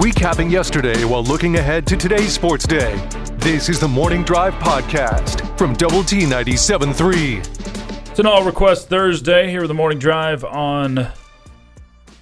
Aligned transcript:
recapping 0.00 0.50
yesterday 0.50 1.04
while 1.04 1.22
looking 1.22 1.56
ahead 1.56 1.86
to 1.86 1.94
today's 1.96 2.32
sports 2.32 2.66
day. 2.66 2.96
This 3.36 3.68
is 3.68 3.78
the 3.78 3.88
Morning 3.88 4.22
Drive 4.22 4.54
Podcast 4.54 5.58
from 5.58 5.74
Double 5.74 6.02
T 6.02 6.20
97.3. 6.20 8.08
It's 8.08 8.18
an 8.18 8.24
all 8.26 8.42
request 8.44 8.88
Thursday 8.88 9.50
here 9.50 9.60
with 9.60 9.68
the 9.68 9.74
morning 9.74 9.98
drive 9.98 10.44
on 10.44 11.08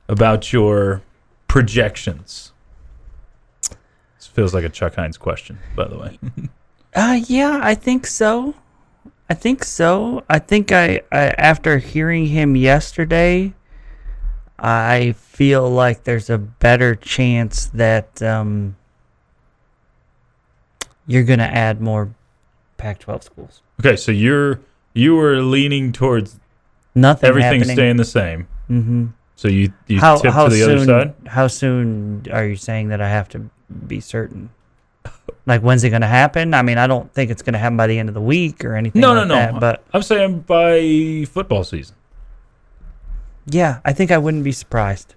about 0.07 0.51
your 0.51 1.01
projections? 1.47 2.51
This 4.17 4.27
feels 4.27 4.53
like 4.53 4.63
a 4.63 4.69
Chuck 4.69 4.95
Heinz 4.95 5.17
question, 5.17 5.59
by 5.75 5.87
the 5.87 5.97
way. 5.97 6.19
Uh, 6.95 7.19
yeah, 7.27 7.59
I 7.61 7.75
think 7.75 8.07
so. 8.07 8.55
I 9.29 9.35
think 9.35 9.63
so. 9.63 10.23
I 10.29 10.39
think 10.39 10.71
I, 10.71 11.01
I 11.11 11.27
after 11.37 11.77
hearing 11.77 12.25
him 12.25 12.55
yesterday, 12.55 13.53
I 14.57 15.11
feel 15.11 15.69
like 15.69 16.05
there's 16.05 16.31
a 16.31 16.39
better 16.39 16.95
chance 16.95 17.67
that 17.67 18.19
um, 18.23 18.77
you're 21.07 21.23
gonna 21.23 21.43
add 21.43 21.81
more 21.81 22.13
Pac-12 22.77 23.23
schools. 23.23 23.61
okay, 23.79 23.95
so 23.95 24.11
you're 24.11 24.59
you 24.93 25.15
were 25.15 25.41
leaning 25.41 25.91
towards 25.91 26.39
Nothing 26.93 27.27
everything 27.29 27.59
happening. 27.59 27.75
staying 27.75 27.97
the 27.97 28.05
same. 28.05 28.47
Mm-hmm. 28.69 29.07
So 29.35 29.47
you 29.47 29.71
you 29.87 29.99
How 29.99 30.17
tip 30.17 30.33
how 30.33 30.45
to 30.45 30.49
the 30.49 30.61
soon? 30.61 30.77
other 30.77 30.85
side. 30.85 31.13
How 31.27 31.47
soon 31.47 32.25
are 32.31 32.45
you 32.45 32.55
saying 32.55 32.89
that 32.89 33.01
I 33.01 33.09
have 33.09 33.29
to 33.29 33.49
be 33.87 33.99
certain? 33.99 34.49
Like 35.45 35.61
when's 35.61 35.83
it 35.83 35.91
gonna 35.91 36.07
happen? 36.07 36.53
I 36.53 36.61
mean, 36.61 36.77
I 36.77 36.87
don't 36.87 37.11
think 37.13 37.31
it's 37.31 37.41
gonna 37.41 37.57
happen 37.59 37.77
by 37.77 37.87
the 37.87 37.97
end 37.99 38.09
of 38.09 38.15
the 38.15 38.21
week 38.21 38.65
or 38.65 38.75
anything. 38.75 38.99
No, 38.99 39.13
like 39.13 39.27
no, 39.27 39.35
no. 39.35 39.51
That, 39.53 39.59
but 39.59 39.83
I'm 39.93 40.01
saying 40.01 40.41
by 40.41 41.25
football 41.31 41.63
season. 41.63 41.95
Yeah, 43.45 43.79
I 43.85 43.93
think 43.93 44.11
I 44.11 44.17
wouldn't 44.17 44.43
be 44.43 44.51
surprised. 44.51 45.15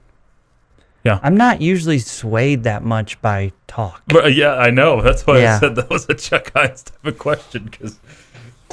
Yeah. 1.05 1.19
I'm 1.23 1.37
not 1.37 1.63
usually 1.63 1.99
swayed 1.99 2.65
that 2.65 2.85
much 2.85 3.21
by 3.23 3.53
talk. 3.67 4.03
But, 4.09 4.25
uh, 4.25 4.29
yeah, 4.29 4.55
I 4.57 4.71
know. 4.71 5.01
That's 5.01 5.27
why 5.27 5.47
I 5.47 5.59
said 5.59 5.75
that 5.77 5.89
was 5.89 6.07
a 6.09 6.15
Chuck 6.15 6.53
Heinz 6.55 6.83
type 6.83 7.07
of 7.07 7.19
question 7.19 7.65
because 7.71 7.99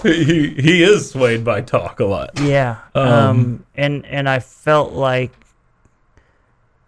he 0.03 0.49
he 0.49 0.83
is 0.83 1.09
swayed 1.11 1.43
by 1.45 1.61
talk 1.61 1.99
a 1.99 2.05
lot. 2.05 2.31
Yeah. 2.39 2.77
Um, 2.93 3.07
Um, 3.07 3.66
and 3.75 4.05
and 4.05 4.27
I 4.29 4.39
felt 4.39 4.91
like 4.93 5.31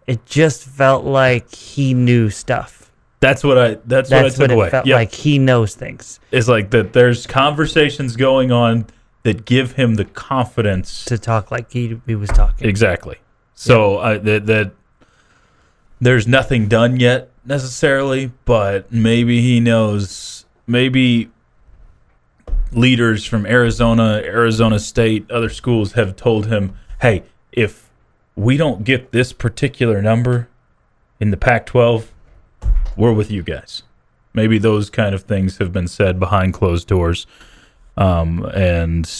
it 0.06 0.24
just 0.26 0.64
felt 0.64 1.04
like 1.04 1.54
he 1.54 1.94
knew 1.94 2.30
stuff. 2.30 2.90
That's 3.20 3.44
what 3.44 3.58
I. 3.58 3.78
That's, 3.84 4.08
That's 4.08 4.10
what 4.10 4.18
I 4.18 4.22
what, 4.22 4.32
took 4.34 4.44
it 4.50 4.50
away. 4.54 4.70
felt 4.70 4.86
Yep. 4.86 4.94
like. 4.94 5.12
He 5.12 5.38
knows 5.38 5.74
things 5.74 6.20
It's 6.30 6.48
like 6.48 6.70
that. 6.70 6.92
There's 6.94 7.26
conversations 7.26 8.16
going 8.16 8.50
on 8.50 8.86
that 9.24 9.44
give 9.44 9.72
him 9.72 9.96
the 9.96 10.06
confidence. 10.06 11.04
to 11.04 11.18
talk 11.18 11.50
like 11.50 11.70
he 11.72 12.00
he 12.06 12.14
was 12.14 12.30
talking. 12.30 12.66
exactly. 12.68 13.16
So 13.54 13.98
I, 13.98 14.16
that 14.18 14.46
that 14.46 14.72
there's 16.00 16.26
nothing 16.26 16.66
done 16.66 16.98
yet 16.98 17.30
necessarily, 17.44 18.32
but 18.44 18.90
maybe 18.92 19.40
he 19.40 19.60
knows. 19.60 20.46
Maybe 20.66 21.30
leaders 22.72 23.26
from 23.26 23.46
Arizona, 23.46 24.22
Arizona 24.24 24.78
State, 24.78 25.30
other 25.30 25.48
schools 25.48 25.92
have 25.92 26.16
told 26.16 26.46
him, 26.46 26.74
"Hey, 27.00 27.24
if 27.52 27.90
we 28.36 28.56
don't 28.56 28.84
get 28.84 29.12
this 29.12 29.32
particular 29.32 30.00
number 30.00 30.48
in 31.18 31.30
the 31.30 31.36
Pac-12, 31.36 32.06
we're 32.96 33.12
with 33.12 33.30
you 33.30 33.42
guys." 33.42 33.82
Maybe 34.32 34.58
those 34.58 34.90
kind 34.90 35.14
of 35.14 35.22
things 35.22 35.58
have 35.58 35.72
been 35.72 35.88
said 35.88 36.20
behind 36.20 36.54
closed 36.54 36.86
doors. 36.86 37.26
Um, 37.96 38.44
and 38.54 39.10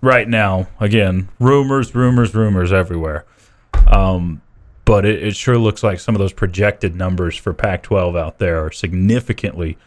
right 0.00 0.28
now, 0.28 0.68
again, 0.78 1.28
rumors, 1.40 1.94
rumors, 1.94 2.34
rumors 2.34 2.72
everywhere. 2.72 3.24
Um, 3.88 4.40
but 4.92 5.06
it, 5.06 5.22
it 5.22 5.34
sure 5.34 5.56
looks 5.56 5.82
like 5.82 5.98
some 5.98 6.14
of 6.14 6.18
those 6.18 6.34
projected 6.34 6.94
numbers 6.94 7.34
for 7.34 7.54
Pac 7.54 7.82
12 7.84 8.14
out 8.14 8.36
there 8.36 8.62
are 8.62 8.70
significantly 8.70 9.78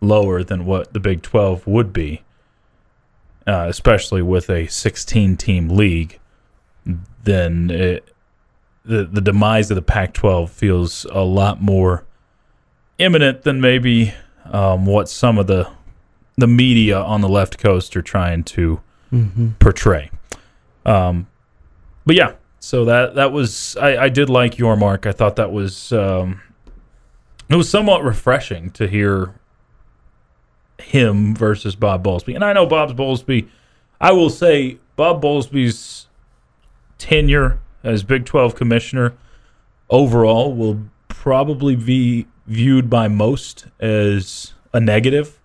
lower 0.00 0.42
than 0.42 0.64
what 0.64 0.94
the 0.94 1.00
Big 1.00 1.20
12 1.20 1.66
would 1.66 1.92
be, 1.92 2.22
uh, 3.46 3.66
especially 3.68 4.22
with 4.22 4.48
a 4.48 4.66
16 4.66 5.36
team 5.36 5.68
league. 5.68 6.18
Then 7.24 7.70
it, 7.70 8.08
the, 8.86 9.04
the 9.04 9.20
demise 9.20 9.70
of 9.70 9.74
the 9.74 9.82
Pac 9.82 10.14
12 10.14 10.50
feels 10.50 11.04
a 11.10 11.24
lot 11.24 11.60
more 11.60 12.06
imminent 12.96 13.42
than 13.42 13.60
maybe 13.60 14.14
um, 14.46 14.86
what 14.86 15.10
some 15.10 15.36
of 15.36 15.46
the 15.46 15.68
the 16.38 16.46
media 16.46 16.98
on 16.98 17.20
the 17.20 17.28
left 17.28 17.58
coast 17.58 17.94
are 17.98 18.02
trying 18.02 18.42
to 18.44 18.80
portray. 19.58 20.10
Um, 20.86 21.26
but 22.06 22.16
yeah, 22.16 22.32
so 22.64 22.86
that 22.86 23.16
that 23.16 23.30
was 23.30 23.76
I, 23.76 24.04
I 24.04 24.08
did 24.08 24.30
like 24.30 24.54
Yormark. 24.54 25.04
I 25.04 25.12
thought 25.12 25.36
that 25.36 25.52
was 25.52 25.92
um, 25.92 26.40
it 27.50 27.56
was 27.56 27.68
somewhat 27.68 28.02
refreshing 28.02 28.70
to 28.70 28.88
hear 28.88 29.34
him 30.78 31.36
versus 31.36 31.76
Bob 31.76 32.02
Bowlesby. 32.02 32.34
And 32.34 32.42
I 32.42 32.54
know 32.54 32.64
Bob 32.64 32.96
Bowlesby. 32.96 33.48
I 34.00 34.12
will 34.12 34.30
say 34.30 34.78
Bob 34.96 35.22
Bowlesby's 35.22 36.06
tenure 36.96 37.60
as 37.82 38.02
Big 38.02 38.24
Twelve 38.24 38.54
commissioner 38.54 39.12
overall 39.90 40.54
will 40.54 40.84
probably 41.08 41.76
be 41.76 42.26
viewed 42.46 42.88
by 42.88 43.08
most 43.08 43.66
as 43.78 44.54
a 44.72 44.80
negative. 44.80 45.38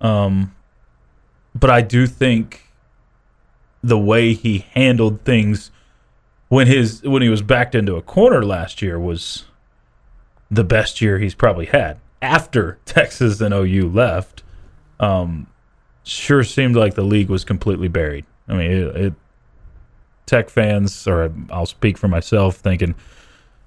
Um, 0.00 0.54
but 1.52 1.68
I 1.68 1.80
do 1.80 2.06
think 2.06 2.68
the 3.82 3.98
way 3.98 4.34
he 4.34 4.66
handled 4.72 5.24
things 5.24 5.72
when 6.52 6.66
his 6.66 7.02
when 7.02 7.22
he 7.22 7.30
was 7.30 7.40
backed 7.40 7.74
into 7.74 7.96
a 7.96 8.02
corner 8.02 8.44
last 8.44 8.82
year 8.82 9.00
was 9.00 9.46
the 10.50 10.62
best 10.62 11.00
year 11.00 11.18
he's 11.18 11.34
probably 11.34 11.64
had 11.64 11.98
after 12.20 12.78
Texas 12.84 13.40
and 13.40 13.54
OU 13.54 13.88
left. 13.88 14.42
Um, 15.00 15.46
sure 16.04 16.44
seemed 16.44 16.76
like 16.76 16.92
the 16.92 17.04
league 17.04 17.30
was 17.30 17.42
completely 17.42 17.88
buried. 17.88 18.26
I 18.48 18.52
mean, 18.52 18.70
it, 18.70 18.96
it 18.96 19.14
Tech 20.26 20.50
fans, 20.50 21.08
or 21.08 21.32
I'll 21.50 21.64
speak 21.64 21.96
for 21.96 22.08
myself, 22.08 22.56
thinking, 22.56 22.96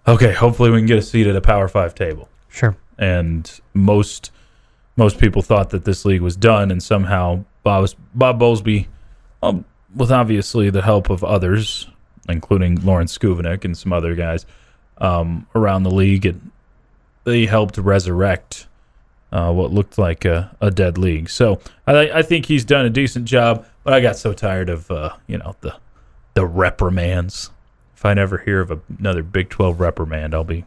okay, 0.07 0.33
hopefully 0.33 0.69
we 0.69 0.77
can 0.77 0.85
get 0.85 0.99
a 0.99 1.01
seat 1.01 1.25
at 1.25 1.35
a 1.35 1.41
Power 1.41 1.67
Five 1.67 1.95
table 1.95 2.29
Sure. 2.49 2.77
and 2.99 3.59
most 3.73 4.29
most 4.95 5.17
people 5.17 5.41
thought 5.41 5.71
that 5.71 5.85
this 5.85 6.05
league 6.05 6.21
was 6.21 6.35
done, 6.35 6.69
and 6.69 6.83
somehow 6.83 7.45
Bob 7.63 7.89
Bob 8.13 8.39
Bowlesby, 8.39 8.85
um, 9.41 9.65
with 9.95 10.11
obviously 10.11 10.69
the 10.69 10.83
help 10.83 11.09
of 11.09 11.23
others, 11.23 11.87
including 12.29 12.83
Lawrence 12.83 13.17
Schovanec 13.17 13.65
and 13.65 13.77
some 13.77 13.93
other 13.93 14.15
guys 14.15 14.45
um, 14.97 15.47
around 15.55 15.83
the 15.83 15.91
league, 15.91 16.25
and 16.25 16.51
they 17.23 17.45
helped 17.45 17.77
resurrect 17.77 18.67
uh, 19.31 19.51
what 19.51 19.71
looked 19.71 19.97
like 19.97 20.25
a, 20.25 20.55
a 20.61 20.71
dead 20.71 20.97
league. 20.97 21.29
So 21.29 21.59
I, 21.85 22.09
I 22.09 22.21
think 22.21 22.45
he's 22.45 22.65
done 22.65 22.85
a 22.85 22.89
decent 22.89 23.25
job. 23.25 23.65
But 23.83 23.93
I 23.93 23.99
got 23.99 24.17
so 24.17 24.33
tired 24.33 24.69
of 24.69 24.89
uh, 24.89 25.15
you 25.27 25.37
know 25.37 25.55
the 25.61 25.75
the 26.33 26.45
reprimands. 26.45 27.51
If 27.95 28.05
I 28.05 28.13
never 28.13 28.39
hear 28.39 28.61
of 28.61 28.71
a, 28.71 28.79
another 28.97 29.23
Big 29.23 29.49
Twelve 29.49 29.79
reprimand, 29.79 30.33
I'll 30.33 30.43
be 30.43 30.65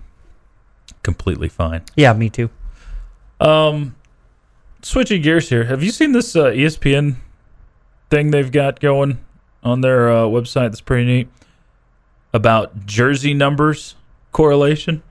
completely 1.03 1.49
fine. 1.49 1.83
Yeah, 1.97 2.13
me 2.13 2.31
too. 2.31 2.51
Um, 3.41 3.97
switching 4.83 5.23
gears 5.23 5.49
here. 5.49 5.65
Have 5.65 5.83
you 5.83 5.91
seen 5.91 6.13
this 6.13 6.37
uh, 6.37 6.47
ESPN 6.47 7.17
thing 8.11 8.31
they've 8.31 8.51
got 8.51 8.81
going 8.81 9.19
on 9.63 9.81
their 9.81 10.11
uh, 10.11 10.23
website? 10.23 10.71
That's 10.71 10.81
pretty 10.81 11.05
neat 11.05 11.29
about 12.33 12.87
jersey 12.87 13.35
numbers 13.35 13.95
correlation 14.33 15.03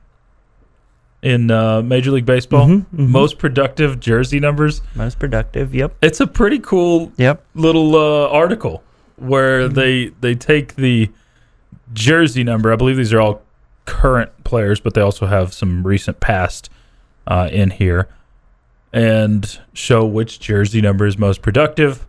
in 1.22 1.50
uh, 1.50 1.82
Major 1.82 2.12
League 2.12 2.26
Baseball. 2.26 2.68
Mhm, 2.68 2.86
mhm. 2.94 3.08
Most 3.10 3.38
productive 3.40 4.00
jersey 4.00 4.40
numbers. 4.40 4.82
Most 4.96 5.18
productive. 5.20 5.74
Yep. 5.74 5.96
It's 6.02 6.20
a 6.20 6.28
pretty 6.28 6.60
cool 6.60 7.12
Yep. 7.18 7.44
little 7.56 7.96
uh, 7.96 8.30
article 8.30 8.84
where 9.16 9.68
they 9.68 10.12
they 10.22 10.36
take 10.36 10.76
the 10.76 11.10
jersey 11.94 12.44
number. 12.44 12.72
I 12.72 12.76
believe 12.76 12.98
these 12.98 13.14
are 13.14 13.20
all 13.20 13.42
current 13.86 14.32
players, 14.44 14.80
but 14.80 14.94
they 14.94 15.02
also 15.02 15.26
have 15.26 15.54
some 15.54 15.86
recent 15.86 16.20
past 16.20 16.70
uh, 17.26 17.50
in 17.52 17.72
here, 17.72 18.08
and 18.94 19.60
show 19.74 20.06
which 20.06 20.40
jersey 20.40 20.82
number 20.82 21.06
is 21.08 21.18
most 21.18 21.42
productive. 21.42 22.06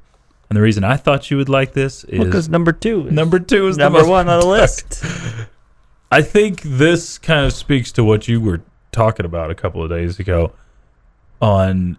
And 0.49 0.57
the 0.57 0.63
reason 0.63 0.83
I 0.85 0.97
thought 0.97 1.31
you 1.31 1.37
would 1.37 1.49
like 1.49 1.73
this 1.75 2.05
is 2.05 2.25
Because 2.25 2.49
number 2.49 2.73
two. 2.73 3.07
Is 3.07 3.13
number 3.13 3.39
two 3.39 3.69
is 3.69 3.77
number 3.77 4.07
one 4.07 4.29
on 4.29 4.41
the 4.41 4.47
list. 4.59 5.05
I 6.11 6.23
think 6.23 6.63
this 6.63 7.19
kind 7.19 7.45
of 7.45 7.53
speaks 7.53 7.93
to 7.93 8.05
what 8.05 8.29
you 8.29 8.41
were 8.41 8.63
talking 8.93 9.27
about 9.27 9.51
a 9.51 9.55
couple 9.55 9.83
of 9.83 9.91
days 9.91 10.19
ago 10.19 10.53
on 11.43 11.99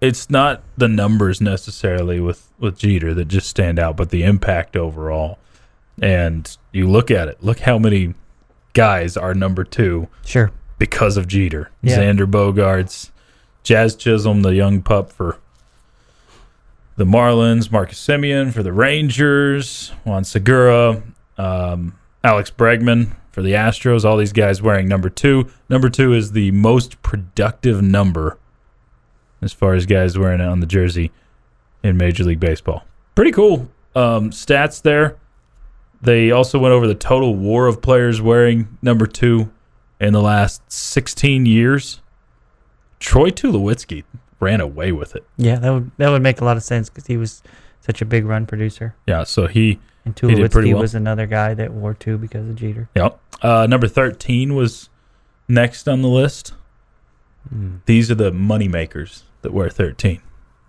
it's 0.00 0.30
not 0.30 0.62
the 0.76 0.86
numbers 0.88 1.40
necessarily 1.40 2.20
with 2.20 2.48
with 2.58 2.78
Jeter 2.78 3.12
that 3.14 3.26
just 3.26 3.48
stand 3.48 3.78
out 3.78 3.96
but 3.96 4.10
the 4.10 4.22
impact 4.22 4.76
overall. 4.76 5.38
And 6.00 6.56
you 6.72 6.88
look 6.88 7.10
at 7.10 7.28
it, 7.28 7.42
look 7.42 7.60
how 7.60 7.78
many 7.78 8.14
guys 8.72 9.16
are 9.16 9.32
number 9.34 9.62
2 9.64 10.08
Sure. 10.24 10.50
because 10.78 11.16
of 11.16 11.28
Jeter. 11.28 11.70
Yeah. 11.82 11.98
Xander 11.98 12.28
Bogaerts, 12.28 13.10
Jazz 13.62 13.94
Chisholm, 13.94 14.42
the 14.42 14.54
young 14.54 14.82
pup 14.82 15.12
for 15.12 15.38
the 16.96 17.04
Marlins, 17.04 17.70
Marcus 17.70 18.04
Semien 18.04 18.52
for 18.52 18.62
the 18.62 18.72
Rangers, 18.72 19.90
Juan 20.04 20.24
Segura, 20.24 21.02
um, 21.36 21.98
Alex 22.22 22.50
Bregman 22.50 23.16
for 23.32 23.42
the 23.42 23.52
Astros. 23.52 24.04
All 24.04 24.16
these 24.16 24.32
guys 24.32 24.62
wearing 24.62 24.88
number 24.88 25.10
two. 25.10 25.48
Number 25.68 25.88
two 25.90 26.12
is 26.12 26.32
the 26.32 26.50
most 26.52 27.02
productive 27.02 27.82
number 27.82 28.38
as 29.42 29.52
far 29.52 29.74
as 29.74 29.86
guys 29.86 30.18
wearing 30.18 30.40
it 30.40 30.46
on 30.46 30.60
the 30.60 30.66
jersey 30.66 31.10
in 31.82 31.96
Major 31.96 32.24
League 32.24 32.40
Baseball. 32.40 32.84
Pretty 33.14 33.32
cool 33.32 33.68
um, 33.94 34.30
stats 34.30 34.80
there. 34.80 35.16
They 36.00 36.30
also 36.30 36.58
went 36.58 36.72
over 36.72 36.86
the 36.86 36.94
total 36.94 37.34
WAR 37.34 37.66
of 37.66 37.80
players 37.80 38.20
wearing 38.20 38.78
number 38.82 39.06
two 39.06 39.50
in 40.00 40.12
the 40.12 40.20
last 40.20 40.70
16 40.70 41.46
years. 41.46 42.00
Troy 43.00 43.30
Tulowitzki 43.30 44.04
ran 44.44 44.60
away 44.60 44.92
with 44.92 45.16
it. 45.16 45.24
Yeah, 45.36 45.56
that 45.56 45.70
would 45.72 45.90
that 45.96 46.10
would 46.10 46.22
make 46.22 46.40
a 46.40 46.44
lot 46.44 46.56
of 46.56 46.62
sense 46.62 46.88
because 46.90 47.06
he 47.06 47.16
was 47.16 47.42
such 47.80 48.00
a 48.02 48.04
big 48.04 48.24
run 48.24 48.46
producer, 48.46 48.94
Yeah, 49.06 49.24
so 49.24 49.46
he, 49.46 49.78
and 50.06 50.18
He 50.18 50.34
did 50.34 50.50
pretty 50.50 50.72
well. 50.72 50.80
was 50.82 50.94
another 50.94 51.26
guy 51.26 51.52
that 51.54 51.70
wore 51.72 51.92
two 51.94 52.16
because 52.16 52.48
of 52.48 52.56
Jeter. 52.56 52.88
yep. 52.94 53.18
Uh, 53.42 53.66
number 53.68 53.86
13 53.88 54.54
was 54.54 54.88
next 55.48 55.86
on 55.88 56.00
the 56.00 56.08
list. 56.08 56.54
Mm. 57.54 57.80
These 57.84 58.10
are 58.10 58.14
the 58.14 58.32
money 58.32 58.68
makers 58.68 59.24
that 59.42 59.52
wear 59.52 59.68
13. 59.68 60.22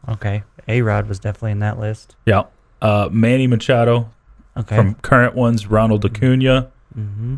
Okay, 0.10 0.44
A 0.68 0.82
Rod 0.82 1.08
was 1.08 1.20
definitely 1.20 1.52
in 1.52 1.60
that 1.60 1.80
list. 1.80 2.16
Yeah. 2.26 2.44
Uh, 2.82 3.08
Manny 3.12 3.48
Machado 3.48 4.12
Okay, 4.58 4.76
from 4.76 4.96
current 4.96 5.36
ones, 5.36 5.68
Ronald 5.68 6.04
Acuna, 6.06 6.70
mm-hmm. 6.98 7.36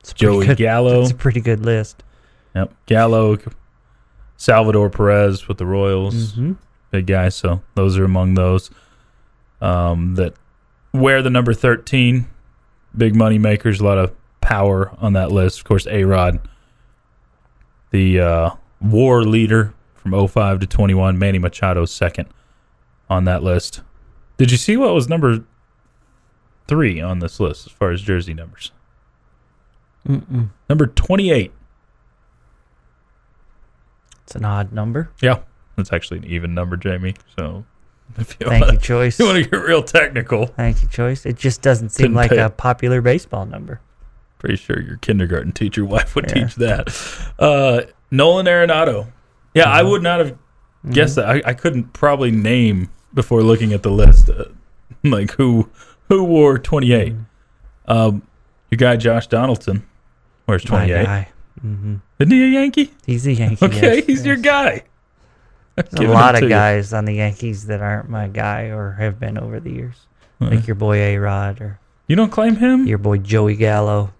it's 0.00 0.12
Joey 0.12 0.46
good. 0.46 0.56
Gallo. 0.58 1.02
It's 1.02 1.10
a 1.10 1.14
pretty 1.16 1.40
good 1.40 1.60
list. 1.64 2.04
Yep. 2.54 2.72
Gallo, 2.86 3.36
Salvador 4.42 4.90
Perez 4.90 5.46
with 5.46 5.58
the 5.58 5.66
Royals. 5.66 6.32
Mm-hmm. 6.32 6.54
big 6.90 7.06
guy. 7.06 7.28
So 7.28 7.62
those 7.76 7.96
are 7.96 8.04
among 8.04 8.34
those 8.34 8.72
um, 9.60 10.16
that 10.16 10.34
wear 10.92 11.22
the 11.22 11.30
number 11.30 11.54
13. 11.54 12.26
Big 12.96 13.14
money 13.14 13.38
makers, 13.38 13.78
a 13.78 13.84
lot 13.84 13.98
of 13.98 14.12
power 14.40 14.96
on 14.98 15.12
that 15.12 15.30
list. 15.30 15.60
Of 15.60 15.64
course, 15.64 15.86
A 15.86 16.02
Rod, 16.02 16.40
the 17.92 18.18
uh, 18.18 18.50
WAR 18.80 19.22
leader 19.22 19.74
from 19.94 20.26
05 20.26 20.58
to 20.58 20.66
21. 20.66 21.16
Manny 21.20 21.38
Machado, 21.38 21.84
second 21.84 22.28
on 23.08 23.24
that 23.26 23.44
list. 23.44 23.80
Did 24.38 24.50
you 24.50 24.56
see 24.56 24.76
what 24.76 24.92
was 24.92 25.08
number 25.08 25.44
three 26.66 27.00
on 27.00 27.20
this 27.20 27.38
list 27.38 27.68
as 27.68 27.72
far 27.72 27.92
as 27.92 28.02
jersey 28.02 28.34
numbers? 28.34 28.72
Mm-mm. 30.06 30.50
Number 30.68 30.88
28. 30.88 31.52
It's 34.32 34.36
an 34.36 34.46
odd 34.46 34.72
number. 34.72 35.10
Yeah, 35.20 35.40
that's 35.76 35.92
actually 35.92 36.18
an 36.20 36.24
even 36.24 36.54
number, 36.54 36.78
Jamie. 36.78 37.14
So 37.38 37.66
if 38.16 38.34
you 38.40 38.46
Thank 38.48 38.62
wanna, 38.64 38.72
you, 38.74 38.78
Chois. 38.78 39.18
you 39.18 39.26
want 39.26 39.44
to 39.44 39.50
get 39.50 39.56
real 39.58 39.82
technical, 39.82 40.46
Thank 40.46 40.80
you, 40.82 40.88
Chois. 40.88 41.26
It 41.26 41.36
just 41.36 41.60
doesn't 41.60 41.90
seem 41.90 42.04
Didn't 42.04 42.16
like 42.16 42.30
pay- 42.30 42.38
a 42.38 42.48
popular 42.48 43.02
baseball 43.02 43.44
number. 43.44 43.80
Pretty 44.38 44.56
sure 44.56 44.80
your 44.80 44.96
kindergarten 44.96 45.52
teacher 45.52 45.84
wife 45.84 46.14
would 46.16 46.28
Yeah. 46.28 46.44
teach 46.46 46.54
that. 46.56 47.32
Uh, 47.38 47.82
Nolan 48.10 48.46
Arenado. 48.46 49.12
Yeah, 49.54 49.64
I 49.70 49.82
would 49.82 50.02
not 50.02 50.20
have 50.20 50.38
guessed 50.90 51.16
that. 51.16 51.28
I, 51.28 51.42
I 51.44 51.52
couldn't 51.52 51.92
probably 51.92 52.30
name 52.30 52.88
before 53.12 53.42
looking 53.42 53.74
at 53.74 53.82
the 53.82 53.90
list, 53.90 54.30
uh, 54.30 54.44
like 55.04 55.32
who 55.32 55.68
who 56.08 56.24
wore 56.24 56.58
28. 56.58 57.12
Um, 57.86 58.22
your 58.70 58.78
guy 58.78 58.96
Josh 58.96 59.26
Donaldson 59.26 59.86
wears 60.46 60.64
28. 60.64 61.26
Guy. 61.62 61.68
hmm 61.68 61.94
Isn't 62.18 62.30
he 62.32 62.44
a 62.44 62.48
Yankee? 62.48 62.92
He's 63.06 63.26
a 63.26 63.32
Yankee. 63.32 63.64
Okay, 63.66 63.96
yes, 63.96 64.06
he's 64.06 64.26
your 64.26 64.36
guy. 64.36 64.82
A 65.78 66.02
lot 66.02 66.34
of 66.34 66.42
you. 66.42 66.48
guys 66.48 66.92
on 66.92 67.06
the 67.06 67.14
Yankees 67.14 67.66
that 67.66 67.80
aren't 67.80 68.08
my 68.10 68.28
guy 68.28 68.64
or 68.64 68.92
have 68.92 69.18
been 69.18 69.38
over 69.38 69.58
the 69.58 69.70
years, 69.70 70.06
like 70.40 70.66
your 70.66 70.74
boy 70.74 70.96
A 70.96 71.16
Rod 71.18 71.60
or 71.62 71.80
You 72.08 72.16
don't 72.16 72.30
claim 72.30 72.56
him. 72.56 72.86
your 72.86 72.98
boy 72.98 73.18
Joey 73.18 73.56
Gallo. 73.56 74.12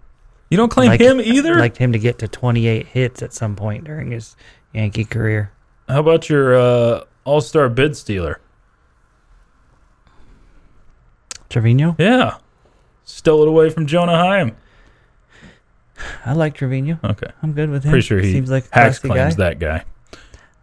You 0.48 0.56
don't 0.56 0.70
claim 0.70 0.88
Like- 0.88 1.00
him 1.00 1.20
either. 1.20 1.56
Liked 1.56 1.76
him 1.78 1.92
to 1.92 1.98
get 1.98 2.18
to 2.20 2.28
28 2.28 2.86
hits 2.86 3.22
at 3.22 3.32
some 3.34 3.54
point 3.56 3.84
during 3.84 4.10
his 4.12 4.34
Yankee 4.72 5.04
career. 5.04 5.50
How 5.88 6.00
about 6.00 6.28
your 6.30 6.58
uh, 6.58 7.04
All 7.24 7.40
Star 7.42 7.68
bid 7.68 7.96
stealer? 7.96 8.38
Trevino, 11.50 11.94
Yeah, 11.98 12.38
stole 13.04 13.42
it 13.42 13.48
away 13.48 13.68
from 13.68 13.86
Jonah 13.86 14.16
Heim. 14.16 14.56
I 16.24 16.32
like 16.34 16.54
Trevino. 16.54 16.98
Okay, 17.02 17.26
I'm 17.42 17.52
good 17.52 17.70
with 17.70 17.84
him. 17.84 17.90
pretty 17.90 18.06
sure 18.06 18.20
he 18.20 18.32
seems 18.32 18.50
like 18.50 18.66
a 18.72 18.74
Hacks 18.74 18.98
claims 18.98 19.36
guy. 19.36 19.50
that 19.50 19.58
guy. 19.58 19.84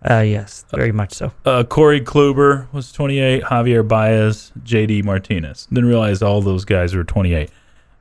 Uh, 0.09 0.21
yes, 0.21 0.63
very 0.73 0.93
much 0.93 1.13
so. 1.13 1.33
Uh, 1.45 1.63
Corey 1.63 1.99
Kluber 1.99 2.71
was 2.71 2.91
28. 2.93 3.43
Javier 3.43 3.85
Baez, 3.85 4.53
JD 4.63 5.03
Martinez. 5.03 5.65
Didn't 5.65 5.89
realize 5.89 6.21
all 6.21 6.41
those 6.41 6.63
guys 6.63 6.95
were 6.95 7.03
28. 7.03 7.49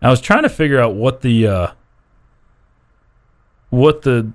I 0.01 0.09
was 0.11 0.21
trying 0.21 0.45
to 0.45 0.49
figure 0.49 0.81
out 0.81 0.95
what 0.95 1.23
the 1.23 1.47
uh, 1.49 1.71
what 3.71 4.03
the 4.03 4.31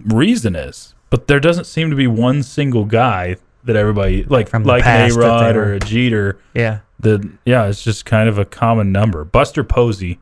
reason 0.00 0.54
is, 0.54 0.94
but 1.10 1.26
there 1.26 1.40
doesn't 1.40 1.64
seem 1.64 1.90
to 1.90 1.96
be 1.96 2.06
one 2.06 2.42
single 2.42 2.84
guy 2.84 3.36
that 3.64 3.76
everybody 3.76 4.24
like 4.24 4.48
From 4.48 4.64
like 4.64 4.84
A 4.84 5.10
Rod 5.10 5.56
or 5.56 5.74
a 5.74 5.80
Jeter. 5.80 6.38
Yeah, 6.54 6.80
The 7.00 7.28
yeah, 7.44 7.66
it's 7.66 7.82
just 7.82 8.04
kind 8.04 8.28
of 8.28 8.38
a 8.38 8.44
common 8.44 8.92
number. 8.92 9.24
Buster 9.24 9.64
Posey 9.64 10.20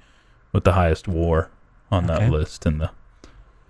with 0.52 0.64
the 0.64 0.72
highest 0.72 1.06
WAR 1.08 1.50
on 1.92 2.06
that 2.06 2.22
Okay. 2.22 2.30
list 2.30 2.66
in 2.66 2.78
the 2.78 2.90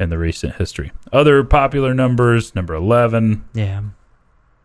in 0.00 0.08
the 0.08 0.16
recent 0.18 0.54
history. 0.56 0.90
Other 1.12 1.44
popular 1.44 1.92
numbers: 1.92 2.54
number 2.54 2.74
11, 2.74 3.44
yeah. 3.52 3.82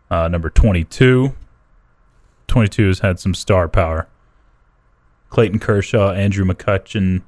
uh, 0.10 0.28
number 0.30 0.50
22. 0.50 1.34
22 2.48 2.88
has 2.88 3.00
had 3.00 3.20
some 3.20 3.34
star 3.34 3.68
power. 3.68 4.08
Clayton 5.30 5.60
Kershaw, 5.60 6.12
Andrew 6.12 6.46
McCutchen, 6.46 7.22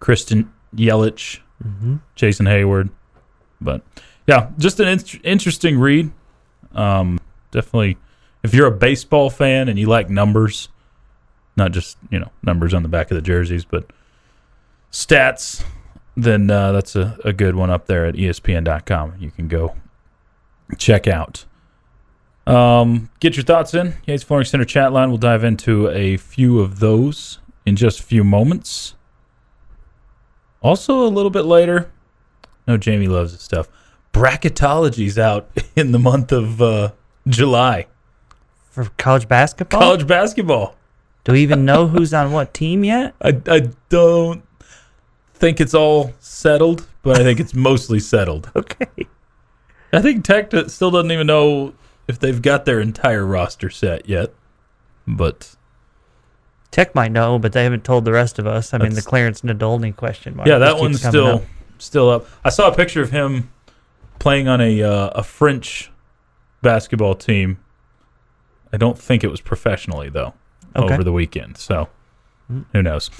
Christian 0.00 0.50
Yelich, 0.74 1.40
hmm 1.62 1.96
Jason 2.14 2.46
Heyward. 2.46 2.88
But 3.60 3.82
yeah, 4.26 4.50
just 4.58 4.80
an 4.80 4.88
in- 4.88 5.20
interesting 5.22 5.78
read. 5.78 6.10
Um, 6.74 7.18
definitely, 7.50 7.98
if 8.42 8.54
you're 8.54 8.66
a 8.66 8.70
baseball 8.72 9.28
fan 9.30 9.68
and 9.68 9.78
you 9.78 9.86
like 9.86 10.08
numbers, 10.08 10.68
not 11.56 11.72
just 11.72 11.98
you 12.10 12.18
know 12.18 12.30
numbers 12.42 12.72
on 12.74 12.82
the 12.82 12.88
back 12.88 13.10
of 13.10 13.14
the 13.16 13.22
jerseys, 13.22 13.64
but 13.66 13.90
stats, 14.96 15.62
then 16.16 16.50
uh, 16.50 16.72
that's 16.72 16.96
a, 16.96 17.18
a 17.24 17.32
good 17.32 17.54
one 17.54 17.70
up 17.70 17.86
there 17.86 18.06
at 18.06 18.14
ESPN.com. 18.14 19.14
You 19.18 19.30
can 19.30 19.46
go 19.46 19.76
check 20.78 21.06
out. 21.06 21.44
Um, 22.46 23.10
get 23.20 23.36
your 23.36 23.44
thoughts 23.44 23.74
in. 23.74 23.94
Yates 24.06 24.22
Flooring 24.22 24.46
Center 24.46 24.64
chat 24.64 24.92
line. 24.92 25.10
We'll 25.10 25.18
dive 25.18 25.44
into 25.44 25.90
a 25.90 26.16
few 26.16 26.60
of 26.60 26.78
those 26.78 27.40
in 27.66 27.76
just 27.76 28.00
a 28.00 28.02
few 28.02 28.24
moments. 28.24 28.94
Also, 30.62 31.06
a 31.06 31.08
little 31.08 31.30
bit 31.30 31.44
later, 31.44 31.90
no, 32.66 32.78
Jamie 32.78 33.08
loves 33.08 33.32
this 33.32 33.42
stuff. 33.42 33.68
bracketology's 34.12 35.18
out 35.18 35.50
in 35.76 35.92
the 35.92 35.98
month 35.98 36.32
of 36.32 36.62
uh, 36.62 36.92
July. 37.28 37.86
For 38.70 38.86
college 38.96 39.28
basketball? 39.28 39.80
College 39.80 40.06
basketball. 40.06 40.74
Do 41.24 41.32
we 41.32 41.42
even 41.42 41.64
know 41.64 41.88
who's 41.88 42.14
on 42.14 42.32
what 42.32 42.54
team 42.54 42.84
yet? 42.84 43.14
I, 43.20 43.40
I 43.48 43.68
don't 43.88 44.45
think 45.36 45.60
it's 45.60 45.74
all 45.74 46.12
settled, 46.18 46.86
but 47.02 47.20
I 47.20 47.22
think 47.22 47.40
it's 47.40 47.54
mostly 47.68 48.00
settled. 48.00 48.50
Okay. 48.56 49.06
I 49.92 50.02
think 50.02 50.24
Tech 50.24 50.50
still 50.68 50.90
doesn't 50.90 51.12
even 51.12 51.26
know 51.26 51.74
if 52.08 52.18
they've 52.18 52.40
got 52.40 52.64
their 52.64 52.80
entire 52.80 53.24
roster 53.24 53.70
set 53.70 54.08
yet. 54.08 54.32
But 55.06 55.54
Tech 56.70 56.94
might 56.94 57.12
know, 57.12 57.38
but 57.38 57.52
they 57.52 57.62
haven't 57.64 57.84
told 57.84 58.04
the 58.04 58.12
rest 58.12 58.38
of 58.38 58.46
us. 58.46 58.74
I 58.74 58.78
mean, 58.78 58.94
the 58.94 59.02
Clarence 59.02 59.42
Nadolny 59.42 59.94
question 59.94 60.36
mark. 60.36 60.48
yeah, 60.48 60.58
that 60.58 60.78
one's 60.78 61.00
still 61.00 61.26
up. 61.26 61.42
still 61.78 62.10
up. 62.10 62.26
I 62.44 62.50
saw 62.50 62.70
a 62.70 62.74
picture 62.74 63.00
of 63.00 63.10
him 63.10 63.50
playing 64.18 64.48
on 64.48 64.60
a 64.60 64.82
uh, 64.82 65.08
a 65.14 65.22
French 65.22 65.90
basketball 66.62 67.14
team. 67.14 67.58
I 68.72 68.76
don't 68.76 68.98
think 68.98 69.22
it 69.22 69.28
was 69.28 69.40
professionally 69.40 70.08
though. 70.08 70.34
Okay. 70.74 70.92
Over 70.92 71.04
the 71.04 71.12
weekend, 71.12 71.56
so 71.56 71.88
who 72.72 72.82
knows? 72.82 73.10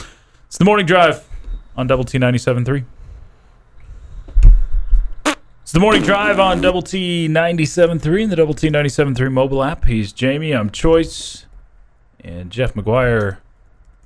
It's 0.47 0.59
the 0.59 0.65
morning 0.65 0.85
drive 0.85 1.27
on 1.77 1.87
Double 1.87 2.05
T 2.05 2.19
97.3. 2.19 2.85
It's 5.63 5.73
the 5.73 5.81
morning 5.81 6.03
drive 6.03 6.39
on 6.39 6.61
Double 6.61 6.83
T 6.83 7.29
97.3 7.29 8.23
and 8.23 8.33
the 8.33 8.37
Double 8.37 8.55
T 8.55 8.69
97.3 8.69 9.33
mobile 9.33 9.63
app. 9.63 9.85
He's 9.85 10.13
Jamie. 10.13 10.53
I'm 10.53 10.71
Chois. 10.71 11.45
And 12.21 12.51
Jeff 12.51 12.75
McGuire, 12.75 13.39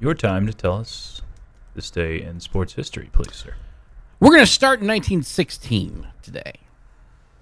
your 0.00 0.14
time 0.14 0.46
to 0.46 0.52
tell 0.52 0.78
us 0.78 1.22
this 1.74 1.90
day 1.90 2.20
in 2.20 2.40
sports 2.40 2.74
history, 2.74 3.10
please, 3.12 3.34
sir. 3.34 3.54
We're 4.18 4.30
going 4.30 4.40
to 4.40 4.46
start 4.46 4.80
in 4.80 4.88
1916 4.88 6.06
today. 6.22 6.54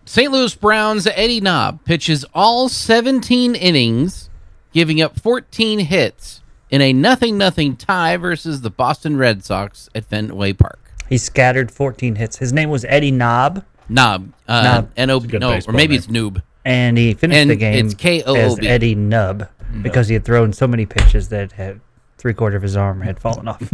St. 0.05 0.31
Louis 0.31 0.55
Browns' 0.55 1.07
Eddie 1.07 1.41
Knobb 1.41 1.85
pitches 1.85 2.25
all 2.35 2.69
17 2.69 3.55
innings, 3.55 4.31
giving 4.73 5.03
up 5.03 5.21
14 5.21 5.81
hits 5.81 6.43
in 6.71 6.81
a 6.83 6.93
nothing-nothing 6.93 7.77
tie 7.77 8.17
versus 8.17 8.61
the 8.61 8.71
Boston 8.71 9.17
Red 9.17 9.45
Sox 9.45 9.89
at 9.95 10.05
Fenway 10.05 10.53
Park. 10.53 10.79
He 11.09 11.17
scattered 11.19 11.71
14 11.71 12.17
hits. 12.17 12.37
His 12.39 12.53
name 12.53 12.69
was 12.71 12.85
Eddie 12.87 13.11
Knob, 13.11 13.65
Knob, 13.89 14.33
uh, 14.47 14.63
Knob. 14.63 14.91
N 14.97 15.11
O 15.11 15.19
a 15.19 15.27
no, 15.39 15.59
or 15.67 15.73
maybe 15.73 15.93
name. 15.95 15.99
it's 15.99 16.07
Noob. 16.07 16.43
and 16.65 16.99
he 16.99 17.15
finished 17.15 17.39
And 17.39 17.51
the 17.51 17.57
game 17.57 17.87
it's 17.87 17.95
K-O-O-B. 17.95 18.39
as 18.41 18.59
Eddie 18.61 18.95
Nub 18.95 19.49
because 19.83 20.09
he 20.09 20.15
had 20.15 20.25
thrown 20.25 20.53
so 20.53 20.67
many 20.67 20.85
pitches 20.87 21.31
that 21.31 21.53
had 21.53 21.81
three 22.19 22.35
quarter 22.35 22.57
of 22.57 22.63
his 22.63 22.77
arm 22.77 23.01
had 23.01 23.19
fallen 23.19 23.49
off. 23.49 23.63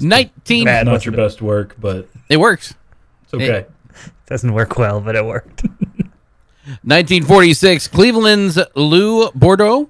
19. 0.00 0.64
bad. 0.64 0.86
Not 0.86 1.04
your 1.04 1.14
best 1.14 1.40
work, 1.40 1.76
but 1.78 2.08
It 2.28 2.38
works. 2.38 2.74
it's 3.24 3.34
okay. 3.34 3.58
It 3.58 3.70
Doesn't 4.26 4.52
work 4.52 4.76
well, 4.78 5.00
but 5.00 5.16
it 5.16 5.24
worked. 5.24 5.64
1946, 6.84 7.88
Cleveland's 7.88 8.58
Lou 8.74 9.28
Boudreau 9.30 9.88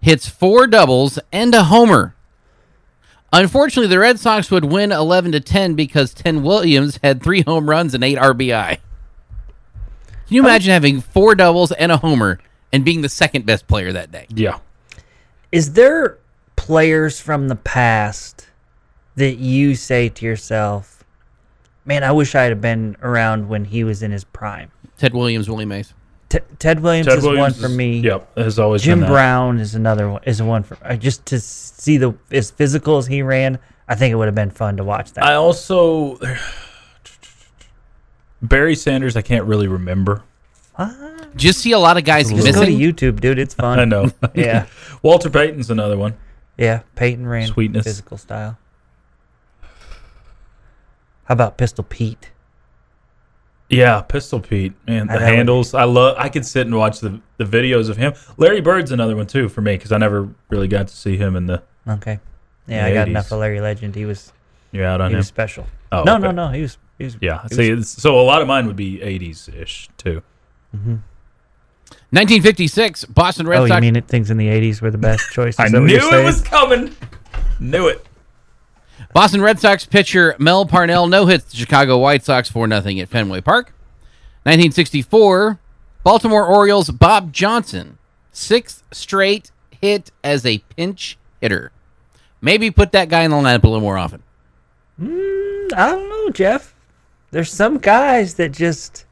hits 0.00 0.28
four 0.28 0.66
doubles 0.66 1.18
and 1.32 1.54
a 1.54 1.64
homer. 1.64 2.14
Unfortunately, 3.32 3.88
the 3.88 3.98
Red 3.98 4.18
Sox 4.18 4.50
would 4.50 4.64
win 4.64 4.90
11 4.90 5.32
to 5.32 5.40
10 5.40 5.74
because 5.74 6.12
Ted 6.12 6.36
Williams 6.42 6.98
had 7.02 7.22
three 7.22 7.42
home 7.42 7.70
runs 7.70 7.94
and 7.94 8.02
eight 8.02 8.18
RBI. 8.18 8.78
Can 10.26 10.36
you 10.36 10.42
imagine 10.42 10.72
having 10.72 11.00
four 11.00 11.34
doubles 11.34 11.72
and 11.72 11.92
a 11.92 11.96
homer 11.96 12.38
and 12.72 12.84
being 12.84 13.02
the 13.02 13.08
second 13.08 13.46
best 13.46 13.66
player 13.66 13.92
that 13.92 14.10
day? 14.12 14.26
yeah. 14.30 14.58
Is 15.52 15.72
there 15.72 16.18
players 16.54 17.20
from 17.20 17.48
the 17.48 17.56
past 17.56 18.46
that 19.16 19.38
you 19.38 19.74
say 19.74 20.08
to 20.08 20.24
yourself, 20.24 21.04
man, 21.84 22.04
I 22.04 22.12
wish 22.12 22.36
I'd 22.36 22.50
have 22.50 22.60
been 22.60 22.96
around 23.02 23.48
when 23.48 23.64
he 23.64 23.82
was 23.82 24.02
in 24.02 24.12
his 24.12 24.22
prime? 24.22 24.70
Ted 24.96 25.12
Williams, 25.12 25.48
Willie 25.48 25.64
Mays. 25.64 25.92
T- 26.30 26.38
Ted 26.58 26.80
Williams 26.80 27.06
Ted 27.08 27.18
is 27.18 27.24
Williams 27.24 27.54
one 27.56 27.60
for 27.60 27.66
is- 27.66 27.76
me. 27.76 27.98
Yep, 28.00 28.38
has 28.38 28.58
always 28.58 28.82
Jim 28.82 29.00
been 29.00 29.08
that. 29.08 29.12
Brown 29.12 29.58
is 29.58 29.74
another 29.74 30.08
one. 30.08 30.22
Is 30.24 30.40
one 30.42 30.62
for 30.62 30.78
uh, 30.82 30.96
just 30.96 31.26
to 31.26 31.38
see 31.40 31.98
the 31.98 32.14
as 32.30 32.50
physical 32.50 32.96
as 32.96 33.06
he 33.06 33.20
ran. 33.22 33.58
I 33.88 33.96
think 33.96 34.12
it 34.12 34.14
would 34.14 34.26
have 34.28 34.34
been 34.34 34.50
fun 34.50 34.76
to 34.78 34.84
watch 34.84 35.12
that. 35.14 35.24
I 35.24 35.34
also 35.34 36.18
Barry 38.40 38.74
Sanders. 38.76 39.16
I 39.16 39.22
can't 39.22 39.44
really 39.44 39.66
remember. 39.68 40.22
Did 41.32 41.42
you 41.44 41.52
see 41.52 41.72
a 41.72 41.78
lot 41.78 41.98
of 41.98 42.04
guys 42.04 42.30
just 42.30 42.46
go 42.54 42.64
to? 42.64 42.70
YouTube, 42.70 43.20
dude. 43.20 43.38
It's 43.38 43.52
fun. 43.52 43.78
I 43.78 43.84
know. 43.84 44.10
Yeah, 44.34 44.66
Walter 45.02 45.28
Payton's 45.28 45.70
another 45.70 45.98
one. 45.98 46.16
yeah. 46.56 46.80
Peyton 46.94 47.26
ran 47.26 47.48
Sweetness. 47.48 47.84
physical 47.84 48.16
style. 48.16 48.56
How 51.24 51.34
about 51.34 51.58
Pistol 51.58 51.84
Pete? 51.84 52.30
Yeah, 53.70 54.00
Pistol 54.02 54.40
Pete. 54.40 54.72
Man, 54.86 55.06
the 55.06 55.14
know. 55.14 55.20
handles. 55.20 55.74
I 55.74 55.84
love. 55.84 56.16
I 56.18 56.28
could 56.28 56.44
sit 56.44 56.66
and 56.66 56.76
watch 56.76 57.00
the 57.00 57.20
the 57.38 57.44
videos 57.44 57.88
of 57.88 57.96
him. 57.96 58.12
Larry 58.36 58.60
Bird's 58.60 58.90
another 58.92 59.14
one 59.16 59.26
too 59.26 59.48
for 59.48 59.60
me 59.62 59.76
because 59.76 59.92
I 59.92 59.98
never 59.98 60.28
really 60.48 60.68
got 60.68 60.88
to 60.88 60.96
see 60.96 61.16
him 61.16 61.36
in 61.36 61.46
the. 61.46 61.62
Okay. 61.88 62.18
Yeah, 62.66 62.84
The 62.84 62.90
I 62.90 62.94
got 62.94 63.06
80s. 63.06 63.10
enough 63.10 63.32
of 63.32 63.38
Larry 63.38 63.60
Legend. 63.60 63.94
He 63.94 64.04
was 64.04 64.32
You're 64.72 64.84
out 64.86 65.00
on 65.00 65.10
he 65.10 65.14
him. 65.14 65.18
was 65.18 65.28
special. 65.28 65.66
Oh, 65.92 66.02
no, 66.04 66.14
okay. 66.16 66.22
no, 66.24 66.30
no. 66.32 66.48
He 66.48 66.62
was 66.62 66.78
he 66.98 67.04
was 67.04 67.16
Yeah. 67.20 67.42
he 67.48 67.54
See, 67.54 67.72
was- 67.72 67.92
it's, 67.94 68.02
so 68.02 68.18
a 68.18 68.22
lot 68.22 68.42
of 68.42 68.48
mine 68.48 68.66
would 68.66 68.76
be 68.76 68.98
80s 68.98 69.48
ish 69.54 69.88
too. 69.96 70.22
Mm-hmm. 70.76 70.96
1956, 72.12 73.04
Boston 73.06 73.46
Red 73.46 73.60
oh, 73.60 73.64
you 73.66 73.80
mean 73.80 73.94
it? 73.96 74.08
Things 74.08 74.30
in 74.30 74.36
the 74.36 74.48
'80s 74.48 74.80
were 74.82 74.90
the 74.90 74.98
best 74.98 75.30
choice? 75.32 75.58
I 75.60 75.66
Is 75.66 75.72
that 75.72 75.80
what 75.80 75.86
knew 75.86 76.10
it 76.20 76.24
was 76.24 76.40
coming. 76.42 76.94
Knew 77.60 77.86
it. 77.88 78.04
Boston 79.12 79.42
Red 79.42 79.58
Sox 79.58 79.84
pitcher 79.84 80.36
Mel 80.38 80.64
Parnell 80.66 81.08
no 81.08 81.26
hits 81.26 81.50
the 81.50 81.56
Chicago 81.56 81.98
White 81.98 82.24
Sox 82.24 82.48
4 82.48 82.68
0 82.68 83.00
at 83.00 83.08
Fenway 83.08 83.40
Park. 83.40 83.72
1964, 84.44 85.58
Baltimore 86.04 86.46
Orioles 86.46 86.90
Bob 86.90 87.32
Johnson, 87.32 87.98
sixth 88.32 88.84
straight 88.92 89.50
hit 89.80 90.12
as 90.22 90.46
a 90.46 90.58
pinch 90.76 91.18
hitter. 91.40 91.72
Maybe 92.40 92.70
put 92.70 92.92
that 92.92 93.08
guy 93.08 93.22
in 93.22 93.32
the 93.32 93.36
lineup 93.36 93.64
a 93.64 93.66
little 93.66 93.80
more 93.80 93.98
often. 93.98 94.22
Mm, 95.00 95.72
I 95.74 95.90
don't 95.90 96.08
know, 96.08 96.30
Jeff. 96.30 96.74
There's 97.32 97.52
some 97.52 97.78
guys 97.78 98.34
that 98.34 98.52
just 98.52 99.04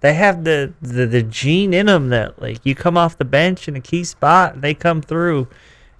they 0.00 0.14
have 0.14 0.44
the, 0.44 0.74
the 0.82 1.06
the 1.06 1.22
gene 1.22 1.72
in 1.72 1.86
them 1.86 2.10
that 2.10 2.40
like 2.40 2.60
you 2.64 2.74
come 2.74 2.96
off 2.98 3.18
the 3.18 3.24
bench 3.24 3.68
in 3.68 3.74
a 3.74 3.80
key 3.80 4.04
spot, 4.04 4.54
and 4.54 4.62
they 4.62 4.74
come 4.74 5.00
through. 5.00 5.48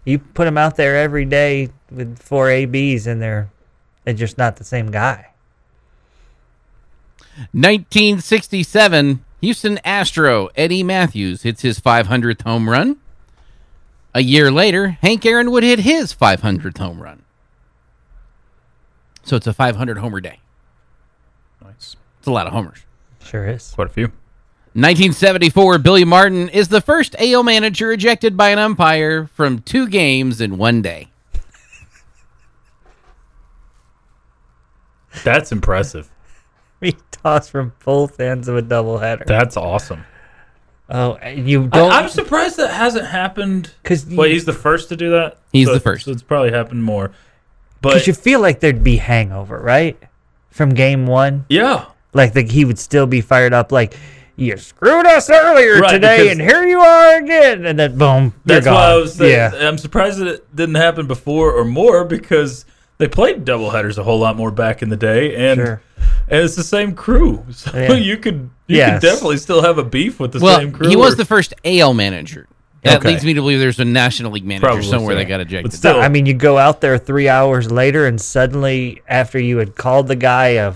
You 0.04 0.18
put 0.18 0.44
them 0.44 0.58
out 0.58 0.76
there 0.76 0.96
every 0.96 1.24
day 1.24 1.70
with 1.90 2.18
four 2.18 2.50
ABs, 2.50 3.06
and 3.06 3.20
they're 3.20 3.50
they're 4.04 4.14
just 4.14 4.38
not 4.38 4.56
the 4.56 4.64
same 4.64 4.90
guy. 4.90 5.30
1967, 7.52 9.24
Houston 9.40 9.78
Astro 9.84 10.48
Eddie 10.56 10.82
Mathews 10.82 11.42
hits 11.42 11.62
his 11.62 11.78
500th 11.80 12.42
home 12.42 12.70
run. 12.70 12.96
A 14.14 14.22
year 14.22 14.50
later, 14.50 14.96
Hank 15.02 15.26
Aaron 15.26 15.50
would 15.50 15.62
hit 15.62 15.80
his 15.80 16.14
500th 16.14 16.78
home 16.78 17.02
run. 17.02 17.22
So 19.22 19.36
it's 19.36 19.46
a 19.46 19.52
500 19.52 19.98
homer 19.98 20.20
day. 20.20 20.40
Nice. 21.62 21.96
It's 22.18 22.26
a 22.26 22.30
lot 22.30 22.46
of 22.46 22.52
homers. 22.52 22.78
Sure 23.22 23.46
is. 23.46 23.72
Quite 23.72 23.88
a 23.88 23.90
few. 23.90 24.04
1974, 24.74 25.78
Billy 25.78 26.04
Martin 26.04 26.48
is 26.48 26.68
the 26.68 26.80
first 26.80 27.16
AL 27.18 27.42
manager 27.42 27.92
ejected 27.92 28.36
by 28.36 28.50
an 28.50 28.58
umpire 28.58 29.26
from 29.26 29.58
two 29.60 29.88
games 29.88 30.40
in 30.40 30.58
one 30.58 30.80
day. 30.80 31.08
That's 35.24 35.52
impressive. 35.52 36.10
He 36.82 36.94
tossed 37.10 37.50
from 37.50 37.72
both 37.86 38.20
ends 38.20 38.48
of 38.48 38.56
a 38.58 38.62
doubleheader. 38.62 39.24
That's 39.24 39.56
awesome. 39.56 40.04
Oh, 40.90 41.14
and 41.14 41.48
you 41.48 41.68
don't 41.68 41.90
I'm 41.90 42.10
surprised 42.10 42.58
that 42.58 42.68
hasn't 42.70 43.06
happened. 43.06 43.72
because 43.82 44.04
Well, 44.04 44.28
he's 44.28 44.44
the 44.44 44.52
first 44.52 44.90
to 44.90 44.96
do 44.96 45.10
that. 45.12 45.38
He's 45.52 45.66
So- 45.68 45.72
the 45.74 45.80
first. 45.80 46.04
So 46.04 46.12
it's 46.12 46.22
probably 46.22 46.52
happened 46.52 46.84
more. 46.84 47.12
because 47.80 48.00
But 48.02 48.06
you 48.06 48.12
feel 48.12 48.40
like 48.40 48.60
there'd 48.60 48.84
be 48.84 48.98
hangover, 48.98 49.58
right? 49.58 49.96
From 50.50 50.70
game 50.70 51.06
one, 51.06 51.46
yeah, 51.48 51.86
like 52.12 52.34
the, 52.34 52.42
he 52.42 52.64
would 52.66 52.78
still 52.78 53.06
be 53.06 53.20
fired 53.22 53.52
up, 53.54 53.72
like 53.72 53.96
you 54.36 54.56
screwed 54.58 55.06
us 55.06 55.28
earlier 55.30 55.80
Right, 55.80 55.90
today, 55.92 56.30
and 56.30 56.40
here 56.40 56.62
you 56.66 56.78
are 56.80 57.16
again, 57.16 57.64
and 57.66 57.78
then 57.78 57.96
boom, 57.98 58.34
you're 58.44 58.60
that's 58.60 58.66
why 58.66 58.90
I 58.92 58.96
was. 58.96 59.14
Saying, 59.14 59.32
yeah. 59.32 59.66
I'm 59.68 59.78
surprised 59.78 60.18
that 60.18 60.28
it 60.28 60.54
didn't 60.56 60.74
happen 60.76 61.06
before 61.06 61.52
or 61.52 61.64
more 61.64 62.04
because 62.04 62.64
they 62.98 63.08
played 63.08 63.44
doubleheaders 63.44 63.98
a 63.98 64.02
whole 64.02 64.18
lot 64.18 64.36
more 64.36 64.50
back 64.50 64.82
in 64.82 64.88
the 64.88 64.96
day, 64.96 65.50
and 65.50 65.58
Sure. 65.58 65.82
and 66.28 66.40
it's 66.44 66.56
the 66.56 66.62
same 66.64 66.94
crew, 66.94 67.44
so 67.50 67.70
Yeah. 67.76 67.92
you 67.94 68.16
could 68.16 68.50
you 68.68 68.78
Yes. 68.78 69.00
could 69.00 69.06
definitely 69.06 69.36
still 69.38 69.62
have 69.62 69.78
a 69.78 69.84
beef 69.84 70.18
with 70.18 70.32
the 70.32 70.40
well, 70.40 70.58
same 70.58 70.72
crew. 70.72 70.88
he 70.88 70.96
was 70.96 71.12
or- 71.12 71.16
the 71.16 71.24
first 71.24 71.54
AL 71.64 71.94
manager. 71.94 72.46
That 72.82 72.98
Okay. 72.98 73.08
leads 73.10 73.24
me 73.24 73.34
to 73.34 73.40
believe 73.40 73.58
there's 73.58 73.80
a 73.80 73.84
National 73.84 74.30
League 74.32 74.44
manager 74.44 74.66
Probably 74.66 74.84
somewhere 74.84 75.14
so. 75.14 75.18
that 75.18 75.24
got 75.24 75.38
But 75.38 75.46
ejected. 75.48 75.72
still- 75.72 76.00
I 76.00 76.08
mean, 76.08 76.24
you 76.26 76.34
go 76.34 76.56
out 76.56 76.80
there 76.80 76.98
three 76.98 77.28
hours 77.28 77.70
later, 77.72 78.06
and 78.06 78.20
suddenly, 78.20 79.02
after 79.08 79.40
you 79.40 79.58
had 79.58 79.74
called 79.74 80.06
the 80.06 80.14
guy 80.14 80.48
a 80.50 80.74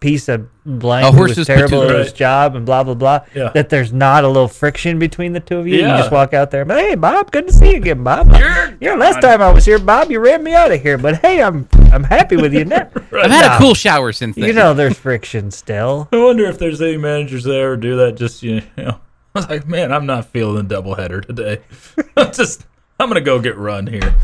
piece 0.00 0.28
of 0.28 0.48
blank 0.64 1.06
A 1.06 1.10
who 1.12 1.18
horse's 1.18 1.38
was 1.38 1.46
terrible 1.46 1.80
patoot. 1.82 1.90
at 1.90 1.96
his 1.98 2.06
Right. 2.08 2.14
job 2.16 2.56
and 2.56 2.64
blah 2.66 2.82
blah 2.82 2.94
blah. 2.94 3.20
Yeah. 3.34 3.50
That 3.54 3.68
there's 3.68 3.92
not 3.92 4.24
a 4.24 4.28
little 4.28 4.48
friction 4.48 4.98
between 4.98 5.32
the 5.34 5.40
two 5.40 5.58
of 5.58 5.66
you. 5.68 5.76
You 5.76 5.82
just 5.82 6.10
walk 6.10 6.32
out 6.34 6.50
there, 6.50 6.64
but 6.64 6.78
hey 6.78 6.94
Bob, 6.94 7.30
good 7.30 7.46
to 7.48 7.52
see 7.52 7.70
you 7.72 7.76
again, 7.76 8.02
Bob. 8.02 8.34
You're 8.34 8.70
you 8.80 8.88
know, 8.88 8.96
last 8.96 9.20
gone. 9.20 9.22
time 9.38 9.42
I 9.42 9.50
was 9.52 9.64
here, 9.66 9.78
Bob, 9.78 10.10
you 10.10 10.18
ran 10.20 10.42
me 10.42 10.54
out 10.54 10.72
of 10.72 10.80
here, 10.80 10.96
but 10.98 11.16
hey, 11.20 11.42
I'm 11.42 11.68
I'm 11.92 12.04
happy 12.04 12.36
with 12.36 12.54
you 12.54 12.64
now. 12.76 12.88
I've 13.12 13.30
had 13.30 13.46
Nah. 13.46 13.56
a 13.56 13.58
cool 13.58 13.74
shower 13.74 14.12
since 14.12 14.36
then. 14.36 14.44
You 14.46 14.52
know, 14.54 14.72
there's 14.74 14.96
friction 14.98 15.50
still. 15.50 16.08
I 16.12 16.16
wonder 16.16 16.44
if 16.46 16.58
there's 16.58 16.80
any 16.80 16.96
managers 16.96 17.44
there 17.44 17.74
who 17.74 17.80
do 17.80 17.96
that. 17.98 18.16
Just 18.16 18.42
you 18.42 18.62
know, 18.78 19.00
I 19.34 19.38
was 19.38 19.48
like, 19.50 19.66
man, 19.68 19.92
I'm 19.92 20.06
not 20.06 20.24
feeling 20.26 20.66
the 20.66 20.74
doubleheader 20.74 21.24
today. 21.24 21.60
I'm 22.16 22.32
just, 22.32 22.64
I'm 22.98 23.08
gonna 23.08 23.20
go 23.20 23.38
get 23.38 23.56
run 23.58 23.86
here. 23.86 24.14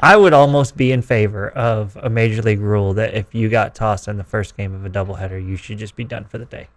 I 0.00 0.16
would 0.16 0.32
almost 0.34 0.76
be 0.76 0.92
in 0.92 1.00
favor 1.02 1.48
of 1.50 1.96
a 2.02 2.10
major 2.10 2.42
league 2.42 2.60
rule 2.60 2.92
that 2.94 3.14
if 3.14 3.34
you 3.34 3.48
got 3.48 3.74
tossed 3.74 4.08
in 4.08 4.18
the 4.18 4.24
first 4.24 4.56
game 4.56 4.74
of 4.74 4.84
a 4.84 4.90
doubleheader, 4.90 5.44
you 5.44 5.56
should 5.56 5.78
just 5.78 5.96
be 5.96 6.04
done 6.04 6.24
for 6.24 6.38
the 6.38 6.44
day. 6.44 6.68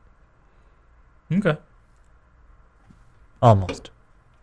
Okay, 1.32 1.58
Almost. 3.42 3.92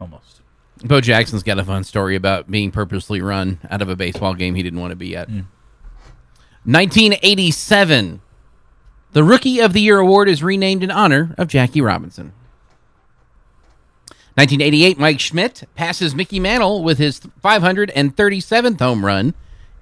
almost. 0.00 0.40
Bo 0.84 1.00
Jackson's 1.00 1.42
got 1.42 1.58
a 1.58 1.64
fun 1.64 1.84
story 1.84 2.16
about 2.16 2.50
being 2.50 2.70
purposely 2.70 3.20
run 3.22 3.58
out 3.70 3.80
of 3.82 3.88
a 3.88 3.96
baseball 3.96 4.34
game 4.34 4.54
he 4.54 4.62
didn't 4.62 4.78
want 4.80 4.90
to 4.90 4.96
be 4.96 5.16
at. 5.16 5.28
Mm. 5.28 5.46
1987. 6.64 8.20
The 9.12 9.24
Rookie 9.24 9.60
of 9.60 9.72
the 9.72 9.80
Year 9.80 9.98
award 9.98 10.28
is 10.28 10.42
renamed 10.42 10.82
in 10.82 10.90
honor 10.90 11.34
of 11.38 11.48
Jackie 11.48 11.80
Robinson. 11.80 12.32
1988, 14.36 14.98
Mike 14.98 15.18
Schmidt 15.18 15.64
passes 15.74 16.14
Mickey 16.14 16.38
Mantle 16.38 16.84
with 16.84 16.98
his 16.98 17.20
537th 17.20 18.78
home 18.78 19.04
run 19.04 19.32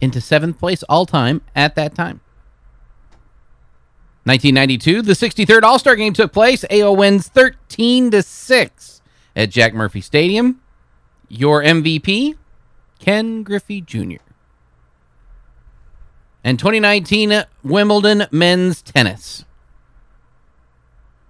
into 0.01 0.21
seventh 0.21 0.61
place 0.61 0.85
all 0.85 1.07
time 1.07 1.41
at 1.57 1.75
that 1.75 1.95
time. 1.97 2.21
1992, 4.25 5.03
the 5.03 5.13
63rd 5.13 5.63
All 5.65 5.79
Star 5.79 5.97
Game 5.97 6.13
took 6.13 6.33
place. 6.33 6.65
AL 6.71 6.95
wins 6.95 7.27
13 7.29 8.13
to 8.13 8.23
six 8.23 9.03
at 9.35 9.51
Jack 9.51 9.75
Murphy 9.75 10.01
Stadium. 10.01 10.61
Your 11.29 11.61
MVP, 11.63 12.37
Ken 13.01 13.43
Griffey 13.43 13.81
Jr. 13.81 14.23
And 16.45 16.59
2019 16.59 17.43
Wimbledon 17.65 18.27
men's 18.31 18.83
tennis. 18.83 19.45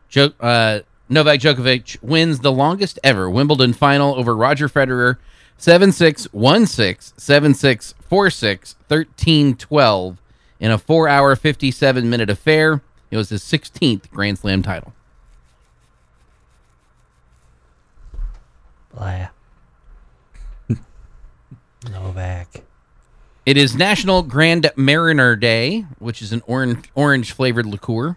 Jo- 0.09 0.35
uh, 0.40 0.81
Novak 1.08 1.40
Djokovic 1.40 2.02
wins 2.02 2.40
the 2.40 2.52
longest 2.52 2.99
ever 3.04 3.28
Wimbledon 3.28 3.73
final 3.73 4.14
over 4.14 4.34
Roger 4.34 4.68
Federer 4.68 5.18
7 5.58 5.92
6 5.92 6.32
1 6.32 6.66
6 6.66 7.14
7 7.16 7.54
6 7.54 7.94
4 8.00 8.30
6 8.30 8.76
13 8.88 9.56
12 9.56 10.18
in 10.61 10.70
a 10.70 10.78
4 10.78 11.08
hour 11.08 11.37
57 11.37 12.08
minute 12.08 12.30
affair. 12.30 12.82
It 13.11 13.16
was 13.16 13.28
his 13.28 13.42
16th 13.42 14.11
Grand 14.11 14.38
Slam 14.38 14.62
title. 14.62 14.92
Blah. 18.94 19.28
Novak. 21.90 22.62
It 23.44 23.56
is 23.58 23.76
National 23.76 24.23
Grand 24.23 24.70
Mariner 24.75 25.37
Day, 25.37 25.84
which 25.99 26.23
is 26.23 26.32
an 26.32 26.42
orange 26.46 26.90
orange 26.94 27.32
flavored 27.32 27.66
liqueur. 27.66 28.16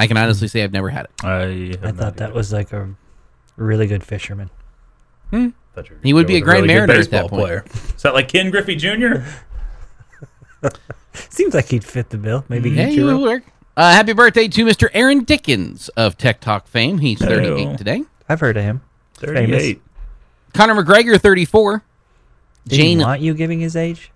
I 0.00 0.06
can 0.06 0.16
honestly 0.16 0.48
say 0.48 0.64
I've 0.64 0.72
never 0.72 0.88
had 0.88 1.04
it. 1.06 1.10
I, 1.24 1.76
I 1.86 1.92
thought 1.92 2.16
that 2.16 2.32
was 2.34 2.52
like 2.52 2.72
a 2.72 2.88
really 3.56 3.86
good 3.86 4.02
fisherman. 4.02 4.48
Hmm. 5.30 5.48
He 6.02 6.12
would 6.12 6.26
be 6.26 6.36
a 6.36 6.40
Grand 6.40 6.66
Mariner 6.66 6.94
at 6.94 7.10
that 7.10 7.28
point. 7.28 7.42
player. 7.42 7.64
Is 7.96 8.02
that 8.02 8.14
like 8.14 8.28
Ken 8.28 8.50
Griffey 8.50 8.76
Jr.? 8.76 9.22
Seems 11.12 11.54
like 11.54 11.66
he'd 11.66 11.84
fit 11.84 12.10
the 12.10 12.18
bill. 12.18 12.44
Maybe 12.48 12.70
Hey, 12.74 12.94
Ichiro. 12.96 12.98
it 12.98 13.14
would 13.14 13.22
work. 13.22 13.42
Uh, 13.76 13.92
happy 13.92 14.12
birthday 14.12 14.48
to 14.48 14.64
Mr. 14.64 14.88
Aaron 14.92 15.24
Dickens 15.24 15.88
of 15.90 16.18
Tech 16.18 16.40
Talk 16.40 16.66
fame. 16.66 16.98
He's 16.98 17.18
38 17.18 17.56
Hey-o. 17.58 17.76
today. 17.76 18.02
I've 18.28 18.40
heard 18.40 18.56
of 18.56 18.62
him. 18.64 18.82
Thirty-eight. 19.14 19.80
Conor 20.54 20.82
McGregor, 20.82 21.20
34. 21.20 21.82
Did 22.66 22.76
Jane 22.76 22.98
he 22.98 23.04
want 23.04 23.20
you 23.20 23.34
giving 23.34 23.60
his 23.60 23.76
age? 23.76 24.10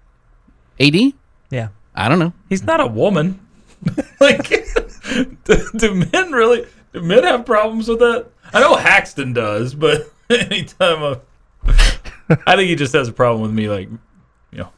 AD? 0.80 0.94
Yeah. 1.50 1.68
I 1.94 2.08
don't 2.08 2.18
know. 2.18 2.32
He's 2.48 2.64
not 2.64 2.80
a 2.80 2.86
woman. 2.86 3.40
like, 4.20 4.50
do, 5.44 5.70
do 5.76 5.94
men 6.12 6.32
really? 6.32 6.66
Do 6.92 7.02
men 7.02 7.24
have 7.24 7.44
problems 7.44 7.88
with 7.88 7.98
that? 8.00 8.26
I 8.52 8.60
know 8.60 8.74
Haxton 8.76 9.32
does, 9.32 9.74
but 9.74 10.10
anytime 10.30 11.02
I, 11.02 11.18
I 12.46 12.56
think 12.56 12.68
he 12.68 12.74
just 12.76 12.92
has 12.92 13.08
a 13.08 13.12
problem 13.12 13.42
with 13.42 13.52
me, 13.52 13.68
like, 13.68 13.88
you 14.52 14.58
know, 14.58 14.70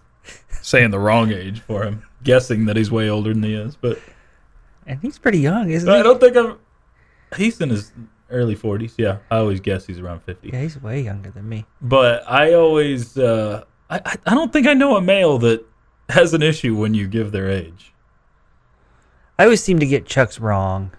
saying 0.62 0.90
the 0.90 0.98
wrong 0.98 1.32
age 1.32 1.60
for 1.60 1.84
him, 1.84 2.02
guessing 2.22 2.66
that 2.66 2.76
he's 2.76 2.90
way 2.90 3.08
older 3.08 3.32
than 3.32 3.42
he 3.42 3.54
is. 3.54 3.76
But 3.76 3.98
And 4.86 5.00
he's 5.00 5.18
pretty 5.18 5.40
young, 5.40 5.70
isn't 5.70 5.88
I 5.88 5.94
he? 5.94 6.00
I 6.00 6.02
don't 6.02 6.20
think 6.20 6.36
I'm. 6.36 6.58
He's 7.36 7.60
in 7.60 7.70
his 7.70 7.92
early 8.30 8.54
forties. 8.54 8.94
Yeah, 8.96 9.18
I 9.30 9.38
always 9.38 9.60
guess 9.60 9.86
he's 9.86 9.98
around 9.98 10.22
fifty. 10.22 10.50
Yeah, 10.52 10.62
he's 10.62 10.80
way 10.80 11.00
younger 11.00 11.30
than 11.30 11.48
me. 11.48 11.66
But 11.82 12.24
I 12.30 12.54
always, 12.54 13.18
uh, 13.18 13.64
I 13.90 14.16
I 14.26 14.34
don't 14.34 14.52
think 14.52 14.66
I 14.66 14.74
know 14.74 14.96
a 14.96 15.00
male 15.02 15.38
that 15.38 15.64
has 16.08 16.34
an 16.34 16.42
issue 16.42 16.76
when 16.76 16.94
you 16.94 17.08
give 17.08 17.32
their 17.32 17.50
age. 17.50 17.92
I 19.38 19.44
always 19.44 19.62
seem 19.62 19.78
to 19.80 19.86
get 19.86 20.06
Chuck's 20.06 20.40
wrong. 20.40 20.90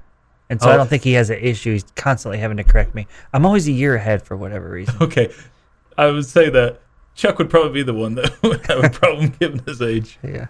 And 0.50 0.62
so 0.62 0.70
I 0.70 0.74
Oh. 0.76 0.78
don't 0.78 0.90
think 0.90 1.04
he 1.04 1.14
has 1.14 1.30
an 1.30 1.40
issue. 1.40 1.74
He's 1.74 1.84
constantly 1.96 2.38
having 2.38 2.58
to 2.58 2.64
correct 2.64 2.96
me. 2.96 3.08
I'm 3.34 3.46
always 3.46 3.68
a 3.68 3.72
year 3.72 3.96
ahead 3.96 4.22
for 4.24 4.38
whatever 4.38 4.70
reason. 4.70 4.96
Okay, 5.02 5.34
I 5.98 6.08
would 6.08 6.26
say 6.26 6.50
that 6.50 6.80
Chuck 7.16 7.38
would 7.40 7.50
probably 7.50 7.72
be 7.74 7.84
the 7.84 7.94
one 7.94 8.16
that 8.16 8.32
would 8.44 8.66
have 8.68 8.84
a 8.84 8.90
problem 8.90 9.30
given 9.40 9.60
his 9.66 9.82
age. 9.82 10.18
yeah. 10.24 10.48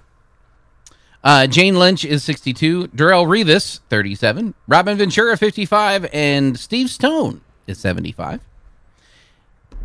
Uh, 1.23 1.47
Jane 1.47 1.79
Lynch 1.79 2.05
is 2.05 2.23
62. 2.23 2.89
Darrelle 2.89 3.25
Revis, 3.25 3.79
37. 3.89 4.53
Robin 4.67 4.97
Ventura, 4.97 5.35
55. 5.35 6.07
And 6.13 6.57
Steve 6.59 6.89
Stone 6.89 7.41
is 7.65 7.79
75. 7.79 8.39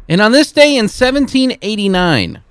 And 0.09 0.21
on 0.21 0.33
this 0.33 0.53
day 0.53 0.73
in 0.77 0.85
1789, 0.85 2.43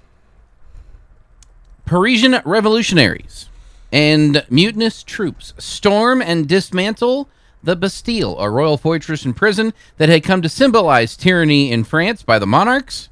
Parisian 1.86 2.40
revolutionaries 2.44 3.50
and 3.92 4.46
mutinous 4.50 5.04
troops 5.04 5.54
storm 5.58 6.22
and 6.22 6.48
dismantle 6.48 7.30
the 7.64 7.76
Bastille, 7.76 8.40
a 8.40 8.50
royal 8.50 8.78
fortress 8.78 9.26
and 9.26 9.36
prison 9.36 9.74
that 9.98 10.10
had 10.10 10.24
come 10.24 10.42
to 10.42 10.50
symbolize 10.50 11.16
tyranny 11.16 11.72
in 11.72 11.84
France 11.84 12.24
by 12.24 12.40
the 12.40 12.48
monarchs. 12.48 13.10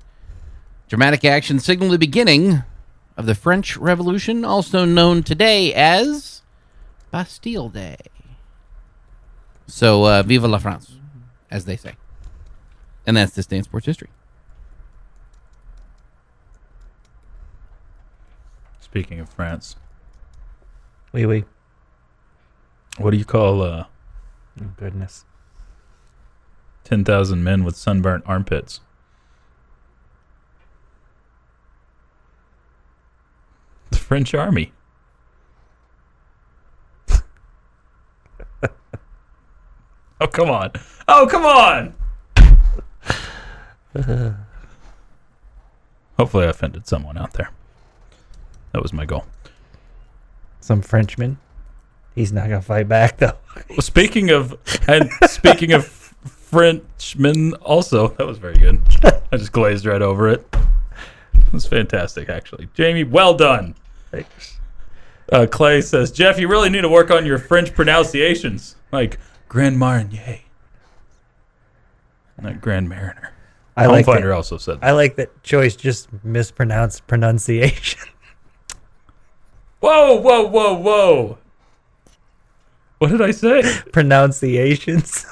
Dramatic 0.87 1.23
action 1.23 1.59
signaled 1.59 1.91
the 1.91 1.99
beginning 1.99 2.63
of 3.15 3.25
the 3.25 3.35
French 3.35 3.77
Revolution, 3.77 4.43
also 4.43 4.85
known 4.85 5.21
today 5.21 5.73
as 5.73 6.41
Bastille 7.11 7.69
Day. 7.69 7.97
So, 9.67 10.07
uh, 10.07 10.23
vive 10.23 10.45
la 10.45 10.57
France, 10.57 10.97
as 11.51 11.65
they 11.65 11.77
say. 11.77 11.93
And 13.05 13.17
that's 13.17 13.33
this 13.33 13.45
day 13.45 13.57
in 13.57 13.63
sports 13.63 13.85
history. 13.85 14.09
Speaking 18.79 19.19
of 19.19 19.29
France, 19.29 19.75
Wee 21.11 21.25
wee. 21.25 21.43
what 22.97 23.11
do 23.11 23.17
you 23.17 23.25
call 23.25 23.61
uh, 23.61 23.85
Oh, 24.61 24.65
goodness. 24.77 25.25
ten 26.83 27.03
thousand 27.05 27.43
men 27.43 27.63
with 27.63 27.75
sunburnt 27.75 28.23
armpits? 28.27 28.81
The 33.91 33.97
French 33.97 34.33
army. 34.35 34.73
oh 40.21 40.27
come 40.27 40.49
on! 40.49 40.71
Oh 41.07 41.27
come 41.29 41.45
on! 41.45 41.95
Hopefully, 46.17 46.45
I 46.45 46.49
offended 46.49 46.85
someone 46.85 47.17
out 47.17 47.33
there. 47.33 47.49
That 48.73 48.81
was 48.83 48.91
my 48.93 49.05
goal. 49.05 49.25
Some 50.69 50.83
Frenchman. 50.83 51.39
He's 52.13 52.31
not 52.31 52.47
going 52.47 52.61
to 52.61 52.65
fight 52.67 52.87
back, 52.87 53.17
though. 53.17 53.33
Well, 53.71 53.81
speaking 53.81 54.29
of 54.29 54.55
and 54.87 55.09
speaking 55.25 55.71
of 55.73 55.87
Frenchmen, 55.87 57.55
also 57.55 58.09
that 58.09 58.27
was 58.27 58.37
very 58.37 58.55
good. 58.55 58.79
I 59.03 59.37
just 59.37 59.51
glazed 59.51 59.87
right 59.87 60.03
over 60.03 60.29
it. 60.29 60.45
It 61.33 61.51
was 61.51 61.65
fantastic, 61.65 62.29
actually. 62.29 62.69
Jamie, 62.75 63.03
well 63.03 63.33
done. 63.33 63.73
Uh, 65.33 65.47
Clay 65.49 65.81
says, 65.81 66.11
Jeff, 66.11 66.39
you 66.39 66.47
really 66.47 66.69
need 66.69 66.81
to 66.81 66.89
work 66.89 67.09
on 67.09 67.25
your 67.25 67.39
French 67.39 67.73
pronunciations, 67.73 68.75
like 68.91 69.17
Grand 69.47 69.79
Marnier, 69.79 70.41
not 72.39 72.61
Grand 72.61 72.87
Mariner. 72.87 73.33
I 73.75 73.87
like 73.87 74.05
Homefinder 74.05 74.21
that. 74.21 74.31
also 74.33 74.59
said, 74.59 74.81
that. 74.81 74.85
I 74.87 74.91
like 74.91 75.15
that 75.15 75.41
Joyce 75.41 75.75
just 75.75 76.09
mispronounced 76.23 77.07
pronunciation. 77.07 78.01
"Whoa, 79.79 80.15
whoa, 80.15 80.43
whoa, 80.47 80.73
whoa." 80.73 81.37
What 82.99 83.11
did 83.11 83.21
I 83.21 83.31
say? 83.31 83.61
Pronunciations. 83.93 85.25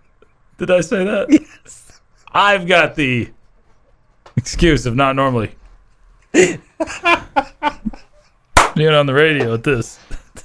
Did 0.58 0.70
I 0.70 0.80
say 0.82 1.04
that? 1.04 1.26
Yes. 1.30 2.00
I've 2.32 2.66
got 2.66 2.94
the 2.94 3.30
excuse 4.36 4.86
of 4.86 4.94
not 4.96 5.16
normally. 5.16 5.54
being 6.32 6.58
on 8.88 9.06
the 9.06 9.14
radio 9.14 9.52
with 9.52 9.64
this. 9.64 9.98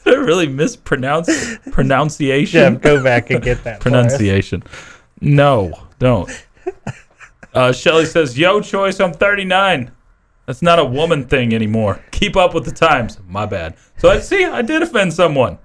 Did 0.04 0.14
I 0.16 0.18
really 0.18 0.48
mispronounce 0.48 1.58
pronunciation? 1.72 2.74
Jeff, 2.76 2.82
go 2.82 3.04
back 3.04 3.30
and 3.32 3.44
get 3.44 3.64
that. 3.64 3.80
pronunciation. 3.80 4.64
No, 5.22 5.74
don't. 6.00 6.30
Uh, 7.54 7.72
Shelly 7.72 8.06
says, 8.06 8.38
"Yo, 8.38 8.62
Chois. 8.62 9.04
I'm 9.04 9.14
39. 9.14 9.92
That's 10.50 10.64
not 10.64 10.80
a 10.80 10.84
woman 10.84 11.26
thing 11.26 11.54
anymore. 11.54 12.04
Keep 12.10 12.36
up 12.36 12.56
with 12.56 12.66
the 12.66 12.72
times. 12.72 13.20
My 13.28 13.46
bad. 13.46 13.76
So 14.00 14.10
I 14.10 14.20
see. 14.20 14.46
I 14.46 14.64
did 14.64 14.82
offend 14.82 15.14
someone. 15.14 15.60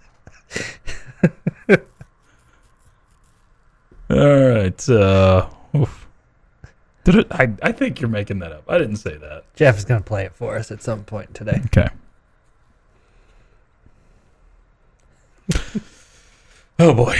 All 1.70 1.78
right. 4.10 4.86
Uh, 4.86 5.48
oof. 5.74 6.06
Did 7.04 7.14
it, 7.14 7.28
I, 7.30 7.54
I 7.62 7.72
think 7.72 7.98
you're 7.98 8.10
making 8.10 8.40
that 8.40 8.52
up. 8.52 8.64
I 8.68 8.76
didn't 8.76 8.96
say 8.96 9.16
that. 9.16 9.46
Jeff 9.54 9.78
is 9.78 9.86
going 9.86 10.02
to 10.02 10.06
play 10.06 10.26
it 10.26 10.34
for 10.34 10.54
us 10.54 10.70
at 10.70 10.82
some 10.82 11.02
point 11.04 11.32
today. 11.32 11.62
Okay. 11.64 11.88
oh 16.78 16.92
boy. 16.92 17.18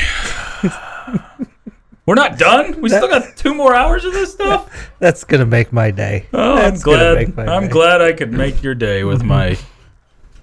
We're 2.07 2.15
not 2.17 2.39
done. 2.39 2.81
We 2.83 2.91
still 2.91 3.09
got 3.09 3.37
two 3.37 3.55
more 3.55 3.75
hours 3.75 4.05
of 4.05 4.13
this 4.13 4.33
stuff. 4.33 4.91
That's 4.99 5.25
going 5.25 5.41
to 5.41 5.47
make 5.47 5.73
my 5.73 5.91
day. 5.91 6.27
Oh, 6.35 6.57
That's 6.57 6.81
I'm 6.81 6.85
glad. 6.85 7.15
make 7.17 7.37
my 7.37 7.47
I'm 7.47 7.63
day. 7.65 7.69
glad 7.69 8.03
I 8.03 8.13
could 8.13 8.33
make 8.33 8.63
your 8.63 8.75
day 8.75 9.05
with 9.05 9.23
my 9.23 9.57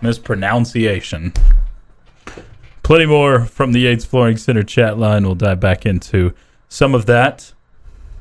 mispronunciation. 0.02 1.34
Plenty 2.84 3.06
more 3.06 3.45
from 3.45 3.74
the 3.74 3.82
Yates 3.82 4.06
Flooring 4.06 4.38
Center 4.38 4.63
chat 4.63 4.97
line. 4.97 5.24
We'll 5.24 5.36
dive 5.36 5.60
back 5.60 5.86
into 5.86 6.34
some 6.67 6.95
of 6.95 7.06
that. 7.06 7.54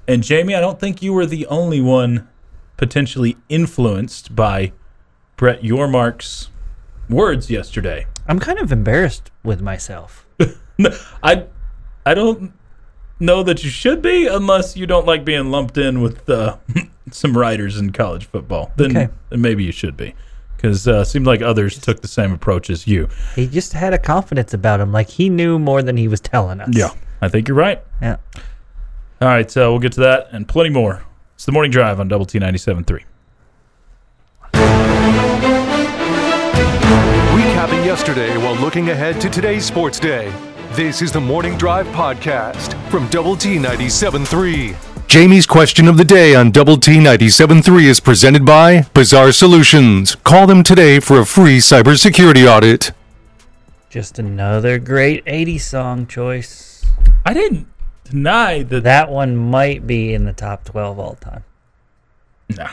And 0.06 0.22
Jamie, 0.22 0.54
I 0.54 0.60
don't 0.60 0.78
think 0.78 1.02
you 1.02 1.12
were 1.12 1.26
the 1.26 1.46
only 1.46 1.80
one 1.80 2.28
potentially 2.76 3.36
influenced 3.48 4.34
by 4.36 4.72
Brett 5.36 5.62
Yormark's 5.62 6.50
words 7.08 7.50
yesterday. 7.50 8.06
I'm 8.26 8.38
kind 8.38 8.58
of 8.58 8.70
embarrassed 8.70 9.30
with 9.42 9.60
myself. 9.62 10.26
No, 10.78 10.96
I, 11.22 11.44
I 12.06 12.14
don't 12.14 12.54
know 13.20 13.42
that 13.42 13.62
you 13.62 13.70
should 13.70 14.02
be 14.02 14.26
unless 14.26 14.76
you 14.76 14.86
don't 14.86 15.06
like 15.06 15.24
being 15.24 15.50
lumped 15.50 15.76
in 15.78 16.00
with 16.00 16.28
uh, 16.28 16.56
some 17.10 17.36
writers 17.36 17.76
in 17.78 17.92
college 17.92 18.26
football. 18.26 18.72
Then, 18.76 18.96
Okay. 18.96 19.12
then 19.28 19.40
maybe 19.40 19.62
you 19.64 19.72
should 19.72 19.96
be, 19.96 20.14
because 20.56 20.88
uh, 20.88 21.04
seemed 21.04 21.26
like 21.26 21.42
others 21.42 21.78
took 21.78 22.00
the 22.00 22.08
same 22.08 22.32
approach 22.32 22.70
as 22.70 22.86
you. 22.86 23.08
He 23.36 23.46
just 23.46 23.72
had 23.74 23.92
a 23.92 23.98
confidence 23.98 24.54
about 24.54 24.80
him, 24.80 24.90
like 24.92 25.08
he 25.10 25.28
knew 25.28 25.58
more 25.58 25.82
than 25.82 25.96
he 25.96 26.08
was 26.08 26.20
telling 26.20 26.60
us. 26.60 26.70
Yeah, 26.72 26.90
I 27.20 27.28
think 27.28 27.46
you're 27.46 27.56
right. 27.56 27.82
Yeah. 28.00 28.16
All 29.22 29.28
right, 29.28 29.50
so 29.50 29.70
we'll 29.70 29.80
get 29.80 29.92
to 29.92 30.00
that 30.00 30.28
and 30.32 30.48
plenty 30.48 30.70
more. 30.70 31.04
It's 31.34 31.44
the 31.44 31.52
morning 31.52 31.70
drive 31.70 32.00
on 32.00 32.08
Double 32.08 32.24
T 32.26 32.38
97.3. 32.38 33.02
Recapping 37.36 37.84
yesterday 37.84 38.36
while 38.38 38.54
looking 38.56 38.90
ahead 38.90 39.20
to 39.20 39.28
today's 39.30 39.64
sports 39.64 39.98
day. 40.00 40.32
This 40.72 41.02
is 41.02 41.10
the 41.12 41.20
Morning 41.20 41.56
Drive 41.56 41.86
Podcast 41.88 42.74
from 42.90 43.08
Double 43.08 43.36
T 43.36 43.56
97.3. 43.56 44.76
Jamie's 45.08 45.46
question 45.46 45.88
of 45.88 45.96
the 45.96 46.04
day 46.04 46.34
on 46.34 46.50
Double 46.52 46.76
T 46.76 46.92
97.3 46.92 47.84
is 47.84 47.98
presented 48.00 48.44
by 48.46 48.82
Bizarre 48.94 49.32
Solutions. 49.32 50.14
Call 50.16 50.46
them 50.46 50.62
today 50.62 51.00
for 51.00 51.18
a 51.20 51.26
free 51.26 51.58
cybersecurity 51.58 52.46
audit. 52.48 52.92
Just 53.88 54.18
another 54.18 54.78
great 54.78 55.24
80s 55.24 55.62
song 55.62 56.06
choice. 56.06 56.84
I 57.26 57.34
didn't 57.34 57.66
deny 58.04 58.62
that. 58.62 58.84
That 58.84 59.10
one 59.10 59.36
might 59.36 59.86
be 59.86 60.14
in 60.14 60.24
the 60.24 60.32
top 60.32 60.64
12 60.64 60.98
all 60.98 61.16
time. 61.16 61.42
no, 62.56 62.68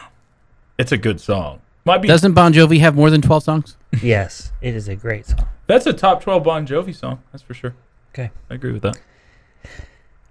it's 0.78 0.92
a 0.92 0.98
good 0.98 1.20
song. 1.20 1.62
Might 1.86 2.04
be. 2.04 2.08
Doesn't 2.08 2.34
Bon 2.34 2.54
Jovi 2.54 2.80
have 2.80 2.96
more 2.96 3.10
than 3.10 3.22
12 3.22 3.44
songs? 3.44 3.78
yes, 4.04 4.52
it 4.62 4.76
is 4.76 4.88
a 4.88 4.96
great 4.96 5.26
song. 5.26 5.48
That's 5.66 5.86
a 5.88 5.94
top 5.94 6.22
12 6.22 6.44
Bon 6.44 6.68
Jovi 6.68 6.96
song. 6.96 7.24
That's 7.32 7.42
for 7.44 7.54
sure. 7.56 7.74
Okay. 8.18 8.32
I 8.50 8.56
agree 8.56 8.72
with 8.72 8.82
that. 8.82 8.98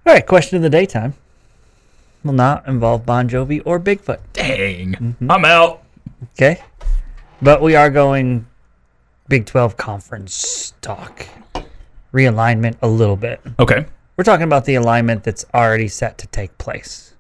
All 0.05 0.13
right, 0.13 0.27
question 0.27 0.57
of 0.57 0.63
the 0.63 0.71
daytime 0.71 1.15
will 2.25 2.33
not 2.33 2.67
involve 2.67 3.07
Bon 3.07 3.29
Jovi 3.29 3.63
or 3.65 3.79
Bigfoot. 3.79 4.19
Dang, 4.33 4.95
mm-hmm. 4.95 5.31
I'm 5.31 5.45
out. 5.45 5.85
Okay. 6.33 6.61
But 7.41 7.63
we 7.63 7.77
are 7.77 7.89
going 7.89 8.47
Big 9.29 9.47
12 9.47 9.77
conference 9.77 10.75
talk. 10.81 11.29
Realignment 12.13 12.77
a 12.83 12.89
little 12.89 13.15
bit. 13.15 13.41
Okay. 13.61 13.87
We're 14.17 14.25
talking 14.25 14.45
about 14.45 14.65
the 14.65 14.75
alignment 14.75 15.23
that's 15.23 15.45
already 15.55 15.87
set 15.87 16.19
to 16.19 16.27
take 16.27 16.59
place. 16.59 17.15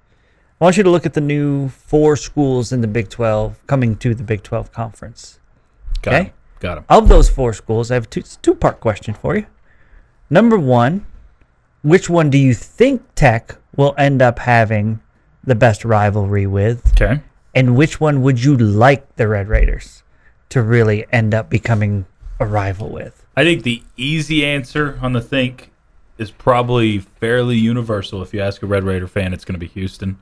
I 0.60 0.64
want 0.64 0.76
you 0.76 0.82
to 0.82 0.90
look 0.90 1.06
at 1.06 1.14
the 1.14 1.20
new 1.20 1.68
four 1.68 2.16
schools 2.16 2.72
in 2.72 2.80
the 2.80 2.88
Big 2.88 3.08
12 3.08 3.64
coming 3.68 3.94
to 3.98 4.16
the 4.16 4.24
Big 4.24 4.42
12 4.42 4.72
conference. 4.72 5.38
Got 6.02 6.14
Okay. 6.14 6.24
him. 6.24 6.32
Got 6.58 6.78
him. 6.78 6.84
Of 6.88 7.08
those 7.08 7.28
four 7.28 7.52
schools, 7.52 7.92
I 7.92 7.94
have 7.94 8.06
a 8.06 8.08
two, 8.08 8.22
two 8.22 8.54
part 8.56 8.80
question 8.80 9.14
for 9.14 9.36
you. 9.36 9.46
Number 10.28 10.58
one, 10.58 11.06
which 11.82 12.10
one 12.10 12.30
do 12.30 12.38
you 12.38 12.52
think 12.54 13.02
Tech 13.14 13.56
will 13.76 13.94
end 13.96 14.20
up 14.22 14.40
having 14.40 15.00
the 15.44 15.54
best 15.54 15.84
rivalry 15.84 16.46
with? 16.46 16.92
Okay. 17.00 17.20
And 17.54 17.76
which 17.76 18.00
one 18.00 18.22
would 18.22 18.42
you 18.42 18.56
like 18.56 19.16
the 19.16 19.28
Red 19.28 19.48
Raiders 19.48 20.02
to 20.50 20.62
really 20.62 21.06
end 21.12 21.32
up 21.32 21.48
becoming 21.48 22.06
a 22.40 22.46
rival 22.46 22.90
with? 22.90 23.24
I 23.36 23.44
think 23.44 23.62
the 23.62 23.82
easy 23.96 24.44
answer 24.44 24.98
on 25.00 25.12
the 25.12 25.20
think 25.20 25.70
is 26.18 26.30
probably 26.30 26.98
fairly 26.98 27.56
universal. 27.56 28.22
If 28.22 28.34
you 28.34 28.40
ask 28.40 28.62
a 28.62 28.66
Red 28.66 28.84
Raider 28.84 29.06
fan, 29.06 29.32
it's 29.32 29.44
going 29.44 29.54
to 29.54 29.58
be 29.60 29.68
Houston. 29.68 30.18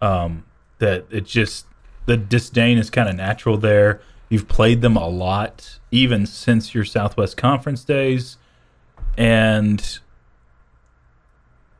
Um, 0.00 0.44
that 0.78 1.06
it 1.10 1.24
just 1.24 1.66
the 2.06 2.16
disdain 2.16 2.78
is 2.78 2.90
kind 2.90 3.08
of 3.08 3.14
natural 3.16 3.56
there. 3.56 4.00
You've 4.28 4.48
played 4.48 4.80
them 4.80 4.96
a 4.96 5.08
lot, 5.08 5.78
even 5.90 6.26
since 6.26 6.74
your 6.74 6.84
Southwest 6.84 7.36
Conference 7.36 7.84
days, 7.84 8.38
and 9.16 9.98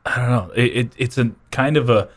I 0.05 0.15
don't 0.17 0.29
know. 0.29 0.51
It, 0.55 0.77
it 0.77 0.91
it's 0.97 1.17
a 1.17 1.31
kind 1.51 1.77
of 1.77 1.89
a 1.89 2.09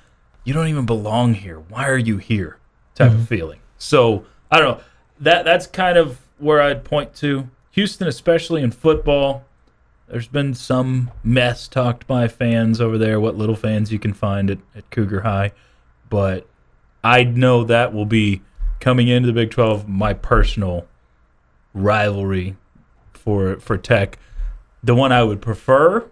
you 0.45 0.55
don't 0.55 0.69
even 0.69 0.87
belong 0.87 1.35
here. 1.35 1.59
Why 1.59 1.89
are 1.89 1.99
you 1.99 2.19
here? 2.19 2.59
Type 2.95 3.09
of 3.09 3.15
mm-hmm. 3.15 3.25
feeling. 3.25 3.61
So 3.79 4.25
I 4.51 4.59
don't 4.59 4.79
know. 4.79 4.85
That 5.21 5.45
that's 5.45 5.67
kind 5.67 5.99
of 5.99 6.19
where 6.39 6.61
I'd 6.61 6.85
point 6.85 7.15
to 7.17 7.49
Houston, 7.73 8.09
especially 8.09 8.63
in 8.63 8.71
football. 8.71 9.45
There's 10.09 10.27
been 10.27 10.55
some 10.55 11.11
mess 11.23 11.69
talked 11.69 12.07
by 12.07 12.27
fans 12.27 12.81
over 12.81 12.99
there. 12.99 13.21
What 13.21 13.37
little 13.37 13.55
fans 13.55 13.93
you 13.93 13.99
can 13.99 14.13
find 14.13 14.51
at, 14.51 14.59
at 14.75 14.91
Cougar 14.91 15.21
High, 15.21 15.53
but 16.09 16.49
I 17.05 17.23
know 17.23 17.65
that 17.65 17.95
will 17.95 18.07
be 18.07 18.43
coming 18.81 19.09
into 19.09 19.27
the 19.27 19.33
Big 19.33 19.51
12 19.51 19.89
my 19.89 20.13
personal 20.15 20.87
rivalry 21.75 22.57
for 23.13 23.57
for 23.61 23.77
Tech. 23.77 24.19
The 24.83 24.95
one 24.95 25.13
I 25.13 25.23
would 25.23 25.43
prefer, 25.43 26.07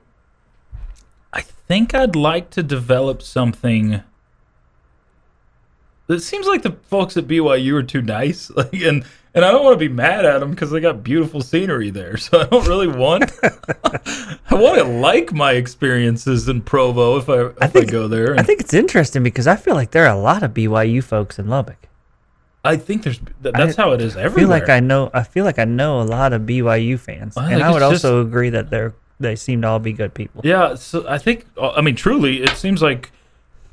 I 1.33 1.41
think 1.41 1.95
I'd 1.95 2.15
like 2.17 2.51
to 2.51 2.63
develop 2.63 3.23
something. 3.23 4.03
It 6.09 6.21
seems 6.21 6.47
like 6.47 6.63
the 6.63 6.73
folks 6.73 7.17
at 7.17 7.27
BYU 7.27 7.75
are 7.75 7.83
too 7.83 8.03
nice, 8.03 8.51
like, 8.57 8.73
and 8.75 9.05
and 9.35 9.45
I 9.45 9.51
don't 9.53 9.63
want 9.63 9.75
to 9.75 9.89
be 9.89 9.93
mad 9.93 10.25
at 10.25 10.39
them 10.41 10.51
because 10.51 10.71
they 10.71 10.81
got 10.81 11.03
beautiful 11.05 11.41
scenery 11.43 11.91
there. 11.91 12.17
So 12.19 12.41
I 12.41 12.45
don't 12.45 12.67
really 12.67 12.89
want. 12.89 13.31
I 13.43 14.55
want 14.55 14.79
to 14.79 14.85
like 14.85 15.33
my 15.33 15.53
experiences 15.53 16.49
in 16.49 16.63
Provo 16.63 17.19
if 17.19 17.29
I 17.29 17.47
if 17.47 17.57
I, 17.63 17.67
think- 17.69 17.91
go 17.91 18.09
there. 18.09 18.39
I 18.39 18.43
think 18.43 18.61
it's 18.61 18.75
interesting 18.75 19.23
because 19.23 19.47
I 19.47 19.57
feel 19.57 19.75
like 19.75 19.91
there 19.93 20.05
are 20.07 20.15
a 20.15 20.19
lot 20.21 20.43
of 20.43 20.53
BYU 20.55 21.03
folks 21.05 21.39
in 21.39 21.49
Lubbock. 21.49 21.88
I 22.73 22.77
think 22.77 23.03
there's 23.05 23.21
that's 23.41 23.79
I- 23.79 23.83
how 23.83 23.93
it 23.93 24.01
is 24.01 24.17
everywhere. 24.17 24.33
I 24.33 24.41
feel 24.41 24.49
like 24.49 24.69
I 24.69 24.81
know. 24.81 25.11
I 25.15 25.23
feel 25.23 25.45
like 25.45 25.59
I 25.59 25.65
know 25.65 26.01
a 26.01 26.05
lot 26.05 26.33
of 26.33 26.43
BYU 26.43 26.99
fans, 26.99 27.37
I 27.37 27.53
and 27.53 27.63
I 27.63 27.71
would 27.71 27.81
just- 27.81 28.05
also 28.05 28.21
agree 28.23 28.51
that 28.51 28.71
they're 28.71 28.95
they 29.21 29.35
seem 29.35 29.63
to 29.63 29.69
all 29.69 29.79
be 29.81 29.93
good 29.93 30.15
people. 30.15 30.43
Yeah, 30.45 30.75
so 30.77 31.05
I 31.09 31.19
think 31.19 31.47
uh, 31.57 31.71
I 31.73 31.81
mean 31.81 31.97
truly, 31.97 32.43
it 32.43 32.51
seems 32.51 32.81
like 32.83 33.11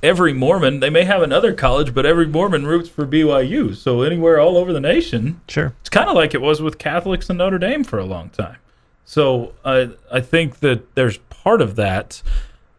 every 0.02 0.34
Mormon 0.34 0.80
they 0.80 0.90
may 0.90 1.04
have 1.04 1.22
another 1.22 1.54
college, 1.54 1.94
but 1.94 2.06
every 2.06 2.26
Mormon 2.28 2.66
roots 2.66 2.90
for 2.90 3.06
BYU. 3.06 3.76
So 3.76 4.02
anywhere 4.02 4.40
all 4.40 4.58
over 4.58 4.72
the 4.74 4.80
nation, 4.80 5.42
Sure. 5.48 5.74
it's 5.82 5.90
kind 5.90 6.10
of 6.10 6.16
like 6.16 6.34
it 6.34 6.42
was 6.42 6.62
with 6.62 6.78
Catholics 6.78 7.30
and 7.30 7.38
Notre 7.38 7.58
Dame 7.60 7.84
for 7.84 8.00
a 8.00 8.06
long 8.06 8.30
time. 8.30 8.58
So 9.06 9.54
I 9.64 9.90
I 10.12 10.20
think 10.22 10.60
that 10.62 10.96
there's 10.96 11.18
part 11.30 11.62
of 11.62 11.76
that. 11.76 12.22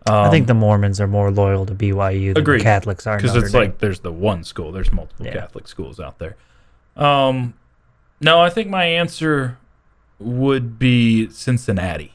I 0.09 0.31
think 0.31 0.47
the 0.47 0.55
Mormons 0.55 1.01
are 1.01 1.07
more 1.07 1.31
loyal 1.31 1.67
to 1.67 1.75
BYU 1.75 2.35
than 2.35 2.43
Agreed. 2.43 2.61
the 2.61 2.65
Catholics 2.65 3.07
are. 3.07 3.17
because 3.17 3.35
it's 3.37 3.53
Dame. 3.53 3.61
like 3.63 3.79
there's 3.79 4.01
the 4.01 4.13
one 4.13 4.45
school. 4.45 4.71
There's 4.73 4.93
multiple 4.93 5.27
Yeah. 5.27 5.33
Catholic 5.35 5.67
schools 5.69 5.99
out 6.01 6.19
there. 6.19 6.37
Um, 6.97 7.55
no, 8.21 8.41
I 8.41 8.49
think 8.51 8.69
my 8.69 8.85
answer 8.85 9.59
would 10.19 10.79
be 10.79 11.29
Cincinnati. 11.31 12.13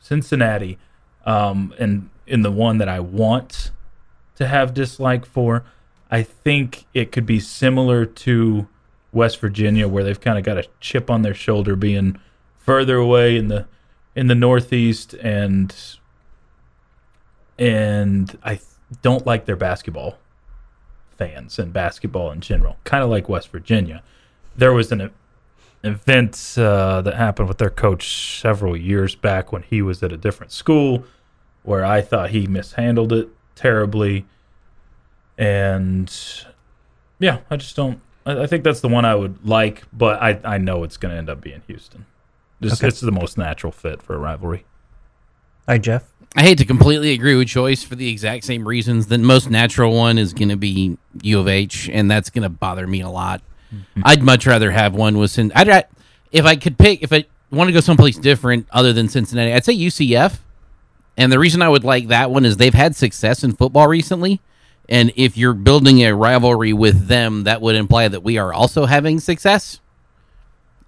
Cincinnati, 0.00 0.78
um, 1.24 1.72
and 1.78 2.10
in 2.26 2.42
the 2.42 2.50
one 2.50 2.78
that 2.78 2.88
I 2.88 3.00
want 3.00 3.70
to 4.36 4.46
have 4.48 4.74
dislike 4.74 5.24
for, 5.24 5.64
I 6.10 6.22
think 6.22 6.86
it 6.92 7.12
could 7.12 7.24
be 7.26 7.38
similar 7.40 8.04
to 8.04 8.66
West 9.12 9.38
Virginia, 9.40 9.86
where 9.88 10.02
they've 10.04 10.20
kind 10.20 10.38
of 10.38 10.44
got 10.44 10.58
a 10.58 10.66
chip 10.80 11.10
on 11.10 11.22
their 11.22 11.34
shoulder, 11.34 11.76
being 11.76 12.18
further 12.58 12.96
away 12.96 13.36
in 13.36 13.48
the 13.48 13.66
in 14.14 14.26
the 14.26 14.34
Northeast, 14.34 15.14
and 15.14 15.74
and 17.58 18.38
I 18.44 18.60
don't 19.02 19.26
like 19.26 19.44
their 19.46 19.56
basketball 19.56 20.18
fans 21.16 21.58
and 21.58 21.72
basketball 21.72 22.30
in 22.30 22.40
general. 22.40 22.76
Kind 22.84 23.02
of 23.04 23.10
like 23.10 23.28
West 23.28 23.48
Virginia. 23.50 24.02
There 24.56 24.72
was 24.72 24.90
an 24.92 25.10
event 25.84 26.54
uh, 26.58 27.00
that 27.02 27.14
happened 27.14 27.48
with 27.48 27.58
their 27.58 27.70
coach 27.70 28.40
several 28.40 28.76
years 28.76 29.14
back 29.14 29.52
when 29.52 29.62
he 29.62 29.82
was 29.82 30.02
at 30.02 30.12
a 30.12 30.16
different 30.16 30.52
school, 30.52 31.04
where 31.62 31.84
I 31.84 32.00
thought 32.00 32.30
he 32.30 32.46
mishandled 32.46 33.12
it 33.12 33.28
terribly, 33.54 34.26
and 35.38 36.12
yeah, 37.18 37.38
I 37.50 37.56
just 37.56 37.76
don't. 37.76 38.00
I, 38.26 38.42
I 38.42 38.46
think 38.46 38.64
that's 38.64 38.80
the 38.80 38.88
one 38.88 39.04
I 39.04 39.14
would 39.14 39.46
like, 39.46 39.84
but 39.92 40.20
I 40.22 40.38
I 40.44 40.58
know 40.58 40.84
it's 40.84 40.96
going 40.96 41.12
to 41.12 41.18
end 41.18 41.30
up 41.30 41.40
being 41.40 41.62
Houston. 41.66 42.06
Just 42.60 42.80
Okay. 42.80 42.88
it's 42.88 43.00
the 43.00 43.10
most 43.12 43.36
natural 43.38 43.72
fit 43.72 44.02
for 44.02 44.14
a 44.14 44.18
rivalry. 44.18 44.64
Hi, 45.68 45.78
Jeff. 45.78 46.11
I 46.34 46.42
hate 46.42 46.58
to 46.58 46.64
completely 46.64 47.12
agree 47.12 47.36
with 47.36 47.48
Chois 47.48 47.84
for 47.84 47.94
the 47.94 48.08
exact 48.08 48.44
same 48.44 48.66
reasons. 48.66 49.06
The 49.06 49.18
most 49.18 49.50
natural 49.50 49.94
one 49.94 50.16
is 50.16 50.32
going 50.32 50.48
to 50.48 50.56
be 50.56 50.96
U 51.22 51.38
of 51.38 51.48
H, 51.48 51.90
and 51.92 52.10
that's 52.10 52.30
going 52.30 52.42
to 52.42 52.48
bother 52.48 52.86
me 52.86 53.02
a 53.02 53.08
lot. 53.08 53.42
Mm-hmm. 53.72 54.02
I'd 54.04 54.22
much 54.22 54.46
rather 54.46 54.70
have 54.70 54.94
one 54.94 55.18
with 55.18 55.30
Cin- 55.30 55.52
I'd 55.54 55.84
if 56.30 56.46
I 56.46 56.56
could 56.56 56.78
pick 56.78 57.02
if 57.02 57.12
I 57.12 57.26
want 57.50 57.68
to 57.68 57.72
go 57.72 57.80
someplace 57.80 58.16
different 58.16 58.66
other 58.70 58.92
than 58.92 59.08
Cincinnati, 59.08 59.52
I'd 59.52 59.64
say 59.64 59.76
UCF. 59.76 60.38
And 61.18 61.30
the 61.30 61.38
reason 61.38 61.60
I 61.60 61.68
would 61.68 61.84
like 61.84 62.08
that 62.08 62.30
one 62.30 62.46
is 62.46 62.56
they've 62.56 62.72
had 62.72 62.96
success 62.96 63.44
in 63.44 63.52
football 63.52 63.86
recently, 63.86 64.40
and 64.88 65.12
if 65.14 65.36
you're 65.36 65.52
building 65.52 66.00
a 66.00 66.14
rivalry 66.14 66.72
with 66.72 67.08
them, 67.08 67.44
that 67.44 67.60
would 67.60 67.76
imply 67.76 68.08
that 68.08 68.22
we 68.22 68.38
are 68.38 68.54
also 68.54 68.86
having 68.86 69.20
success, 69.20 69.80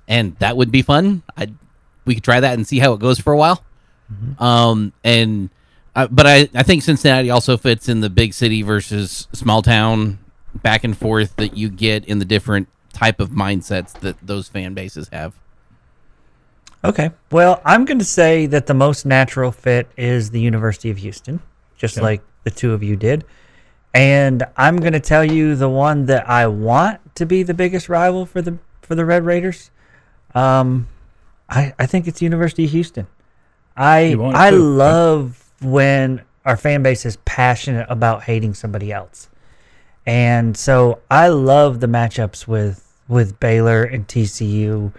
and 0.09 0.35
that 0.39 0.57
would 0.57 0.71
be 0.71 0.81
fun. 0.81 1.23
I 1.37 1.53
we 2.07 2.15
could 2.15 2.25
try 2.25 2.41
that 2.41 2.55
and 2.55 2.67
see 2.67 2.79
how 2.79 2.95
it 2.95 3.01
goes 3.01 3.19
for 3.19 3.35
a 3.35 3.37
while. 3.37 3.63
Um, 4.39 4.93
and 5.03 5.51
uh, 5.97 6.09
but 6.11 6.27
I, 6.27 6.49
I 6.55 6.63
think 6.63 6.83
Cincinnati 6.83 7.31
also 7.31 7.57
fits 7.57 7.89
in 7.89 8.01
the 8.01 8.11
big 8.11 8.35
city 8.35 8.63
versus 8.63 9.29
small 9.33 9.63
town 9.63 10.19
back 10.55 10.85
and 10.85 10.97
forth 10.97 11.37
that 11.37 11.57
you 11.57 11.69
get 11.69 12.05
in 12.05 12.19
the 12.19 12.25
different 12.25 12.69
type 12.93 13.21
of 13.21 13.31
mindsets 13.31 13.93
that 14.01 14.17
those 14.23 14.49
fan 14.49 14.75
bases 14.75 15.09
have. 15.13 15.35
Okay. 16.85 17.11
Well, 17.31 17.63
I'm 17.65 17.85
going 17.85 17.99
to 17.99 18.05
say 18.05 18.47
that 18.47 18.67
the 18.67 18.75
most 18.75 19.07
natural 19.07 19.51
fit 19.51 19.89
is 19.97 20.31
the 20.31 20.41
University 20.41 20.91
of 20.91 20.99
Houston, 20.99 21.41
just 21.77 22.01
like 22.01 22.23
the 22.45 22.51
two 22.51 22.73
of 22.73 22.83
you 22.83 22.95
did. 22.95 23.25
And 23.95 24.43
I'm 24.57 24.77
going 24.77 24.93
to 24.93 25.01
tell 25.01 25.25
you 25.25 25.55
the 25.55 25.69
one 25.69 26.07
that 26.07 26.29
I 26.29 26.47
want 26.47 27.15
to 27.15 27.25
be 27.25 27.43
the 27.43 27.55
biggest 27.55 27.89
rival 27.89 28.27
for 28.27 28.43
the 28.43 28.59
for 28.83 28.95
the 28.95 29.05
Red 29.05 29.25
Raiders. 29.25 29.71
Um, 30.35 30.89
I 31.49 31.73
I 31.79 31.87
think 31.87 32.07
it's 32.07 32.21
University 32.21 32.65
of 32.65 32.71
Houston. 32.73 33.07
I 33.77 34.01
You 34.01 34.19
want 34.19 34.37
it 34.37 34.41
I 34.41 34.51
too. 34.51 34.57
love 34.57 35.51
when 35.61 36.23
our 36.45 36.57
fan 36.57 36.83
base 36.83 37.07
is 37.07 37.17
passionate 37.25 37.87
about 37.89 38.25
hating 38.25 38.55
somebody 38.55 38.93
else. 38.93 39.29
And 40.07 40.57
so 40.57 41.01
I 41.11 41.29
love 41.29 41.81
the 41.81 41.87
matchups 41.87 42.47
with 42.47 42.81
with 43.09 43.39
Baylor 43.39 43.85
and 43.85 44.07
TCU, 44.07 44.93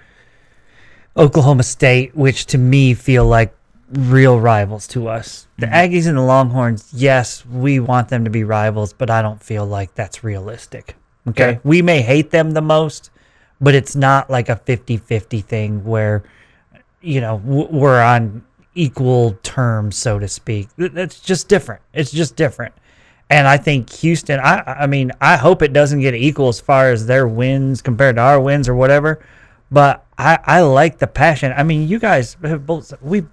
Oklahoma 1.17 1.63
State, 1.63 2.15
which 2.15 2.45
to 2.47 2.57
me 2.57 2.93
feel 2.93 3.25
like 3.25 3.55
real 3.91 4.39
rivals 4.39 4.87
to 4.89 5.07
us. 5.07 5.47
The 5.57 5.67
mm-hmm. 5.67 5.75
Aggies 5.75 6.07
and 6.07 6.17
the 6.17 6.21
Longhorns, 6.21 6.91
yes, 6.93 7.45
we 7.45 7.79
want 7.79 8.09
them 8.09 8.23
to 8.23 8.29
be 8.29 8.43
rivals, 8.43 8.93
but 8.93 9.09
I 9.09 9.21
don't 9.21 9.41
feel 9.41 9.65
like 9.65 9.95
that's 9.95 10.23
realistic. 10.23 10.95
Okay? 11.27 11.43
Okay. 11.43 11.59
We 11.63 11.81
may 11.81 12.01
hate 12.01 12.31
them 12.31 12.51
the 12.51 12.61
most, 12.61 13.09
but 13.59 13.73
it's 13.73 13.95
not 13.95 14.29
like 14.29 14.49
a 14.49 14.55
50-50 14.55 15.43
thing 15.43 15.83
where 15.83 16.23
you 17.01 17.21
know 17.21 17.35
we're 17.35 18.01
on 18.01 18.43
equal 18.75 19.37
terms 19.43 19.95
so 19.97 20.19
to 20.19 20.27
speak 20.27 20.67
Th- 20.77 20.91
that's 20.91 21.19
just 21.19 21.47
different 21.47 21.81
it's 21.93 22.11
just 22.11 22.35
different 22.35 22.73
and 23.29 23.47
i 23.47 23.57
think 23.57 23.89
houston 23.91 24.39
i 24.39 24.61
i 24.81 24.87
mean 24.87 25.11
i 25.21 25.37
hope 25.37 25.61
it 25.61 25.73
doesn't 25.73 26.01
get 26.01 26.13
equal 26.13 26.49
as 26.49 26.59
far 26.59 26.91
as 26.91 27.07
their 27.07 27.27
wins 27.27 27.81
compared 27.81 28.17
to 28.17 28.21
our 28.21 28.39
wins 28.39 28.67
or 28.69 28.75
whatever 28.75 29.25
but 29.71 30.05
i 30.17 30.37
i 30.45 30.61
like 30.61 30.97
the 30.99 31.07
passion 31.07 31.53
i 31.57 31.63
mean 31.63 31.87
you 31.87 31.99
guys 31.99 32.37
have 32.43 32.65
both 32.65 32.93
we 33.01 33.23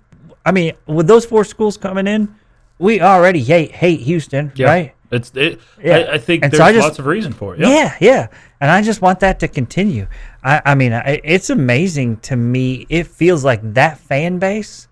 i 0.46 0.52
mean 0.52 0.72
with 0.87 1.07
those 1.07 1.26
four 1.26 1.44
schools 1.44 1.76
coming 1.76 2.07
in 2.07 2.33
we 2.78 3.00
already 3.00 3.42
hate 3.42 3.72
hate 3.72 4.00
houston 4.00 4.52
right 4.59 4.94
It's 5.11 5.31
it. 5.35 5.61
Yeah. 5.83 5.96
I, 6.09 6.12
I 6.14 6.18
think 6.18 6.42
And 6.42 6.50
there's 6.52 6.59
so 6.59 6.64
I 6.64 6.72
just- 6.72 6.87
lots 6.87 6.98
of 6.98 7.05
reason 7.07 7.33
for 7.35 7.52
it. 7.55 7.61
yeah. 7.61 7.94
yeah, 8.00 8.28
And 8.62 8.70
I 8.70 8.81
just 8.81 9.02
want 9.02 9.20
that 9.20 9.40
to 9.40 9.48
continue. 9.48 10.07
I, 10.42 10.62
I 10.64 10.74
mean, 10.74 10.94
I, 10.94 11.20
it's 11.22 11.50
amazing 11.50 12.16
to 12.28 12.35
me. 12.35 12.87
It 12.88 13.07
feels 13.09 13.44
like 13.44 13.61
that 13.74 13.98
fan 13.98 14.38
base, 14.38 14.88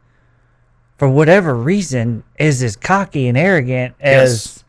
for 1.00 1.08
whatever 1.08 1.54
reason, 1.54 2.22
is 2.38 2.62
as 2.62 2.76
cocky 2.76 3.26
and 3.26 3.38
arrogant 3.38 3.94
as, 4.00 4.30
Yes. 4.30 4.64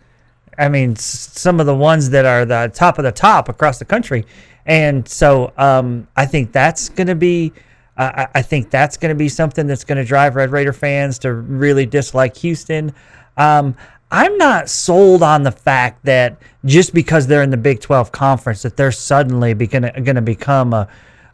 I 0.58 0.70
mean, 0.70 0.91
s- 0.94 1.30
some 1.34 1.60
of 1.60 1.65
the 1.65 1.76
ones 1.76 2.10
that 2.12 2.24
are 2.24 2.46
the 2.46 2.72
top 2.74 2.98
of 2.98 3.04
the 3.04 3.12
top 3.12 3.50
across 3.50 3.80
the 3.80 3.84
country. 3.86 4.26
And 4.65 5.06
so 5.06 5.52
um, 5.58 6.08
I 6.15 6.26
think 6.26 6.54
that's 6.54 6.88
going 6.88 7.08
to 7.08 7.15
be. 7.15 7.52
Uh, 7.98 8.12
I 8.34 8.39
I 8.39 8.41
think 8.44 8.70
that's 8.70 8.96
going 8.96 9.10
to 9.10 9.15
be 9.15 9.28
something 9.28 9.67
that's 9.67 9.84
going 9.84 9.98
to 9.98 10.06
drive 10.06 10.38
Red 10.38 10.52
Raider 10.54 10.72
fans 10.72 11.20
to 11.20 11.34
really 11.34 11.86
dislike 11.86 12.38
Houston. 12.38 12.94
Um, 13.36 13.76
I'm 14.10 14.38
not 14.38 14.70
sold 14.70 15.24
on 15.24 15.44
the 15.44 15.52
fact 15.52 16.06
that 16.06 16.38
just 16.63 16.94
because 16.94 17.28
they're 17.28 17.44
in 17.44 17.50
the 17.50 17.58
Big 17.58 17.82
12 17.82 18.13
conference 18.13 18.62
that 18.62 18.78
they're 18.78 18.94
suddenly 18.94 19.54
going 19.54 20.15
to 20.15 20.22
become 20.22 20.74
a 20.74 20.88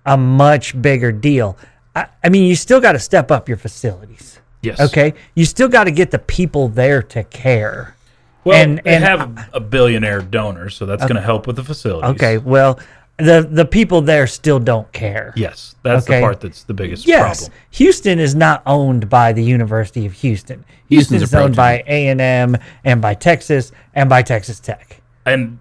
a 0.08 0.18
much 0.18 0.82
bigger 0.82 1.12
deal. 1.12 1.56
I, 1.96 2.08
I 2.24 2.30
mean, 2.30 2.46
you 2.46 2.56
still 2.56 2.82
got 2.82 2.94
to 2.94 3.00
step 3.00 3.30
up 3.30 3.48
your 3.48 3.58
facilities. 3.58 4.40
Yes. 4.68 4.80
Okay, 4.80 5.14
you 5.36 5.46
still 5.46 5.68
got 5.68 5.86
to 5.86 5.92
get 5.92 6.12
the 6.12 6.20
people 6.20 6.68
there 6.68 7.02
to 7.02 7.24
care. 7.24 7.96
Well, 8.44 8.58
And- 8.62 8.80
they 8.84 8.96
and 8.96 9.04
have 9.04 9.50
a 9.54 9.60
billionaire 9.60 10.22
donor, 10.22 10.70
so 10.70 10.86
that's 10.86 11.04
going 11.04 11.16
to 11.16 11.22
help 11.22 11.48
with 11.48 11.56
the 11.58 11.64
facilities. 11.64 12.12
Okay, 12.12 12.38
well, 12.38 12.80
the 13.18 13.48
the 13.50 13.66
people 13.66 14.02
there 14.02 14.28
still 14.28 14.60
don't 14.60 14.90
care. 14.94 15.34
Yes, 15.36 15.76
that's 15.84 16.06
Okay. 16.06 16.18
the 16.20 16.22
part 16.22 16.40
that's 16.42 16.64
the 16.64 16.74
biggest 16.74 17.08
Yes, 17.08 17.40
problem. 17.42 17.58
Houston 17.72 18.20
is 18.20 18.36
not 18.36 18.62
owned 18.66 19.10
by 19.10 19.34
the 19.34 19.44
University 19.44 20.06
of 20.06 20.14
Houston. 20.14 20.64
Houston's 20.90 21.22
Houston's 21.22 21.34
a 21.34 21.44
owned 21.44 21.56
by 21.56 21.84
A 21.88 22.08
and 22.10 22.22
M 22.22 22.56
and 22.86 23.02
by 23.02 23.16
Texas 23.16 23.72
and 23.96 24.08
by 24.10 24.22
Texas 24.22 24.60
Tech. 24.60 25.02
And 25.26 25.58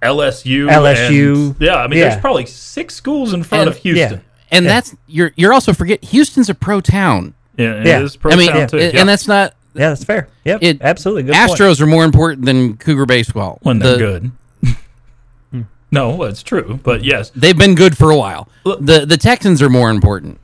LSU, 0.00 0.68
LSU, 0.70 1.46
and- 1.48 1.56
yeah, 1.60 1.74
I 1.76 1.86
mean, 1.88 1.98
yeah. 1.98 2.08
there's 2.10 2.20
probably 2.20 2.46
six 2.46 2.94
schools 2.94 3.32
in 3.34 3.42
front 3.42 3.62
And- 3.62 3.70
of 3.70 3.76
Houston. 3.78 4.22
And 4.50 4.66
that's 4.66 4.94
you're 5.06 5.32
you're 5.36 5.52
also 5.52 5.72
forget 5.72 6.04
Houston's 6.04 6.48
a 6.50 6.54
pro 6.54 6.80
town. 6.80 7.34
Yeah, 7.56 7.80
it 7.80 7.86
Yeah. 7.86 8.00
is 8.00 8.16
pro 8.16 8.32
I 8.32 8.36
mean, 8.36 8.48
town 8.50 8.60
and, 8.62 8.70
too. 8.70 8.78
and 8.78 8.94
yeah. 8.94 9.04
that's 9.04 9.28
not 9.28 9.54
Yeah, 9.74 9.88
that's 9.90 10.04
fair. 10.04 10.28
Yep, 10.44 10.62
it. 10.62 10.78
absolutely 10.82 11.24
good. 11.24 11.34
point. 11.34 11.50
Astros 11.50 11.80
are 11.80 11.86
more 11.86 12.04
important 12.04 12.44
than 12.46 12.76
Cougar 12.76 13.06
baseball 13.06 13.58
when 13.62 13.78
they're 13.78 13.92
The- 13.92 13.98
good. 13.98 15.66
no, 15.90 16.22
it's 16.24 16.42
true, 16.42 16.80
but 16.82 17.04
yes, 17.04 17.30
They've 17.34 17.56
been 17.56 17.74
good 17.74 17.96
for 17.96 18.10
a 18.10 18.16
while. 18.16 18.48
The 18.64 19.04
The 19.06 19.16
Texans 19.16 19.60
are 19.62 19.68
more 19.70 19.90
important. 19.90 20.38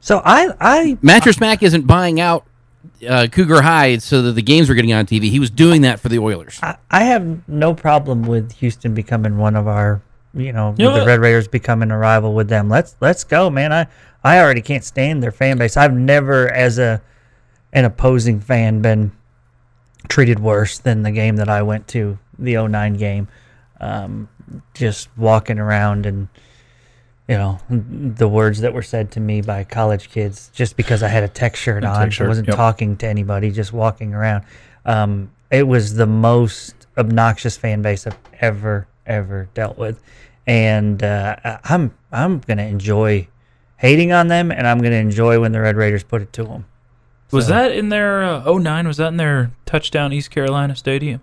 So 0.00 0.20
I 0.24 0.50
I 0.60 0.98
Mattress 1.02 1.40
Mac 1.40 1.62
isn't 1.62 1.86
buying 1.86 2.20
out 2.20 2.44
uh, 3.08 3.26
Cougar 3.30 3.62
High 3.62 3.96
so 3.98 4.20
that 4.22 4.32
the 4.32 4.42
games 4.42 4.68
were 4.68 4.74
getting 4.74 4.92
on 4.92 5.06
TV. 5.06 5.30
He 5.30 5.40
was 5.40 5.48
doing 5.50 5.82
that 5.82 6.00
for 6.00 6.08
the 6.10 6.18
Oilers. 6.18 6.58
I, 6.62 6.76
I 6.90 7.04
have 7.04 7.46
no 7.48 7.72
problem 7.74 8.22
with 8.22 8.52
Houston 8.56 8.92
becoming 8.94 9.38
one 9.38 9.56
of 9.56 9.66
our, 9.66 10.02
you 10.34 10.52
know, 10.52 10.74
You 10.76 10.84
know 10.86 10.92
the 10.94 11.00
what? 11.00 11.06
Red 11.06 11.20
Raiders 11.20 11.48
becoming 11.48 11.90
a 11.90 11.98
rival 11.98 12.34
with 12.34 12.48
them. 12.48 12.68
Let's 12.68 12.96
let's 13.00 13.24
go, 13.24 13.50
man. 13.50 13.72
I 13.72 13.86
I 14.22 14.38
already 14.40 14.62
can't 14.62 14.84
stand 14.84 15.22
their 15.22 15.32
fan 15.32 15.58
base. 15.58 15.76
I've 15.76 15.92
never, 15.94 16.50
as 16.50 16.78
a 16.78 17.00
an 17.72 17.84
opposing 17.84 18.40
fan, 18.40 18.80
been 18.80 19.12
treated 20.08 20.38
worse 20.38 20.78
than 20.78 21.02
the 21.02 21.10
game 21.10 21.36
that 21.36 21.48
I 21.48 21.62
went 21.62 21.88
to, 21.88 22.18
the 22.38 22.56
09 22.56 22.94
game. 22.94 23.28
Um, 23.80 24.28
just 24.74 25.08
walking 25.16 25.58
around 25.58 26.06
and 26.06 26.28
you 27.28 27.36
know 27.36 27.58
the 27.68 28.28
words 28.28 28.60
that 28.60 28.72
were 28.74 28.82
said 28.82 29.10
to 29.12 29.20
me 29.20 29.40
by 29.40 29.64
college 29.64 30.10
kids 30.10 30.50
just 30.54 30.76
because 30.76 31.02
I 31.02 31.08
had 31.08 31.22
a 31.24 31.28
tech 31.28 31.56
shirt 31.56 31.82
A 31.84 31.88
on. 31.88 32.10
tech 32.10 32.20
I 32.20 32.28
wasn't 32.28 32.48
yep. 32.48 32.56
talking 32.56 32.96
to 32.98 33.06
anybody, 33.06 33.50
just 33.50 33.72
walking 33.72 34.14
around. 34.14 34.44
Um, 34.84 35.30
it 35.50 35.66
was 35.66 35.94
the 35.94 36.06
most 36.06 36.86
obnoxious 36.96 37.56
fan 37.56 37.82
base 37.82 38.06
I've 38.06 38.18
ever 38.40 38.86
ever 39.06 39.48
dealt 39.54 39.76
with, 39.78 40.02
and 40.46 41.02
uh, 41.02 41.58
I'm 41.64 41.94
I'm 42.12 42.38
gonna 42.40 42.64
enjoy 42.64 43.28
hating 43.76 44.12
on 44.12 44.28
them, 44.28 44.50
and 44.50 44.66
I'm 44.66 44.78
gonna 44.78 44.96
enjoy 44.96 45.40
when 45.40 45.52
the 45.52 45.60
Red 45.60 45.76
Raiders 45.76 46.02
put 46.04 46.22
it 46.22 46.32
to 46.34 46.44
them. 46.44 46.66
was 47.30 47.48
that 47.48 47.72
in 47.72 47.88
their 47.88 48.22
uh, 48.22 48.58
09? 48.58 48.86
Was 48.86 48.96
that 48.98 49.08
in 49.08 49.16
their 49.16 49.52
touchdown 49.66 50.12
East 50.12 50.30
Carolina 50.30 50.76
Stadium? 50.76 51.20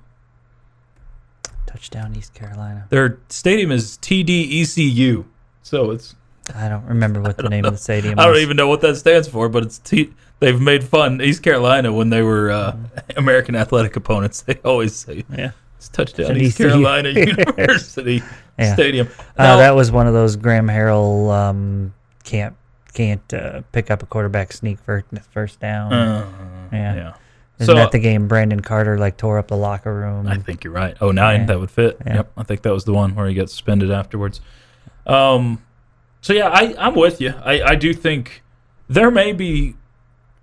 Touchdown, 1.65 2.15
East 2.17 2.33
Carolina. 2.33 2.85
Their 2.89 3.19
stadium 3.29 3.71
is 3.71 3.97
TDECU, 4.01 5.25
so 5.63 5.91
it's 5.91 6.15
I 6.53 6.67
don't 6.67 6.85
remember 6.85 7.21
what 7.21 7.37
the 7.37 7.47
name 7.49 7.63
of 7.65 7.73
the 7.73 7.77
stadium. 7.77 8.19
I 8.19 8.25
don't 8.25 8.37
even 8.37 8.57
know 8.57 8.67
what 8.67 8.81
that 8.81 8.97
stands 8.97 9.27
for, 9.27 9.47
but 9.47 9.63
it's 9.63 9.77
T. 9.77 10.13
They've 10.39 10.59
made 10.59 10.83
fun 10.83 11.21
East 11.21 11.43
Carolina 11.43 11.93
when 11.93 12.09
they 12.09 12.23
were 12.23 12.51
uh, 12.51 12.75
American 13.15 13.55
athletic 13.55 13.95
opponents. 13.95 14.41
They 14.41 14.55
always 14.65 14.95
say 14.95 15.23
Yeah. 15.31 15.51
It's 15.81 15.89
touchdown 15.89 16.37
East. 16.37 16.59
Carolina 16.59 17.09
University 17.57 18.21
Yeah. 18.59 18.73
Stadium. 18.75 19.07
Uh, 19.35 19.57
that 19.57 19.71
was 19.75 19.91
one 19.91 20.05
of 20.05 20.13
those 20.13 20.35
Graham 20.35 20.67
Harrell 20.67 21.31
um, 21.33 21.91
can't 22.23 22.55
can't 22.93 23.33
uh, 23.33 23.61
pick 23.71 23.89
up 23.89 24.03
a 24.03 24.05
quarterback 24.05 24.51
sneak 24.53 24.77
first 24.79 25.07
first 25.31 25.59
down. 25.59 25.91
Uh, 25.91 26.29
yeah. 26.71 26.95
yeah. 26.95 27.13
Isn't 27.57 27.65
So 27.65 27.73
that 27.75 27.91
the 27.91 27.97
game 27.99 28.27
Brandon 28.27 28.59
Carter 28.59 28.97
like 28.99 29.17
tore 29.17 29.39
up 29.39 29.47
the 29.47 29.57
locker 29.57 29.93
room? 29.93 30.27
I 30.27 30.37
think 30.37 30.63
you're 30.63 30.73
right. 30.73 30.95
Oh 31.01 31.09
nine, 31.11 31.41
Yeah. 31.41 31.45
that 31.47 31.59
would 31.59 31.71
fit. 31.71 31.97
Yeah. 32.05 32.15
Yep, 32.17 32.31
I 32.37 32.43
think 32.43 32.61
that 32.61 32.73
was 32.73 32.85
the 32.85 32.93
one 32.93 33.15
where 33.15 33.27
he 33.27 33.33
got 33.33 33.49
suspended 33.49 33.89
afterwards. 33.89 34.39
Um, 35.07 35.63
So 36.21 36.33
yeah, 36.33 36.49
I, 36.49 36.75
I'm 36.77 36.93
with 36.93 37.19
you. 37.19 37.33
I, 37.43 37.61
I 37.63 37.75
do 37.75 37.93
think 37.93 38.43
there 38.87 39.09
may 39.09 39.31
be 39.33 39.75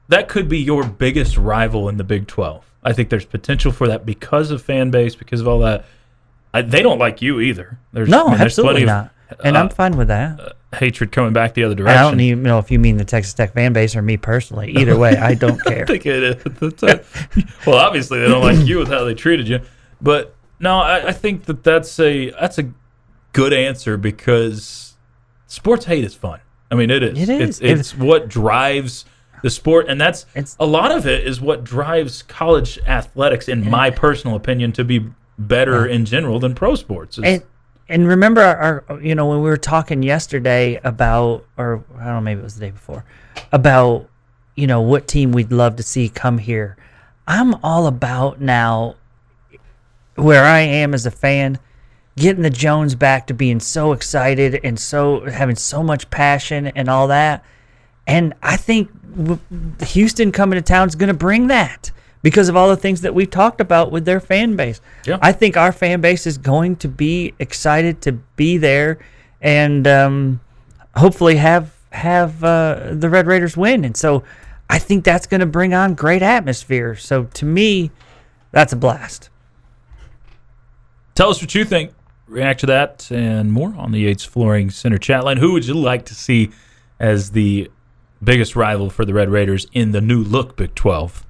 that 0.08 0.28
could 0.28 0.48
be 0.48 0.58
your 0.58 0.82
biggest 0.84 1.36
rival 1.36 1.88
in 1.88 1.96
the 1.98 2.04
Big 2.04 2.26
Twelve. 2.26 2.64
I 2.88 2.92
think 2.94 3.10
there's 3.10 3.26
potential 3.26 3.70
for 3.70 3.88
that 3.88 4.06
because 4.06 4.50
of 4.50 4.62
fan 4.62 4.90
base, 4.90 5.14
because 5.14 5.40
of 5.42 5.48
all 5.48 5.58
that. 5.60 5.84
I, 6.54 6.62
they 6.62 6.80
don't 6.80 6.98
like 6.98 7.20
you 7.20 7.40
either. 7.40 7.78
There's 7.92 8.08
No, 8.08 8.26
I 8.26 8.30
mean, 8.30 8.38
there's 8.38 8.58
absolutely 8.58 8.82
of, 8.84 8.86
not. 8.86 9.10
And 9.44 9.56
uh, 9.56 9.60
I'm 9.60 9.68
fine 9.68 9.98
with 9.98 10.08
that. 10.08 10.56
hatred 10.74 11.12
coming 11.12 11.34
back 11.34 11.52
the 11.52 11.64
other 11.64 11.74
direction. 11.74 11.98
I 11.98 12.10
don't 12.10 12.20
even 12.20 12.42
know 12.42 12.58
if 12.58 12.70
you 12.70 12.78
mean 12.78 12.96
the 12.96 13.04
Texas 13.04 13.34
Tech 13.34 13.52
fan 13.52 13.74
base 13.74 13.94
or 13.94 14.00
me 14.00 14.16
personally. 14.16 14.70
Either 14.78 14.98
way, 14.98 15.16
I 15.16 15.34
don't 15.34 15.62
care. 15.66 15.82
I 15.82 15.86
think 15.86 16.06
it 16.06 16.22
is. 16.22 17.04
Well, 17.66 17.76
obviously 17.76 18.20
they 18.20 18.28
don't 18.28 18.42
like 18.42 18.66
you 18.66 18.78
with 18.78 18.88
how 18.88 19.04
they 19.04 19.12
treated 19.12 19.46
you, 19.46 19.60
but 20.00 20.34
no, 20.58 20.78
I, 20.78 21.08
I 21.08 21.12
think 21.12 21.44
that 21.44 21.62
that's 21.62 22.00
a 22.00 22.30
that's 22.30 22.56
a 22.58 22.72
good 23.34 23.52
answer 23.52 23.98
because 23.98 24.96
sports 25.46 25.84
hate 25.84 26.04
is 26.04 26.14
fun. 26.14 26.40
I 26.70 26.74
mean, 26.76 26.88
it 26.90 27.02
is. 27.02 27.18
It 27.18 27.28
is. 27.28 27.60
It's, 27.60 27.60
it's 27.60 27.96
what 27.96 28.28
drives 28.28 29.04
the 29.42 29.50
sport, 29.50 29.86
and 29.88 30.00
that's 30.00 30.26
It's- 30.34 30.56
a 30.58 30.66
lot 30.66 30.90
of 30.90 31.06
it 31.06 31.26
is 31.26 31.40
what 31.40 31.64
drives 31.64 32.22
college 32.22 32.78
athletics, 32.86 33.48
in 33.48 33.68
my 33.68 33.90
personal 33.90 34.36
opinion, 34.36 34.72
to 34.72 34.84
be 34.84 35.06
better 35.38 35.86
in 35.86 36.04
general 36.04 36.38
than 36.40 36.54
pro 36.54 36.74
sports. 36.74 37.18
And 37.22 37.42
and 37.88 38.06
remember 38.06 38.42
our, 38.42 38.84
our 38.88 39.00
you 39.00 39.14
know 39.14 39.26
when 39.26 39.38
we 39.38 39.48
were 39.48 39.56
talking 39.56 40.02
yesterday 40.02 40.78
about 40.84 41.44
or 41.56 41.84
I 41.98 42.04
don't 42.04 42.14
know 42.14 42.20
maybe 42.20 42.40
it 42.40 42.44
was 42.44 42.54
the 42.56 42.66
day 42.66 42.70
before 42.70 43.04
about 43.52 44.08
you 44.56 44.66
know 44.66 44.80
what 44.80 45.06
team 45.08 45.32
we'd 45.32 45.52
love 45.52 45.76
to 45.76 45.82
see 45.82 46.08
come 46.08 46.38
here. 46.38 46.76
I'm 47.26 47.54
all 47.62 47.86
about 47.86 48.40
now 48.40 48.96
where 50.16 50.44
I 50.44 50.60
am 50.60 50.92
as 50.94 51.06
a 51.06 51.10
fan 51.10 51.58
getting 52.16 52.42
the 52.42 52.50
Jones 52.50 52.94
back 52.96 53.26
to 53.28 53.34
being 53.34 53.60
so 53.60 53.92
excited 53.92 54.60
and 54.64 54.78
so 54.78 55.30
having 55.30 55.54
so 55.56 55.82
much 55.82 56.10
passion 56.10 56.66
and 56.68 56.88
all 56.88 57.06
that. 57.08 57.44
And 58.08 58.32
I 58.42 58.56
think 58.56 58.90
Houston 59.82 60.32
coming 60.32 60.56
to 60.56 60.62
town 60.62 60.88
is 60.88 60.94
going 60.94 61.08
to 61.08 61.14
bring 61.14 61.48
that 61.48 61.92
because 62.22 62.48
of 62.48 62.56
all 62.56 62.68
the 62.68 62.76
things 62.76 63.02
that 63.02 63.14
we've 63.14 63.30
talked 63.30 63.60
about 63.60 63.92
with 63.92 64.06
their 64.06 64.18
fan 64.18 64.56
base. 64.56 64.80
Yeah. 65.06 65.18
I 65.20 65.32
think 65.32 65.56
our 65.56 65.72
fan 65.72 66.00
base 66.00 66.26
is 66.26 66.38
going 66.38 66.76
to 66.76 66.88
be 66.88 67.34
excited 67.38 68.00
to 68.02 68.12
be 68.12 68.56
there 68.56 68.98
and 69.40 69.86
um, 69.86 70.40
hopefully 70.96 71.36
have 71.36 71.74
have 71.90 72.42
uh, 72.42 72.90
the 72.92 73.08
Red 73.08 73.26
Raiders 73.26 73.56
win. 73.56 73.84
And 73.84 73.96
so 73.96 74.24
I 74.68 74.78
think 74.78 75.04
that's 75.04 75.26
going 75.26 75.40
to 75.40 75.46
bring 75.46 75.74
on 75.74 75.94
great 75.94 76.22
atmosphere. 76.22 76.96
So 76.96 77.24
to 77.24 77.44
me, 77.44 77.90
that's 78.52 78.72
a 78.72 78.76
blast. 78.76 79.30
Tell 81.14 81.30
us 81.30 81.40
what 81.40 81.54
you 81.54 81.64
think. 81.64 81.92
React 82.26 82.60
to 82.60 82.66
that 82.66 83.10
and 83.10 83.50
more 83.50 83.74
on 83.76 83.90
the 83.90 84.00
Yates 84.00 84.24
Flooring 84.24 84.70
Center 84.70 84.98
chat 84.98 85.24
line. 85.24 85.38
Who 85.38 85.52
would 85.52 85.66
you 85.66 85.74
like 85.74 86.04
to 86.06 86.14
see 86.14 86.50
as 87.00 87.30
the 87.30 87.70
biggest 88.22 88.56
rival 88.56 88.90
for 88.90 89.04
the 89.04 89.14
Red 89.14 89.30
Raiders 89.30 89.66
in 89.72 89.92
the 89.92 90.00
new 90.00 90.22
look 90.22 90.56
Big 90.56 90.74
12? 90.74 91.26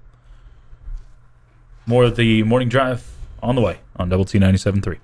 More 1.86 2.04
of 2.04 2.16
the 2.16 2.42
morning 2.42 2.68
drive 2.68 3.10
on 3.42 3.54
the 3.54 3.60
way 3.62 3.78
on 3.96 4.08
Double 4.08 4.24
T 4.24 4.38
97.3. 4.38 4.98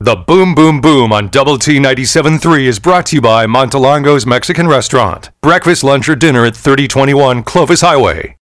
The 0.00 0.14
Boom 0.14 0.54
Boom 0.54 0.80
Boom 0.80 1.12
on 1.12 1.28
Double 1.28 1.58
T 1.58 1.78
97.3 1.78 2.66
is 2.66 2.78
brought 2.78 3.06
to 3.06 3.16
you 3.16 3.20
by 3.20 3.46
Montelongo's 3.46 4.24
Mexican 4.24 4.68
Restaurant. 4.68 5.30
Breakfast, 5.40 5.82
lunch, 5.82 6.08
or 6.08 6.14
dinner 6.14 6.44
at 6.44 6.56
3021 6.56 7.42
Clovis 7.42 7.80
Highway. 7.80 8.37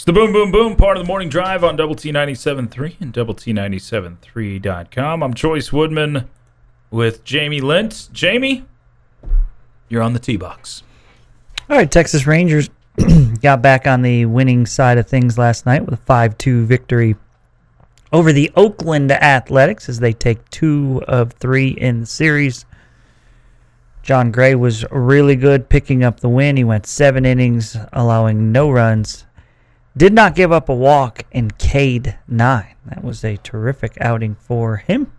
It's 0.00 0.06
the 0.06 0.14
Boom 0.14 0.32
Boom 0.32 0.50
Boom 0.50 0.76
part 0.76 0.96
of 0.96 1.02
the 1.02 1.06
morning 1.06 1.28
drive 1.28 1.62
on 1.62 1.76
Double 1.76 1.94
T 1.94 2.10
97.3 2.10 3.02
and 3.02 3.12
Double 3.12 3.34
T973.com. 3.34 5.22
I'm 5.22 5.34
Chois 5.34 5.70
Woodman 5.74 6.26
with 6.90 7.22
Jamie 7.22 7.60
Lentz. 7.60 8.06
Jamie, 8.06 8.64
you're 9.90 10.00
on 10.00 10.14
the 10.14 10.18
tee 10.18 10.38
box. 10.38 10.84
All 11.68 11.76
right, 11.76 11.90
Texas 11.90 12.26
Rangers 12.26 12.70
got 13.42 13.60
back 13.60 13.86
on 13.86 14.00
the 14.00 14.24
winning 14.24 14.64
side 14.64 14.96
of 14.96 15.06
things 15.06 15.36
last 15.36 15.66
night 15.66 15.84
with 15.84 15.92
a 15.92 16.02
5 16.02 16.38
2 16.38 16.64
victory 16.64 17.14
over 18.10 18.32
the 18.32 18.50
Oakland 18.56 19.12
Athletics 19.12 19.90
as 19.90 20.00
they 20.00 20.14
take 20.14 20.48
two 20.48 21.02
of 21.08 21.34
three 21.34 21.68
in 21.68 22.00
the 22.00 22.06
series. 22.06 22.64
Jon 24.02 24.30
Gray 24.30 24.54
was 24.54 24.90
really 24.90 25.36
good 25.36 25.68
picking 25.68 26.02
up 26.04 26.20
the 26.20 26.28
win. 26.30 26.56
He 26.56 26.64
went 26.64 26.86
seven 26.86 27.26
innings, 27.26 27.76
allowing 27.92 28.50
no 28.50 28.70
runs. 28.70 29.26
Did 29.96 30.12
not 30.12 30.36
give 30.36 30.52
up 30.52 30.68
a 30.68 30.74
walk 30.74 31.24
and 31.32 31.58
Cade 31.58 32.16
nine. 32.28 32.76
That 32.86 33.02
was 33.02 33.24
a 33.24 33.36
terrific 33.38 33.98
outing 34.00 34.36
for 34.36 34.76
him. 34.76 35.12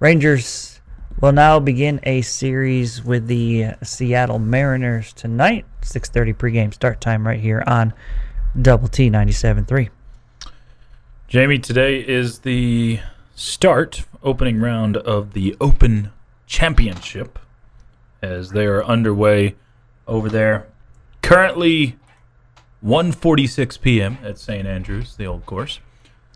Rangers 0.00 0.80
will 1.20 1.32
now 1.32 1.60
begin 1.60 2.00
a 2.02 2.22
series 2.22 3.04
with 3.04 3.26
the 3.26 3.72
Seattle 3.82 4.38
Mariners 4.38 5.12
tonight. 5.12 5.66
6:30 5.82 6.32
pregame 6.32 6.72
start 6.74 7.00
time 7.00 7.26
right 7.26 7.40
here 7.40 7.62
on 7.66 7.92
Double 8.60 8.88
T 8.88 9.10
97.3. 9.10 9.90
Jamie, 11.28 11.58
today 11.58 11.98
is 12.00 12.40
the 12.40 13.00
start, 13.34 14.04
opening 14.22 14.60
round 14.60 14.96
of 14.96 15.34
the 15.34 15.56
Open 15.60 16.10
Championship 16.46 17.38
as 18.22 18.50
they 18.50 18.64
are 18.64 18.84
underway 18.84 19.56
over 20.06 20.28
there. 20.28 20.66
Currently 21.22 21.96
1:46 22.84 23.80
p.m. 23.80 24.18
at 24.22 24.38
St. 24.38 24.66
Andrews, 24.66 25.16
the 25.16 25.26
old 25.26 25.46
course, 25.46 25.80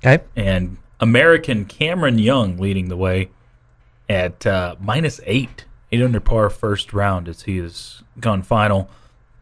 Okay. 0.04 0.22
and 0.36 0.78
American 1.00 1.64
Cameron 1.64 2.18
Young 2.18 2.56
leading 2.56 2.88
the 2.88 2.96
way 2.96 3.28
at 4.08 4.46
uh, 4.46 4.74
minus 4.80 5.20
eight, 5.26 5.66
eight 5.92 6.02
under 6.02 6.20
par 6.20 6.48
first 6.50 6.92
round 6.92 7.28
as 7.28 7.42
he 7.42 7.58
has 7.58 8.02
gone 8.20 8.42
final. 8.42 8.88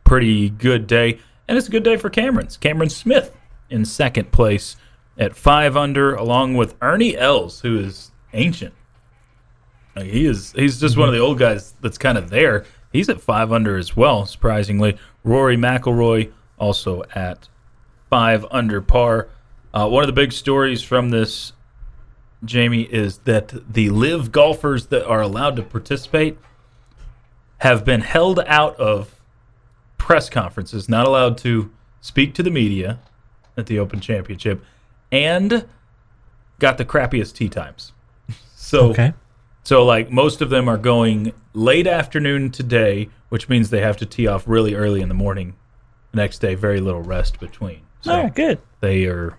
Pretty 0.04 0.50
good 0.50 0.86
day, 0.86 1.18
and 1.48 1.56
it's 1.56 1.68
a 1.68 1.70
good 1.70 1.84
day 1.84 1.96
for 1.96 2.10
Cameron's. 2.10 2.56
Cameron 2.56 2.90
Smith 2.90 3.32
in 3.70 3.84
second 3.84 4.30
place 4.32 4.76
at 5.18 5.34
five 5.36 5.76
under, 5.76 6.14
along 6.14 6.54
with 6.54 6.74
Ernie 6.82 7.16
Els, 7.16 7.60
who 7.60 7.78
is 7.78 8.10
ancient. 8.32 8.74
Like, 9.94 10.06
he 10.10 10.26
is 10.26 10.52
he's 10.52 10.78
just 10.80 10.96
one 10.96 11.08
of 11.08 11.14
the 11.14 11.20
old 11.20 11.38
guys 11.38 11.74
that's 11.80 11.98
kind 11.98 12.18
of 12.18 12.30
there. 12.30 12.64
He's 12.92 13.08
at 13.08 13.20
five 13.20 13.52
under 13.52 13.76
as 13.76 13.96
well, 13.96 14.26
surprisingly. 14.26 14.96
Rory 15.24 15.56
McIlroy 15.56 16.32
also 16.58 17.02
at 17.14 17.48
five 18.10 18.44
under 18.50 18.80
par. 18.80 19.28
Uh, 19.74 19.88
one 19.88 20.02
of 20.02 20.06
the 20.06 20.12
big 20.12 20.32
stories 20.32 20.82
from 20.82 21.10
this, 21.10 21.52
Jamie, 22.44 22.82
is 22.82 23.18
that 23.18 23.52
the 23.72 23.90
LIV 23.90 24.32
golfers 24.32 24.86
that 24.86 25.06
are 25.06 25.20
allowed 25.20 25.56
to 25.56 25.62
participate 25.62 26.38
have 27.58 27.84
been 27.84 28.00
held 28.02 28.40
out 28.46 28.76
of 28.76 29.20
press 29.98 30.28
conferences, 30.30 30.88
not 30.88 31.06
allowed 31.06 31.38
to 31.38 31.70
speak 32.00 32.34
to 32.34 32.42
the 32.42 32.50
media 32.50 32.98
at 33.56 33.66
the 33.66 33.78
Open 33.78 34.00
Championship, 34.00 34.62
and 35.10 35.66
got 36.58 36.78
the 36.78 36.84
crappiest 36.84 37.34
tee 37.34 37.48
times. 37.48 37.92
So 38.58 38.90
Okay. 38.90 39.12
so 39.62 39.84
like 39.84 40.10
most 40.10 40.40
of 40.42 40.50
them 40.50 40.68
are 40.68 40.76
going 40.76 41.32
late 41.54 41.86
afternoon 41.86 42.50
today, 42.50 43.08
which 43.28 43.48
means 43.48 43.70
they 43.70 43.80
have 43.80 43.96
to 43.98 44.06
tee 44.06 44.26
off 44.26 44.42
really 44.48 44.74
early 44.74 45.00
in 45.00 45.08
the 45.08 45.14
morning 45.14 45.54
next 46.16 46.38
day, 46.40 46.54
very 46.56 46.80
little 46.80 47.02
rest 47.02 47.38
between. 47.38 47.80
So 48.00 48.12
All 48.12 48.22
right, 48.24 48.34
good. 48.34 48.58
they 48.80 49.04
are 49.04 49.36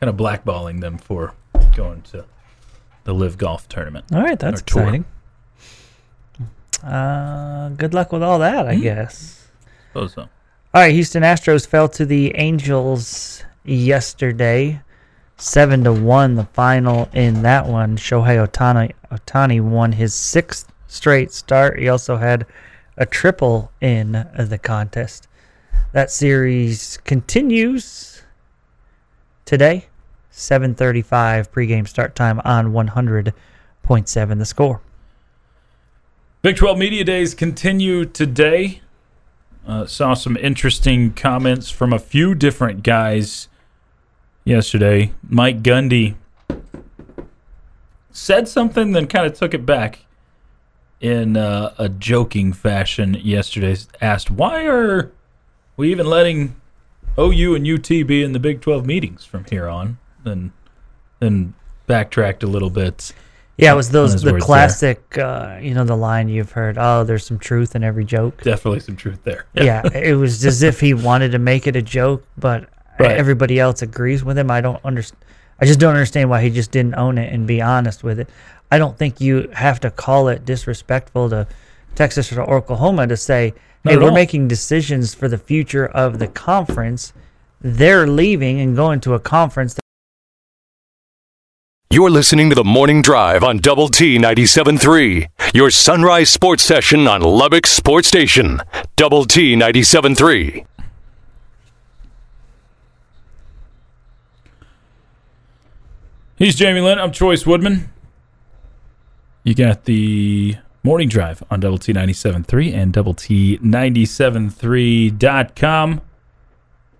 kind 0.00 0.10
of 0.10 0.16
blackballing 0.16 0.80
them 0.80 0.98
for 0.98 1.34
going 1.74 2.02
to 2.02 2.24
the 3.04 3.12
LIV 3.14 3.38
golf 3.38 3.68
tournament. 3.68 4.04
All 4.12 4.22
right, 4.22 4.38
that's 4.38 4.60
Or 4.60 4.64
exciting. 4.64 5.04
Uh, 6.82 7.68
good 7.70 7.94
luck 7.94 8.12
with 8.12 8.22
all 8.22 8.38
that, 8.40 8.66
I 8.66 8.74
guess. 8.76 9.46
Suppose 9.88 10.14
so. 10.14 10.22
All 10.22 10.28
right, 10.80 10.92
Houston 10.92 11.22
Astros 11.22 11.66
fell 11.66 11.88
to 11.90 12.04
the 12.06 12.34
Angels 12.36 13.44
yesterday, 13.64 14.80
seven 15.36 15.84
to 15.84 15.92
one. 15.92 16.34
The 16.34 16.44
final 16.46 17.08
in 17.12 17.42
that 17.42 17.66
one. 17.66 17.96
Shohei 17.96 18.44
Ohtani 18.46 18.92
Ohtani 19.12 19.60
won 19.60 19.92
his 19.92 20.14
sixth 20.14 20.72
straight 20.88 21.32
start. 21.32 21.78
He 21.78 21.88
also 21.88 22.16
had 22.16 22.46
a 22.96 23.06
triple 23.06 23.70
in 23.80 24.12
the 24.12 24.58
contest. 24.60 25.28
That 25.92 26.10
series 26.10 26.98
continues 27.04 28.22
today, 29.44 29.86
7:35 30.30 31.50
pregame 31.52 31.86
start 31.86 32.14
time 32.14 32.40
on 32.44 32.72
100.7 32.72 34.38
the 34.38 34.44
score. 34.46 34.80
Big 36.40 36.56
12 36.56 36.78
Media 36.78 37.04
Days 37.04 37.34
continue 37.34 38.04
today. 38.04 38.80
Uh, 39.66 39.86
saw 39.86 40.14
some 40.14 40.36
interesting 40.38 41.12
comments 41.12 41.70
from 41.70 41.92
a 41.92 41.98
few 41.98 42.34
different 42.34 42.82
guys 42.82 43.48
yesterday. 44.44 45.12
Mike 45.28 45.62
Gundy 45.62 46.16
said 48.10 48.48
something, 48.48 48.92
then 48.92 49.06
kind 49.06 49.26
of 49.26 49.34
took 49.34 49.54
it 49.54 49.64
back. 49.66 50.00
in 51.00 51.36
uh, 51.36 51.74
a 51.78 51.88
joking 51.88 52.52
fashion 52.52 53.14
yesterday, 53.14 53.76
asked, 54.00 54.30
"Why 54.30 54.66
are 54.66 55.10
we 55.82 55.90
even 55.90 56.06
letting 56.06 56.54
OU 57.18 57.56
and 57.56 57.68
UT 57.68 57.88
be 58.06 58.22
in 58.22 58.32
the 58.32 58.38
Big 58.38 58.60
12 58.60 58.86
meetings 58.86 59.24
from 59.24 59.44
here 59.44 59.68
on?" 59.68 59.98
And 60.24 60.52
then 61.18 61.54
backtracked 61.86 62.42
a 62.42 62.46
little 62.46 62.70
bit. 62.70 63.12
Yeah, 63.58 63.72
it 63.72 63.76
was 63.76 63.90
those 63.90 64.22
the 64.22 64.38
classic. 64.38 65.18
Uh, 65.18 65.58
you 65.60 65.74
know 65.74 65.84
the 65.84 65.96
line 65.96 66.28
you've 66.28 66.52
heard. 66.52 66.78
Oh, 66.78 67.04
there's 67.04 67.26
some 67.26 67.38
truth 67.38 67.74
in 67.76 67.82
every 67.84 68.04
joke. 68.04 68.42
Definitely 68.42 68.80
some 68.80 68.96
truth 68.96 69.22
there. 69.24 69.46
yeah, 69.54 69.82
it 69.92 70.14
was 70.14 70.44
as 70.44 70.62
if 70.62 70.80
he 70.80 70.94
wanted 70.94 71.32
to 71.32 71.38
make 71.38 71.66
it 71.66 71.76
a 71.76 71.82
joke, 71.82 72.24
but 72.38 72.68
Right. 72.98 73.12
everybody 73.12 73.58
else 73.58 73.82
agrees 73.82 74.22
with 74.22 74.38
him. 74.38 74.50
I 74.50 74.60
don't 74.60 74.82
understand. 74.84 75.18
I 75.60 75.64
just 75.66 75.80
don't 75.80 75.94
understand 75.94 76.28
why 76.30 76.42
he 76.42 76.50
just 76.50 76.70
didn't 76.70 76.94
own 76.94 77.18
it 77.18 77.32
and 77.32 77.46
be 77.46 77.60
honest 77.62 78.04
with 78.04 78.18
it. 78.20 78.28
I 78.70 78.78
don't 78.78 78.96
think 78.96 79.20
you 79.20 79.48
have 79.52 79.80
to 79.80 79.90
call 79.90 80.28
it 80.28 80.44
disrespectful 80.44 81.28
to 81.30 81.46
Texas 81.94 82.32
or 82.32 82.42
Oklahoma 82.42 83.06
to 83.06 83.16
say, 83.16 83.54
"Hey, 83.84 83.96
we're 83.96 84.08
all. 84.08 84.12
making 84.12 84.48
decisions 84.48 85.14
for 85.14 85.28
the 85.28 85.38
future 85.38 85.86
of 85.86 86.18
the 86.18 86.26
conference." 86.26 87.12
They're 87.60 88.06
leaving 88.06 88.60
and 88.60 88.74
going 88.74 89.00
to 89.00 89.14
a 89.14 89.20
conference. 89.20 89.78
You're 91.90 92.10
listening 92.10 92.48
to 92.48 92.54
the 92.54 92.64
Morning 92.64 93.02
Drive 93.02 93.44
on 93.44 93.58
Double 93.58 93.88
T 93.88 94.18
97.3, 94.18 95.28
your 95.52 95.70
sunrise 95.70 96.30
sports 96.30 96.62
session 96.62 97.06
on 97.06 97.20
Lubbock 97.20 97.66
Sports 97.66 98.08
Station. 98.08 98.60
Double 98.96 99.26
T 99.26 99.54
97.3. 99.54 100.64
He's 106.36 106.56
Jamie 106.56 106.80
Lynn. 106.80 106.98
I'm 106.98 107.12
Chois 107.12 107.46
Woodman. 107.46 107.90
You 109.44 109.54
got 109.54 109.84
the 109.84 110.56
morning 110.84 111.08
drive 111.08 111.42
on 111.50 111.60
Double 111.60 111.78
T 111.78 111.92
97.3 111.92 112.74
and 112.74 112.92
Double 112.92 113.14
T 113.14 113.58
97.3.com. 113.58 116.00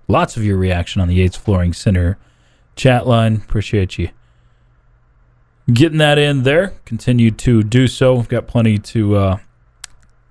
Lots 0.09 0.37
of 0.37 0.45
your 0.45 0.57
reaction 0.57 1.01
on 1.01 1.09
the 1.09 1.15
Yates 1.15 1.37
Flooring 1.37 1.73
Center 1.73 2.19
chat 2.77 3.07
line. 3.07 3.37
Appreciate 3.37 3.99
you 3.99 4.11
getting 5.73 5.99
that 5.99 6.19
in 6.19 6.43
there. 6.43 6.75
Continue 6.85 7.31
to 7.33 7.63
do 7.63 7.87
so. 7.87 8.15
We've 8.15 8.29
got 8.29 8.47
plenty 8.47 8.79
to 8.79 9.17
uh, 9.17 9.39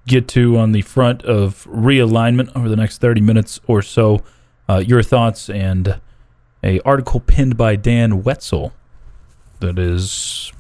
get 0.08 0.28
to 0.30 0.58
on 0.58 0.72
the 0.72 0.82
front 0.82 1.24
of 1.24 1.66
realignment 1.66 2.56
over 2.56 2.70
the 2.70 2.76
next 2.76 3.00
30 3.00 3.22
minutes 3.22 3.60
or 3.68 3.82
so. 3.82 4.24
Uh, 4.70 4.78
your 4.78 5.04
thoughts 5.04 5.50
and 5.50 6.00
a 6.64 6.80
article 6.82 7.20
pinned 7.20 7.58
by 7.58 7.76
Dan 7.76 8.24
Wetzel 8.24 8.74
that 9.60 9.78
is 9.78 10.52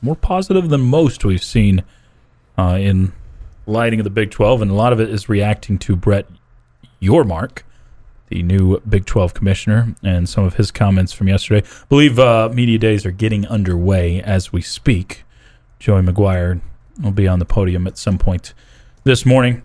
more 0.00 0.16
positive 0.16 0.68
than 0.68 0.82
most 0.82 1.24
we've 1.24 1.42
seen 1.42 1.82
uh, 2.58 2.76
in 2.78 3.12
lighting 3.66 4.00
of 4.00 4.04
the 4.04 4.10
Big 4.10 4.30
12, 4.30 4.62
and 4.62 4.70
a 4.70 4.74
lot 4.74 4.92
of 4.92 5.00
it 5.00 5.08
is 5.08 5.28
reacting 5.28 5.78
to 5.78 5.96
Brett 5.96 6.26
Yormark, 7.00 7.62
the 8.28 8.42
new 8.42 8.80
Big 8.80 9.06
12 9.06 9.32
commissioner, 9.32 9.94
and 10.02 10.28
some 10.28 10.44
of 10.44 10.54
his 10.54 10.70
comments 10.70 11.12
from 11.12 11.28
yesterday. 11.28 11.66
I 11.66 11.84
believe 11.88 12.18
uh, 12.18 12.50
media 12.52 12.78
days 12.78 13.06
are 13.06 13.10
getting 13.10 13.46
underway 13.46 14.20
as 14.20 14.52
we 14.52 14.60
speak. 14.60 15.24
Joey 15.78 16.02
McGuire 16.02 16.60
will 17.00 17.12
be 17.12 17.28
on 17.28 17.38
the 17.38 17.44
podium 17.44 17.86
at 17.86 17.96
some 17.96 18.18
point 18.18 18.52
this 19.04 19.24
morning. 19.24 19.62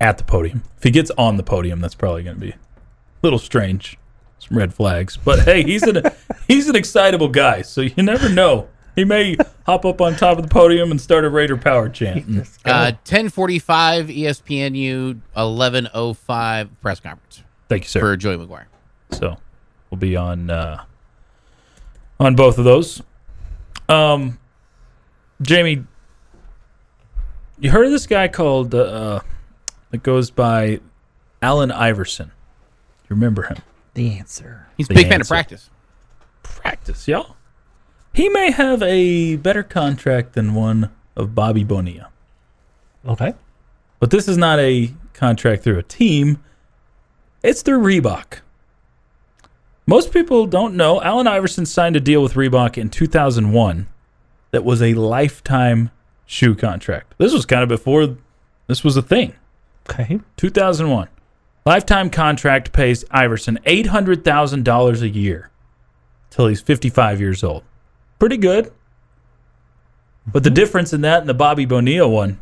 At 0.00 0.18
the 0.18 0.24
podium. 0.24 0.64
If 0.76 0.82
he 0.82 0.90
gets 0.90 1.10
on 1.12 1.36
the 1.36 1.42
podium, 1.42 1.80
that's 1.80 1.94
probably 1.94 2.24
going 2.24 2.36
to 2.36 2.40
be 2.40 2.50
a 2.50 2.56
little 3.22 3.38
strange 3.38 3.98
some 4.42 4.58
red 4.58 4.74
flags. 4.74 5.16
But 5.16 5.40
hey, 5.40 5.62
he's 5.62 5.84
an 5.84 6.02
he's 6.48 6.68
an 6.68 6.76
excitable 6.76 7.28
guy, 7.28 7.62
so 7.62 7.80
you 7.80 8.02
never 8.02 8.28
know. 8.28 8.68
He 8.94 9.04
may 9.04 9.36
hop 9.64 9.84
up 9.84 10.00
on 10.00 10.16
top 10.16 10.36
of 10.38 10.42
the 10.44 10.48
podium 10.50 10.90
and 10.90 11.00
start 11.00 11.24
a 11.24 11.30
Raider 11.30 11.56
power 11.56 11.88
chant. 11.88 12.26
Uh, 12.64 12.92
1045 13.04 14.06
ESPNU 14.06 15.20
1105 15.32 16.80
press 16.80 17.00
conference 17.00 17.42
Thank 17.68 17.84
you, 17.84 17.88
sir. 17.88 18.00
for 18.00 18.16
Joey 18.16 18.36
McGuire. 18.36 18.66
So 19.10 19.36
we'll 19.90 19.98
be 19.98 20.14
on 20.16 20.50
uh, 20.50 20.84
on 22.20 22.36
both 22.36 22.58
of 22.58 22.64
those. 22.64 23.02
Um, 23.88 24.38
Jamie, 25.40 25.84
you 27.58 27.70
heard 27.70 27.86
of 27.86 27.92
this 27.92 28.06
guy 28.06 28.28
called 28.28 28.74
uh, 28.74 29.20
that 29.90 30.02
goes 30.02 30.30
by 30.30 30.80
Allen 31.40 31.70
Iverson? 31.72 32.30
You 33.04 33.16
remember 33.16 33.42
him? 33.42 33.56
The 33.94 34.18
answer. 34.18 34.66
He's 34.76 34.86
a 34.86 34.88
The 34.90 34.94
big 34.94 35.08
fan 35.08 35.20
of 35.20 35.28
practice. 35.28 35.68
Practice, 36.42 37.08
y'all. 37.08 37.36
He 38.12 38.28
may 38.28 38.50
have 38.50 38.82
a 38.82 39.36
better 39.36 39.62
contract 39.62 40.34
than 40.34 40.54
one 40.54 40.90
of 41.16 41.34
Bobby 41.34 41.64
Bonilla. 41.64 42.10
Okay. 43.06 43.34
But 43.98 44.10
this 44.10 44.28
is 44.28 44.36
not 44.36 44.58
a 44.58 44.92
contract 45.14 45.62
through 45.62 45.78
a 45.78 45.82
team. 45.82 46.42
It's 47.42 47.62
through 47.62 47.80
Reebok. 47.80 48.40
Most 49.86 50.12
people 50.12 50.46
don't 50.46 50.74
know 50.74 51.02
Allen 51.02 51.26
Iverson 51.26 51.66
signed 51.66 51.96
a 51.96 52.00
deal 52.00 52.22
with 52.22 52.34
Reebok 52.34 52.78
in 52.78 52.88
2001 52.88 53.88
that 54.52 54.64
was 54.64 54.80
a 54.82 54.94
lifetime 54.94 55.90
shoe 56.26 56.54
contract. 56.54 57.14
This 57.18 57.32
was 57.32 57.46
kind 57.46 57.62
of 57.62 57.68
before 57.68 58.16
this 58.68 58.84
was 58.84 58.96
a 58.96 59.02
thing. 59.02 59.34
Okay. 59.90 60.20
2001. 60.36 61.08
Lifetime 61.64 62.10
contract 62.10 62.72
pays 62.72 63.04
Iverson 63.10 63.58
$800,000 63.66 65.00
a 65.02 65.08
year 65.08 65.50
till 66.30 66.46
he's 66.46 66.60
55 66.60 67.20
years 67.20 67.42
old. 67.42 67.62
Pretty 68.22 68.36
good. 68.36 68.70
But 70.28 70.44
the 70.44 70.48
mm-hmm. 70.48 70.54
difference 70.54 70.92
in 70.92 71.00
that 71.00 71.18
and 71.18 71.28
the 71.28 71.34
Bobby 71.34 71.64
Bonilla 71.64 72.08
one 72.08 72.38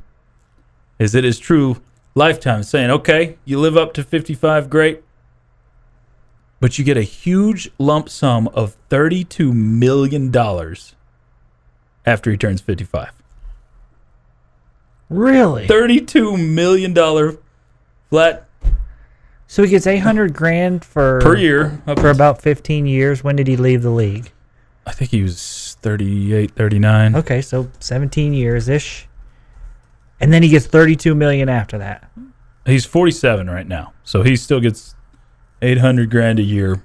is 0.98 1.14
it 1.14 1.24
is 1.24 1.38
true 1.38 1.80
lifetime 2.14 2.64
saying, 2.64 2.90
okay, 2.90 3.38
you 3.46 3.58
live 3.58 3.78
up 3.78 3.94
to 3.94 4.04
55, 4.04 4.68
great. 4.68 5.02
But 6.60 6.78
you 6.78 6.84
get 6.84 6.98
a 6.98 7.02
huge 7.02 7.70
lump 7.78 8.10
sum 8.10 8.48
of 8.48 8.76
$32 8.90 9.54
million 9.54 10.30
after 12.04 12.30
he 12.30 12.36
turns 12.36 12.60
55. 12.60 13.12
Really? 15.08 15.66
$32 15.66 16.46
million 16.46 17.38
flat 18.10 18.46
So 19.46 19.62
he 19.62 19.70
gets 19.70 19.86
800 19.86 20.34
grand 20.34 20.84
for 20.84 21.22
per 21.22 21.38
year. 21.38 21.80
for 21.96 22.10
about 22.10 22.42
15 22.42 22.84
years. 22.84 23.24
When 23.24 23.36
did 23.36 23.46
he 23.46 23.56
leave 23.56 23.80
the 23.80 23.88
league? 23.88 24.30
I 24.86 24.92
think 24.92 25.12
he 25.12 25.22
was 25.22 25.40
38, 25.82 26.50
39. 26.52 27.16
Okay, 27.16 27.40
so 27.42 27.70
17 27.80 28.32
years 28.34 28.68
ish. 28.68 29.06
And 30.20 30.32
then 30.32 30.42
he 30.42 30.48
gets 30.50 30.66
32 30.66 31.14
million 31.14 31.48
after 31.48 31.78
that. 31.78 32.10
He's 32.66 32.84
47 32.84 33.48
right 33.48 33.66
now. 33.66 33.92
So 34.04 34.22
he 34.22 34.36
still 34.36 34.60
gets 34.60 34.94
800 35.62 36.10
grand 36.10 36.38
a 36.38 36.42
year 36.42 36.82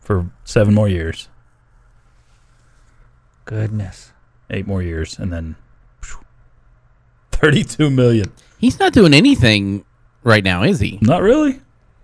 for 0.00 0.28
seven 0.44 0.74
more 0.74 0.88
years, 0.88 1.28
Goodness. 3.44 4.12
eight 4.50 4.66
more 4.66 4.82
years, 4.82 5.18
and 5.18 5.32
then 5.32 5.56
32 7.32 7.90
million. 7.90 8.32
He's 8.58 8.78
not 8.78 8.92
doing 8.92 9.14
anything 9.14 9.84
right 10.24 10.42
now, 10.44 10.62
is 10.62 10.80
he? 10.80 10.98
Not 11.00 11.22
really. 11.22 11.60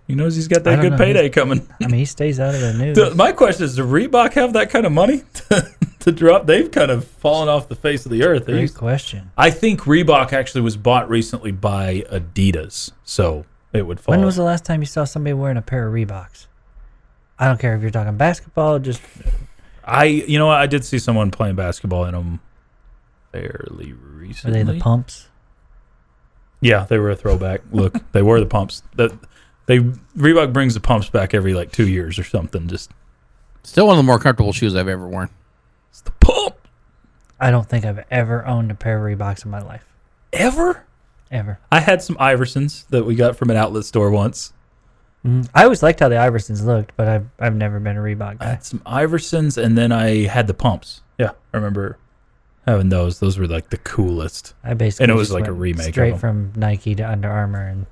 He 0.07 0.15
knows 0.15 0.35
he's 0.35 0.47
got 0.47 0.63
that 0.63 0.79
good 0.79 0.93
know. 0.93 0.97
payday 0.97 1.27
coming. 1.29 1.67
I 1.81 1.87
mean, 1.87 1.99
he 1.99 2.05
stays 2.05 2.39
out 2.39 2.55
of 2.55 2.61
the 2.61 2.73
news. 2.73 2.95
The- 2.95 3.13
my 3.15 3.33
question 3.33 3.65
is, 3.65 3.75
does 3.75 3.85
Reebok 3.85 4.33
have 4.33 4.53
that 4.53 4.69
kind 4.69 4.85
of 4.85 4.93
money 4.93 5.23
to, 5.33 5.69
to 5.99 6.11
drop? 6.13 6.45
They've 6.45 6.71
kind 6.71 6.91
of 6.91 7.05
fallen 7.05 7.49
off 7.49 7.67
the 7.67 7.75
face 7.75 8.05
of 8.05 8.11
the 8.11 8.23
earth. 8.23 8.45
Great 8.45 8.61
used- 8.61 8.77
question. 8.77 9.31
I 9.37 9.51
think 9.51 9.81
Reebok 9.81 10.31
actually 10.31 10.61
was 10.61 10.77
bought 10.77 11.09
recently 11.09 11.51
by 11.51 12.05
Adidas, 12.09 12.91
so 13.03 13.45
it 13.73 13.85
would 13.85 13.99
fall. 13.99 14.13
When 14.15 14.25
was 14.25 14.37
the 14.37 14.43
last 14.43 14.63
time 14.63 14.81
you 14.81 14.85
saw 14.85 15.03
somebody 15.03 15.33
wearing 15.33 15.57
a 15.57 15.61
pair 15.61 15.85
of 15.85 15.93
Reeboks? 15.93 16.47
I 17.37 17.45
don't 17.47 17.59
care 17.59 17.75
if 17.75 17.81
you're 17.81 17.91
talking 17.91 18.15
basketball, 18.15 18.79
just 18.79 19.01
I, 19.83 20.05
you 20.05 20.39
know 20.39 20.47
what? 20.47 20.57
I 20.57 20.67
did 20.67 20.83
see 20.85 20.99
someone 20.99 21.31
playing 21.31 21.55
basketball 21.55 22.05
in 22.05 22.13
them 22.13 22.39
fairly 23.31 23.93
recently. 23.93 24.61
are 24.61 24.63
they 24.63 24.73
the 24.73 24.79
pumps? 24.79 25.27
Yeah, 26.61 26.85
they 26.85 26.97
were 26.97 27.11
a 27.11 27.15
throwback. 27.15 27.61
Look, 27.71 28.11
they 28.13 28.21
were 28.21 28.39
the 28.39 28.47
pumps. 28.47 28.83
That 28.95 29.11
they 29.67 29.79
Reebok 30.17 30.51
brings 30.51 30.73
the 30.73 30.79
pumps 30.79 31.09
back 31.09 31.33
every 31.33 31.53
like 31.53 31.71
two 31.71 31.87
years 31.87 32.17
or 32.19 32.23
something. 32.23 32.67
Just 32.67 32.91
Still 33.63 33.87
one 33.87 33.93
of 33.93 34.03
the 34.03 34.07
more 34.07 34.17
comfortable 34.19 34.53
shoes 34.53 34.75
I've 34.75 34.87
ever 34.87 35.07
worn. 35.07 35.29
it's 35.89 36.01
the 36.01 36.11
pump 36.11 36.55
I 37.39 37.51
don't 37.51 37.69
think 37.69 37.85
I've 37.85 38.03
ever 38.09 38.45
owned 38.47 38.71
a 38.71 38.75
pair 38.75 38.97
of 38.97 39.03
Reeboks 39.19 39.45
in 39.45 39.51
my 39.51 39.61
life. 39.61 39.85
ever. 40.33 40.83
Ever. 41.29 41.59
I 41.71 41.81
had 41.81 42.01
some 42.01 42.15
Iversons 42.15 42.87
that 42.87 43.05
we 43.05 43.13
got 43.15 43.35
from 43.35 43.49
an 43.49 43.57
outlet 43.57 43.83
store 43.85 44.09
once. 44.09 44.53
Mhm. 45.25 45.49
I 45.53 45.63
always 45.65 45.83
liked 45.83 45.99
how 45.99 46.07
the 46.09 46.15
Iversons 46.15 46.63
looked, 46.63 46.93
but 46.95 47.07
I've 47.09 47.27
I've 47.37 47.55
never 47.55 47.79
been 47.81 47.97
a 47.97 48.01
Reebok 48.01 48.21
I 48.21 48.33
guy. 48.35 48.45
had 48.51 48.63
some 48.63 48.79
Iversons, 48.85 49.61
and 49.61 49.77
then 49.77 49.91
I 49.91 50.25
had 50.27 50.47
the 50.47 50.53
pumps. 50.53 51.01
Yeah, 51.19 51.31
I 51.53 51.57
remember 51.57 51.97
having 52.65 52.87
those. 52.89 53.19
Those 53.19 53.37
were 53.37 53.45
like 53.47 53.69
the 53.71 53.77
coolest. 53.77 54.53
I 54.63 54.73
basically 54.73 55.03
And 55.05 55.11
it 55.11 55.15
was 55.15 55.27
just 55.27 55.33
like 55.33 55.47
a 55.47 55.51
went 55.51 55.61
remake 55.61 55.87
of 55.89 55.93
straight 55.93 56.09
them. 56.11 56.19
from 56.19 56.53
Nike 56.55 56.95
to 56.95 57.03
Under 57.03 57.29
Armour 57.29 57.67
and 57.67 57.87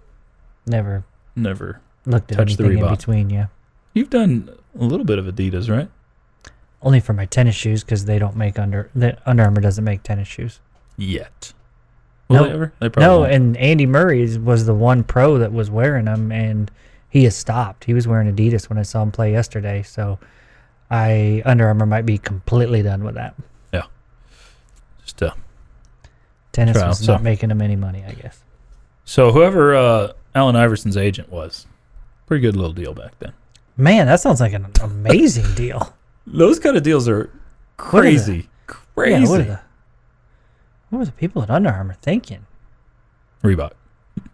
never 0.66 1.04
Never. 1.36 1.82
looked 2.06 2.32
at 2.32 2.38
Touched 2.38 2.58
the 2.58 2.66
anything 2.66 2.80
in 2.84 2.86
Reebok. 2.90 2.98
between. 2.98 3.30
Yeah, 3.30 3.48
You've 3.94 4.10
done 4.10 4.50
a 4.80 4.84
little 4.84 5.06
bit 5.06 5.20
of 5.20 5.26
Adidas, 5.26 5.70
right? 5.70 5.90
only 6.82 7.00
for 7.00 7.14
my 7.14 7.26
tennis 7.26 7.56
shoes 7.56 7.84
because 7.84 8.06
they 8.06 8.20
don't 8.20 8.36
make 8.36 8.60
Under 8.60 8.92
the 8.94 9.18
Under 9.28 9.44
Armour 9.44 9.60
doesn't 9.62 9.84
make 9.84 10.04
tennis 10.04 10.28
shoes. 10.28 10.60
Yet. 10.98 11.52
Will 12.28 12.38
No. 12.38 12.44
they 12.48 12.52
ever? 12.54 12.74
They 12.80 12.90
probably 12.90 13.08
No, 13.08 13.20
won't. 13.22 13.32
and 13.32 13.58
Andy 13.58 13.86
Murray 13.88 14.38
was 14.38 14.66
the 14.68 14.76
one 14.76 15.04
pro 15.04 15.38
that 15.40 15.52
was 15.52 15.70
wearing 15.72 16.06
them, 16.06 16.32
and 16.32 16.70
he 17.10 17.24
has 17.24 17.36
stopped. 17.36 17.86
He 17.86 17.94
was 17.96 18.08
wearing 18.08 18.32
Adidas 18.34 18.70
when 18.70 18.78
I 18.78 18.84
saw 18.84 19.02
him 19.02 19.12
play 19.12 19.32
yesterday. 19.32 19.82
So, 19.82 20.20
I 20.92 21.42
Under 21.44 21.66
Armour 21.68 21.86
might 21.88 22.06
be 22.06 22.18
completely 22.20 22.84
done 22.84 23.04
with 23.04 23.16
that. 23.16 23.34
yeah. 23.74 23.84
Just 25.04 25.24
uh, 25.24 25.32
Tennis 26.52 26.78
Trial, 26.78 26.90
was 26.90 27.00
so- 27.00 27.14
not 27.14 27.24
making 27.24 27.50
them 27.50 27.62
any 27.62 27.76
money, 27.76 28.04
I 28.08 28.12
guess. 28.14 28.44
so 29.06 29.32
whoever 29.32 29.76
uh, 29.76 30.08
Allen 30.36 30.58
Iverson's 30.58 30.98
agent 30.98 31.32
was, 31.32 31.66
pretty 32.28 32.42
good 32.42 32.56
little 32.58 32.74
deal 32.74 32.94
back 32.94 33.18
then. 33.20 33.34
Man, 33.78 34.06
that 34.08 34.20
sounds 34.20 34.42
like 34.42 34.54
an 34.54 34.68
amazing 34.82 35.54
deal. 35.56 35.96
Those 36.28 36.60
kind 36.60 36.76
of 36.76 36.84
deals 36.84 37.08
are 37.08 37.18
What 37.20 37.30
are 37.30 38.02
crazy, 38.02 38.50
crazy. 38.68 39.24
Yeah, 39.24 39.30
what, 39.30 39.40
are 39.40 39.44
the, 39.44 39.60
what 40.90 41.00
were 41.00 41.06
the 41.06 41.12
people 41.14 41.42
at 41.42 41.50
Under 41.50 41.70
Armour 41.70 41.96
thinking? 42.02 42.46
Reebok. 43.44 43.72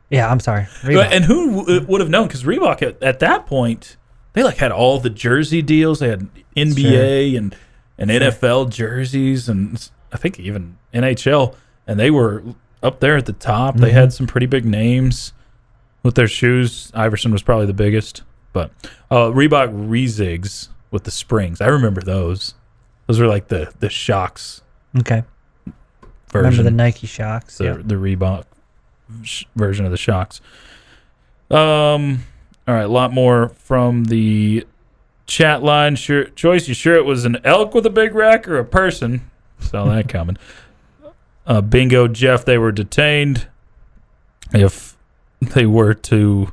Yeah, 0.10 0.30
I'm 0.30 0.39
sorry. 0.39 0.64
Uh, 0.64 0.88
Reebok. 0.88 1.10
And 1.12 1.26
who 1.26 1.58
w- 1.58 1.80
uh, 1.80 1.86
would 1.86 2.02
have 2.02 2.10
known? 2.10 2.28
Because 2.28 2.43
Reebok 2.43 2.82
at, 2.82 3.02
at 3.04 3.20
that 3.20 3.45
point, 3.45 3.97
they 4.34 4.43
like 4.43 4.58
had 4.58 4.72
all 4.72 4.99
the 4.99 5.10
jersey 5.10 5.62
deals. 5.62 5.99
They 5.99 6.10
had 6.10 6.28
NBA 6.56 7.38
and 7.38 7.56
and 7.97 8.10
NFL 8.10 8.70
jerseys, 8.72 9.47
and 9.47 9.89
I 10.12 10.18
think 10.18 10.39
even 10.39 10.78
NHL. 10.93 11.56
And 11.86 11.99
they 11.99 12.10
were 12.10 12.43
up 12.82 12.99
there 12.99 13.18
at 13.18 13.26
the 13.26 13.34
top. 13.34 13.76
They 13.76 13.88
mm-hmm. 13.88 13.97
had 13.97 14.14
some 14.14 14.28
pretty 14.28 14.47
big 14.47 14.66
names 14.66 15.34
with 16.04 16.16
their 16.16 16.28
shoes. 16.28 16.91
Iverson 16.93 17.32
was 17.32 17.43
probably 17.43 17.66
the 17.66 17.74
biggest, 17.74 18.24
but 18.54 18.72
uh, 19.10 19.28
Reebok 19.28 19.89
Rezigs 19.89 20.70
with 20.89 21.04
the 21.04 21.12
springs. 21.12 21.62
I 21.62 21.68
remember 21.68 22.02
those. 22.02 22.56
Those 23.08 23.20
were 23.20 23.28
like 23.28 23.47
the 23.49 23.72
the 23.80 23.89
shocks 23.89 24.62
okay. 24.99 25.24
version. 26.30 26.45
Remember 26.45 26.64
the 26.64 26.72
Nike 26.72 27.08
Shox? 27.08 27.58
the 27.58 27.64
Yeah. 27.66 27.78
the 27.84 27.95
Reebok 27.95 28.45
sh- 29.24 29.45
version 29.56 29.86
of 29.86 29.91
the 29.91 29.97
shocks. 29.97 30.39
Um, 31.49 32.24
all 32.68 32.76
right, 32.76 32.84
a 32.84 32.88
lot 32.88 33.12
more 33.12 33.49
from 33.49 34.06
the 34.06 34.66
chat 35.26 35.62
line. 35.64 35.95
Sure, 35.97 36.26
Chois. 36.26 36.68
you 36.68 36.74
sure 36.74 36.95
it 36.95 37.04
was 37.06 37.26
an 37.26 37.38
elk 37.43 37.74
with 37.74 37.86
a 37.86 37.89
big 37.89 38.16
rack 38.16 38.47
or 38.47 38.58
a 38.58 38.66
person? 38.66 39.30
Saw 39.60 39.86
that 39.86 40.08
coming. 40.10 40.38
Uh, 41.45 41.60
bingo, 41.62 42.08
Jeff. 42.08 42.45
They 42.45 42.58
were 42.58 42.72
detained. 42.72 43.47
If 44.54 44.91
they 45.42 45.66
were 45.66 45.94
to 45.94 46.52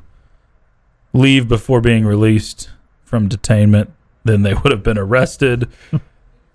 leave 1.13 1.47
before 1.47 1.81
being 1.81 2.05
released 2.05 2.69
from 3.03 3.29
detainment, 3.29 3.87
then 4.23 4.41
they 4.43 4.53
would 4.53 4.71
have 4.71 4.83
been 4.83 4.97
arrested. 4.97 5.67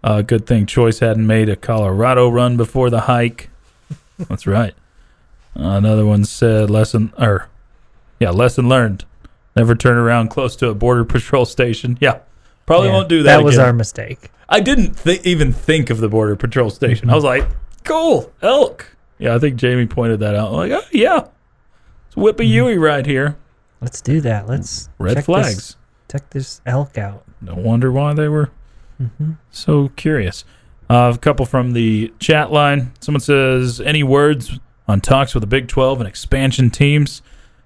Uh, 0.02 0.20
good 0.20 0.46
thing 0.46 0.66
Chois 0.66 1.00
hadn't 1.00 1.26
made 1.26 1.48
a 1.48 1.56
Colorado 1.56 2.28
run 2.28 2.58
before 2.58 2.90
the 2.90 3.00
hike. 3.00 3.48
That's 4.28 4.46
right. 4.46 4.74
another 5.54 6.04
one 6.04 6.26
said 6.26 6.68
lesson 6.68 7.10
or 7.18 7.48
yeah, 8.20 8.28
lesson 8.28 8.68
learned. 8.68 9.06
Never 9.56 9.74
turn 9.74 9.96
around 9.96 10.28
close 10.28 10.56
to 10.56 10.68
a 10.68 10.74
border 10.74 11.04
patrol 11.06 11.46
station. 11.46 11.96
Yeah, 12.02 12.18
probably 12.66 12.88
Yeah, 12.88 12.94
won't 12.96 13.08
do 13.08 13.22
that. 13.22 13.38
That 13.38 13.44
was 13.44 13.54
again. 13.54 13.66
our 13.68 13.72
mistake. 13.72 14.30
I 14.46 14.60
didn't 14.60 14.92
th- 15.04 15.22
even 15.24 15.54
think 15.54 15.88
of 15.88 16.00
the 16.00 16.08
border 16.10 16.36
patrol 16.36 16.68
station. 16.68 17.08
I 17.08 17.14
was 17.14 17.24
like, 17.24 17.46
cool, 17.84 18.30
elk. 18.42 18.94
Yeah, 19.18 19.34
I 19.34 19.38
think 19.38 19.56
Jamie 19.56 19.86
pointed 19.86 20.20
that 20.20 20.34
out. 20.34 20.48
I'm 20.48 20.56
like, 20.56 20.72
oh 20.72 20.84
yeah, 20.92 21.28
it's 22.14 22.22
Whippy 22.22 22.48
Yui 22.48 22.78
right 22.78 23.04
here. 23.04 23.36
Let's 23.80 24.00
do 24.00 24.20
that. 24.22 24.48
Let's 24.48 24.88
Red 24.98 25.16
check 25.16 25.24
flags. 25.24 25.54
This, 25.54 25.76
check 26.10 26.30
this 26.30 26.60
elk 26.66 26.96
out. 26.96 27.24
No 27.40 27.54
wonder 27.54 27.92
why 27.92 28.14
they 28.14 28.28
were 28.28 28.50
so 29.50 29.88
curious. 29.96 30.44
Uh, 30.88 31.12
a 31.14 31.18
couple 31.18 31.46
from 31.46 31.72
the 31.72 32.12
chat 32.18 32.52
line. 32.52 32.92
Someone 33.00 33.20
says, 33.20 33.80
any 33.80 34.02
words 34.02 34.58
on 34.86 35.00
talks 35.00 35.34
with 35.34 35.40
the 35.42 35.46
Big 35.46 35.68
12 35.68 36.00
and 36.00 36.08
expansion 36.08 36.70
teams? 36.70 37.22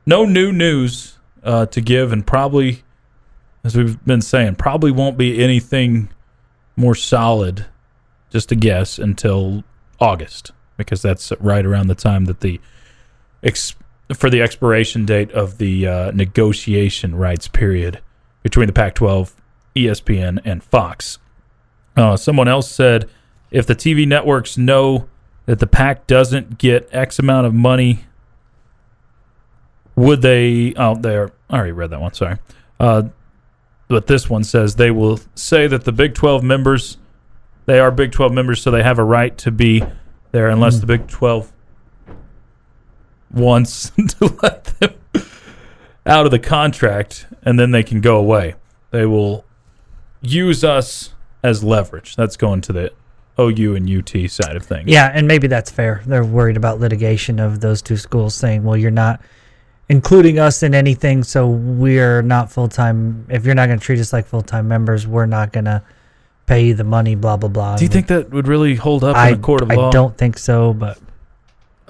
No 0.07 0.25
new 0.25 0.53
news 0.53 1.19
uh, 1.43 1.67
to 1.67 1.81
give, 1.81 2.13
and 2.13 2.27
probably, 2.27 2.83
as 3.65 3.77
we've 3.77 4.03
been 4.05 4.23
saying, 4.23 4.55
probably 4.57 4.91
won't 4.91 5.19
be 5.19 5.43
anything 5.43 6.09
more 6.77 6.95
solid, 6.95 7.67
just 8.31 8.51
a 8.53 8.55
guess, 8.57 8.99
until 8.99 9.65
August, 10.01 10.53
because 10.77 11.03
that's 11.03 11.33
right 11.41 11.67
around 11.67 11.89
the 11.89 11.95
time 11.95 12.25
that 12.27 12.41
the 12.41 12.61
ex- 13.43 13.75
for 14.15 14.31
the 14.31 14.41
expiration 14.41 15.05
date 15.05 15.31
of 15.33 15.59
the 15.59 15.87
uh, 15.87 16.11
negotiation 16.13 17.15
rights 17.15 17.49
period 17.49 18.01
between 18.43 18.67
the 18.67 18.73
Pac-12, 18.73 19.33
ESPN, 19.77 20.41
and 20.45 20.63
Fox. 20.63 21.19
Uh, 21.97 22.17
someone 22.17 22.49
else 22.49 22.71
said, 22.71 23.09
if 23.51 23.67
the 23.67 23.75
TV 23.75 24.07
networks 24.07 24.57
know 24.57 25.09
that 25.47 25.59
the 25.59 25.67
Pac 25.67 26.07
doesn't 26.07 26.59
get 26.59 26.89
X 26.93 27.19
amount 27.19 27.47
of 27.47 27.55
money, 27.55 28.05
would 29.97 30.23
they? 30.23 30.75
Oh, 30.77 30.95
there. 30.95 31.33
I 31.51 31.57
already 31.57 31.73
read 31.73 31.91
that 31.91 32.01
one. 32.01 32.13
Sorry. 32.13 32.37
Uh, 32.79 33.05
but 33.89 34.07
this 34.07 34.29
one 34.29 34.45
says 34.45 34.77
they 34.77 34.91
will 34.91 35.19
say 35.35 35.67
that 35.67 35.85
the 35.85 35.93
Big 35.93 36.15
12 36.15 36.45
members, 36.45 36.99
they 37.67 37.81
are 37.81 37.91
Big 37.91 38.13
12 38.13 38.33
members, 38.33 38.61
so 38.61 38.71
they 38.71 38.83
have 38.83 38.99
a 38.99 39.05
right 39.05 39.37
to 39.39 39.51
be 39.51 39.83
there 40.31 40.49
unless 40.49 40.79
the 40.79 40.87
Big 40.87 41.09
12 41.09 41.53
wants 43.31 43.91
to 44.09 44.39
let 44.43 44.65
them 44.65 44.95
out 46.07 46.25
of 46.25 46.31
the 46.31 46.39
contract 46.39 47.27
and 47.43 47.59
then 47.59 47.71
they 47.71 47.83
can 47.83 48.01
go 48.01 48.17
away. 48.17 48.55
They 48.91 49.07
will 49.07 49.45
use 50.21 50.65
us 50.65 51.15
as 51.43 51.63
leverage. 51.63 52.17
That's 52.17 52.37
going 52.37 52.63
to 52.63 52.73
the 52.73 52.93
OU 53.39 53.77
and 53.77 53.89
UT 53.89 54.31
side 54.31 54.57
of 54.57 54.65
things. 54.65 54.89
Yeah, 54.89 55.11
and 55.13 55.29
maybe 55.29 55.47
that's 55.47 55.71
fair. 55.71 56.03
They're 56.07 56.25
worried 56.25 56.57
about 56.57 56.81
litigation 56.81 57.39
of 57.39 57.61
those 57.61 57.83
two 57.83 57.97
schools 57.97 58.35
saying, 58.35 58.65
"Well, 58.65 58.77
you're 58.77 58.91
not 58.91 59.21
including 59.89 60.39
us 60.39 60.63
in 60.63 60.75
anything, 60.75 61.23
so 61.23 61.49
we're 61.49 62.23
not 62.23 62.51
full 62.51 62.69
time. 62.69 63.27
If 63.29 63.45
you're 63.45 63.55
not 63.55 63.67
going 63.67 63.79
to 63.79 63.85
treat 63.85 64.01
us 64.01 64.13
like 64.13 64.27
full 64.27 64.43
time 64.43 64.67
members, 64.67 65.07
we're 65.07 65.27
not 65.27 65.53
going 65.53 65.67
to 65.67 65.83
pay 66.47 66.67
you 66.67 66.75
the 66.75 66.85
money." 66.85 67.15
Blah 67.15 67.37
blah 67.37 67.49
blah. 67.49 67.77
Do 67.77 67.85
you 67.85 67.89
think 67.89 68.09
that 68.09 68.31
would 68.31 68.49
really 68.49 68.75
hold 68.75 69.05
up 69.05 69.17
I, 69.17 69.29
in 69.29 69.35
a 69.35 69.39
court 69.39 69.63
of 69.63 69.71
I 69.71 69.77
law? 69.77 69.89
I 69.89 69.93
don't 69.93 70.17
think 70.17 70.37
so, 70.39 70.73
but 70.73 70.99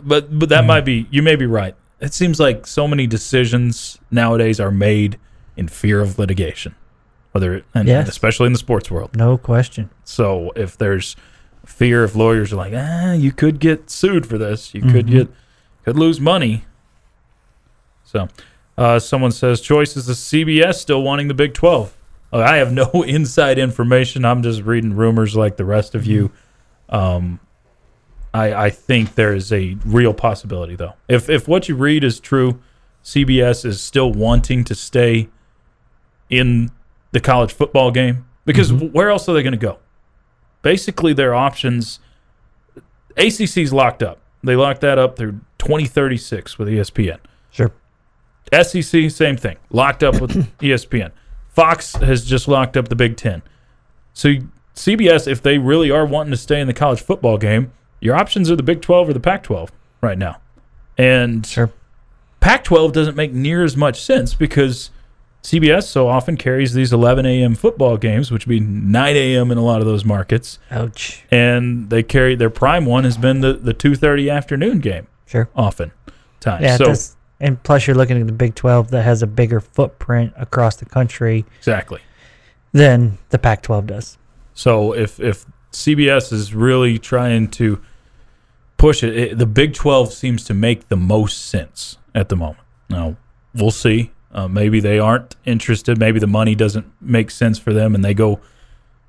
But 0.03 0.39
but 0.39 0.49
that 0.51 0.65
might 0.65 0.85
be 0.85 1.07
you 1.11 1.23
may 1.23 1.37
be 1.37 1.47
right. 1.47 1.75
It 2.01 2.15
seems 2.15 2.39
like 2.39 2.67
so 2.67 2.87
many 2.87 3.07
decisions 3.07 3.99
nowadays 4.11 4.61
are 4.61 4.71
made 4.71 5.19
in 5.57 5.67
fear 5.69 6.01
of 6.01 6.19
litigation. 6.19 6.75
Whether 7.33 7.55
it, 7.55 7.65
and 7.75 7.87
Yes. 7.89 8.09
especially 8.09 8.47
in 8.47 8.53
the 8.53 8.59
sports 8.59 8.91
world. 8.91 9.15
no 9.17 9.37
question. 9.37 9.91
So 10.05 10.53
if 10.57 10.79
there's 10.79 11.15
fear 11.67 12.03
if 12.05 12.15
lawyers 12.17 12.53
are 12.53 12.57
like, 12.57 12.73
ah, 12.75 13.13
you 13.13 13.33
could 13.33 13.59
get 13.61 13.91
sued 13.91 14.25
for 14.27 14.39
this, 14.39 14.73
you 14.75 14.81
could 14.81 15.07
Mhm. 15.07 15.11
get 15.11 15.29
could 15.85 15.99
lose 15.99 16.21
money. 16.21 16.65
So 18.05 18.29
uh, 18.77 18.99
someone 18.99 19.33
says 19.33 19.61
Chois 19.61 19.97
is 19.97 20.07
the 20.07 20.15
CBS 20.15 20.75
still 20.81 21.03
wanting 21.03 21.29
the 21.29 21.35
Big 21.35 21.53
Twelve. 21.55 21.95
Uh, 22.33 22.39
I 22.39 22.57
have 22.57 22.73
no 22.73 22.91
inside 23.07 23.59
information. 23.59 24.25
I'm 24.25 24.43
just 24.43 24.63
reading 24.63 24.95
rumors 24.95 25.35
like 25.37 25.57
the 25.57 25.65
rest 25.65 25.95
of 25.95 26.07
you. 26.07 26.31
Um, 26.89 27.41
I 28.35 28.67
I 28.67 28.71
think 28.71 29.15
there 29.15 29.35
is 29.35 29.53
a 29.53 29.77
real 29.85 30.15
possibility 30.15 30.77
though. 30.77 30.95
If 31.09 31.29
if 31.29 31.49
what 31.49 31.69
you 31.69 31.77
read 31.77 32.05
is 32.05 32.21
true, 32.21 32.61
CBS 33.05 33.65
is 33.65 33.81
still 33.81 34.13
wanting 34.13 34.65
to 34.65 34.75
stay 34.75 35.29
in 36.31 36.71
the 37.13 37.21
college 37.21 37.53
football 37.53 37.91
game 37.91 38.27
because 38.45 38.71
mm-hmm. 38.71 38.87
where 38.87 39.11
else 39.11 39.29
are 39.29 39.33
they 39.33 39.43
going 39.43 39.53
to 39.53 39.59
go? 39.59 39.79
Basically, 40.63 41.13
their 41.13 41.35
options. 41.35 42.01
ACC's 43.17 43.73
locked 43.73 44.03
up. 44.03 44.19
They 44.45 44.55
locked 44.55 44.81
that 44.83 44.99
up 44.99 45.17
through 45.17 45.41
2036 45.59 46.59
with 46.59 46.69
ESPN. 46.69 47.19
Sure. 47.51 47.73
SEC, 48.53 49.11
same 49.11 49.37
thing. 49.37 49.57
Locked 49.71 50.03
up 50.03 50.21
with 50.21 50.31
ESPN. 50.59 51.11
Fox 51.49 51.95
has 51.95 52.25
just 52.25 52.47
locked 52.47 52.77
up 52.77 52.89
the 52.89 52.97
Big 52.97 53.17
Ten. 53.17 53.43
So 54.13 54.35
CBS, 54.75 55.27
if 55.27 55.43
they 55.43 55.59
really 55.59 55.91
are 55.91 56.07
wanting 56.07 56.31
to 56.31 56.37
stay 56.37 56.61
in 56.61 56.67
the 56.67 56.75
college 56.75 57.01
football 57.01 57.37
game, 57.39 57.73
your 58.01 58.15
options 58.17 58.51
are 58.51 58.57
the 58.57 58.63
Big 58.63 58.81
12 58.81 59.09
or 59.09 59.13
the 59.13 59.21
Pac 59.21 59.43
12 59.45 59.71
right 60.01 60.19
now. 60.19 60.39
And 60.97 61.47
Sure. 61.47 61.71
Pac 62.41 62.65
12 62.65 62.93
doesn't 62.93 63.17
make 63.17 63.33
near 63.33 63.65
as 63.65 63.77
much 63.77 64.01
sense 64.03 64.35
because 64.35 64.91
CBS 65.43 65.85
so 65.85 66.09
often 66.09 66.37
carries 66.37 66.75
these 66.75 66.93
11 66.93 67.25
a.m. 67.27 67.55
football 67.55 67.97
games, 67.97 68.31
which 68.31 68.47
would 68.47 68.51
be 68.51 68.61
9 68.61 69.17
a.m. 69.17 69.51
in 69.51 69.59
a 69.59 69.65
lot 69.65 69.81
of 69.81 69.87
those 69.87 70.05
markets. 70.05 70.59
Ouch. 70.71 71.25
And 71.31 71.91
they 71.91 72.03
carry 72.03 72.35
their 72.35 72.51
prime 72.51 72.85
one 72.87 73.05
has 73.05 73.17
been 73.17 73.41
the, 73.41 73.53
the 73.55 73.75
2.30 73.75 74.33
afternoon 74.33 74.81
game 74.81 75.07
Sure. 75.27 75.49
often 75.57 75.93
times. 76.41 76.63
Yeah. 76.63 76.77
so 76.77 76.85
does- 76.87 77.17
and 77.41 77.63
plus, 77.63 77.87
you're 77.87 77.95
looking 77.95 78.21
at 78.21 78.27
the 78.27 78.33
Big 78.33 78.57
12 78.57 78.91
that 78.91 79.03
has 79.05 79.23
a 79.23 79.27
bigger 79.29 79.61
footprint 79.61 80.33
across 80.37 80.75
the 80.75 80.85
country 80.87 81.45
exactly. 81.59 82.01
than 82.73 83.19
the 83.31 83.39
Pac 83.39 83.63
12 83.63 83.87
does. 83.87 84.19
So 84.55 84.93
if 84.93 85.21
if 85.21 85.47
CBS 85.73 86.33
is 86.33 86.55
really 86.55 86.99
trying 86.99 87.49
to 87.49 87.81
push 88.77 89.03
it, 89.03 89.17
it, 89.17 89.39
the 89.39 89.47
Big 89.47 89.75
Twelve 89.75 90.13
seems 90.13 90.45
to 90.45 90.55
make 90.55 90.89
the 90.89 90.97
most 90.97 91.47
sense 91.47 91.99
at 92.15 92.29
the 92.29 92.37
moment. 92.37 92.65
Now 92.89 93.17
we'll 93.55 93.71
see. 93.71 94.13
Uh, 94.33 94.49
maybe 94.49 94.81
they 94.81 94.99
aren't 94.99 95.37
interested. 95.45 95.99
Maybe 95.99 96.21
the 96.21 96.27
money 96.27 96.55
doesn't 96.55 96.87
make 97.01 97.31
sense 97.31 97.59
for 97.59 97.73
them, 97.73 97.95
and 97.95 98.05
they 98.05 98.15
go 98.15 98.41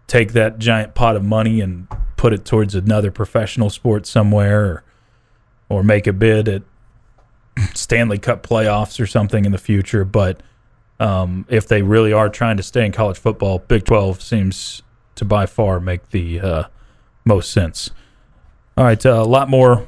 take 0.07 0.34
that 0.34 0.60
giant 0.60 0.95
pot 0.95 1.16
of 1.16 1.24
money 1.24 1.62
and 1.62 1.88
put 2.18 2.34
it 2.34 2.45
towards 2.45 2.74
another 2.74 3.12
professional 3.12 3.70
sport 3.70 4.05
somewhere, 4.05 4.66
or 4.66 4.84
or 5.70 5.84
make 5.84 6.07
a 6.07 6.14
bid 6.14 6.49
at 6.49 6.64
Stanley 7.74 8.18
Cup 8.18 8.45
playoffs 8.45 8.99
or 8.99 9.05
something 9.05 9.45
in 9.45 9.51
the 9.51 9.57
future. 9.57 10.03
But 10.03 10.41
um, 10.99 11.45
if 11.47 11.68
they 11.68 11.82
really 11.82 12.12
are 12.12 12.30
trying 12.30 12.57
to 12.57 12.64
stay 12.64 12.86
in 12.86 12.91
college 12.91 13.18
football, 13.18 13.60
Big 13.60 13.86
12 13.86 14.22
seems 14.22 14.82
to 15.20 15.26
by 15.26 15.45
far 15.45 15.80
make 15.80 16.09
the 16.09 16.39
uh, 16.39 16.63
most 17.26 17.51
sense. 17.51 17.91
All 18.78 18.86
right, 18.86 19.05
uh, 19.05 19.22
a 19.22 19.26
lot 19.26 19.49
more 19.49 19.86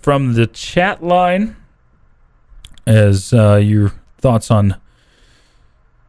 from 0.00 0.34
the 0.34 0.46
chat 0.46 1.02
line 1.02 1.56
as 2.86 3.32
uh, 3.32 3.56
your 3.56 3.92
thoughts 4.18 4.50
on 4.50 4.76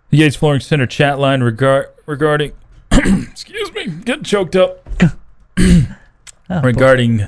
the 0.10 0.18
Yates 0.18 0.36
Flooring 0.36 0.60
Center 0.60 0.86
chat 0.86 1.20
line 1.20 1.42
regard 1.42 1.88
regarding 2.06 2.52
excuse 2.92 3.74
me, 3.74 3.88
getting 3.88 4.24
choked 4.24 4.56
up 4.56 4.88
Oh, 6.48 6.62
regarding 6.62 7.28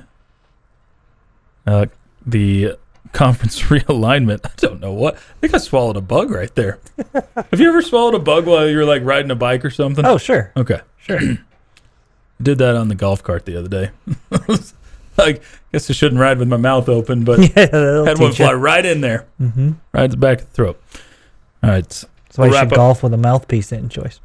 uh, 1.65 1.87
the 2.23 2.77
conference 3.13 3.61
realignment. 3.63 4.45
I 4.45 4.51
don't 4.57 4.79
know 4.79 4.93
what. 4.93 5.15
I 5.15 5.19
think 5.41 5.55
I 5.55 5.57
swallowed 5.57 5.97
a 5.97 6.01
bug 6.01 6.29
right 6.29 6.53
there. 6.53 6.77
Have 7.35 7.59
you 7.59 7.67
ever 7.67 7.81
swallowed 7.81 8.13
a 8.13 8.19
bug 8.19 8.45
while 8.45 8.67
you 8.69 8.77
were 8.77 8.85
like 8.85 9.03
riding 9.03 9.31
a 9.31 9.35
bike 9.35 9.65
or 9.65 9.71
something? 9.71 10.05
Oh, 10.05 10.19
sure. 10.19 10.51
okay. 10.55 10.81
Sure. 11.07 11.19
Did 12.41 12.57
that 12.59 12.75
on 12.75 12.87
the 12.87 12.95
golf 12.95 13.23
cart 13.23 13.45
the 13.45 13.57
other 13.57 13.67
day. 13.69 13.89
I 15.19 15.39
guess 15.71 15.89
I 15.89 15.93
shouldn't 15.93 16.21
ride 16.21 16.37
with 16.37 16.47
my 16.47 16.57
mouth 16.57 16.87
open, 16.87 17.23
but 17.23 17.39
yeah, 17.55 18.05
had 18.05 18.19
one 18.19 18.29
teach 18.29 18.39
you. 18.39 18.45
fly 18.45 18.53
right 18.53 18.85
in 18.85 19.01
there, 19.01 19.25
Mm-hmm. 19.41 19.71
right 19.91 20.03
at 20.03 20.11
the 20.11 20.17
back 20.17 20.41
of 20.41 20.45
the 20.47 20.51
throat. 20.53 20.81
All 21.63 21.71
right, 21.71 21.91
so 21.91 22.07
why 22.35 22.43
We'll 22.45 22.47
you 22.49 22.53
wrap 22.53 22.65
should 22.67 22.73
up. 22.73 22.77
golf 22.77 23.01
with 23.03 23.13
a 23.13 23.17
mouthpiece 23.17 23.71
in 23.71 23.89
Chois. 23.89 24.19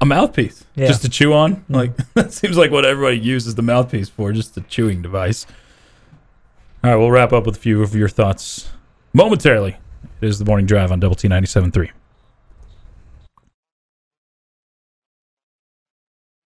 a 0.00 0.06
mouthpiece 0.06 0.64
Yeah. 0.76 0.86
just 0.86 1.02
to 1.02 1.08
chew 1.08 1.32
on. 1.32 1.64
Like 1.68 1.96
that 2.14 2.32
seems 2.32 2.56
like 2.56 2.70
what 2.70 2.84
everybody 2.84 3.18
uses 3.18 3.56
the 3.56 3.62
mouthpiece 3.62 4.08
for, 4.08 4.32
just 4.32 4.56
a 4.56 4.60
chewing 4.60 5.02
device. 5.02 5.44
All 6.84 6.90
right, 6.90 6.96
we'll 6.96 7.10
wrap 7.10 7.32
up 7.32 7.44
with 7.46 7.56
a 7.56 7.58
few 7.58 7.82
of 7.82 7.96
your 7.96 8.08
thoughts 8.08 8.68
momentarily. 9.12 9.76
It 10.20 10.28
is 10.28 10.38
the 10.38 10.44
morning 10.44 10.66
drive 10.66 10.92
on 10.92 11.00
Double 11.00 11.16
T 11.16 11.26
97.3. 11.28 11.90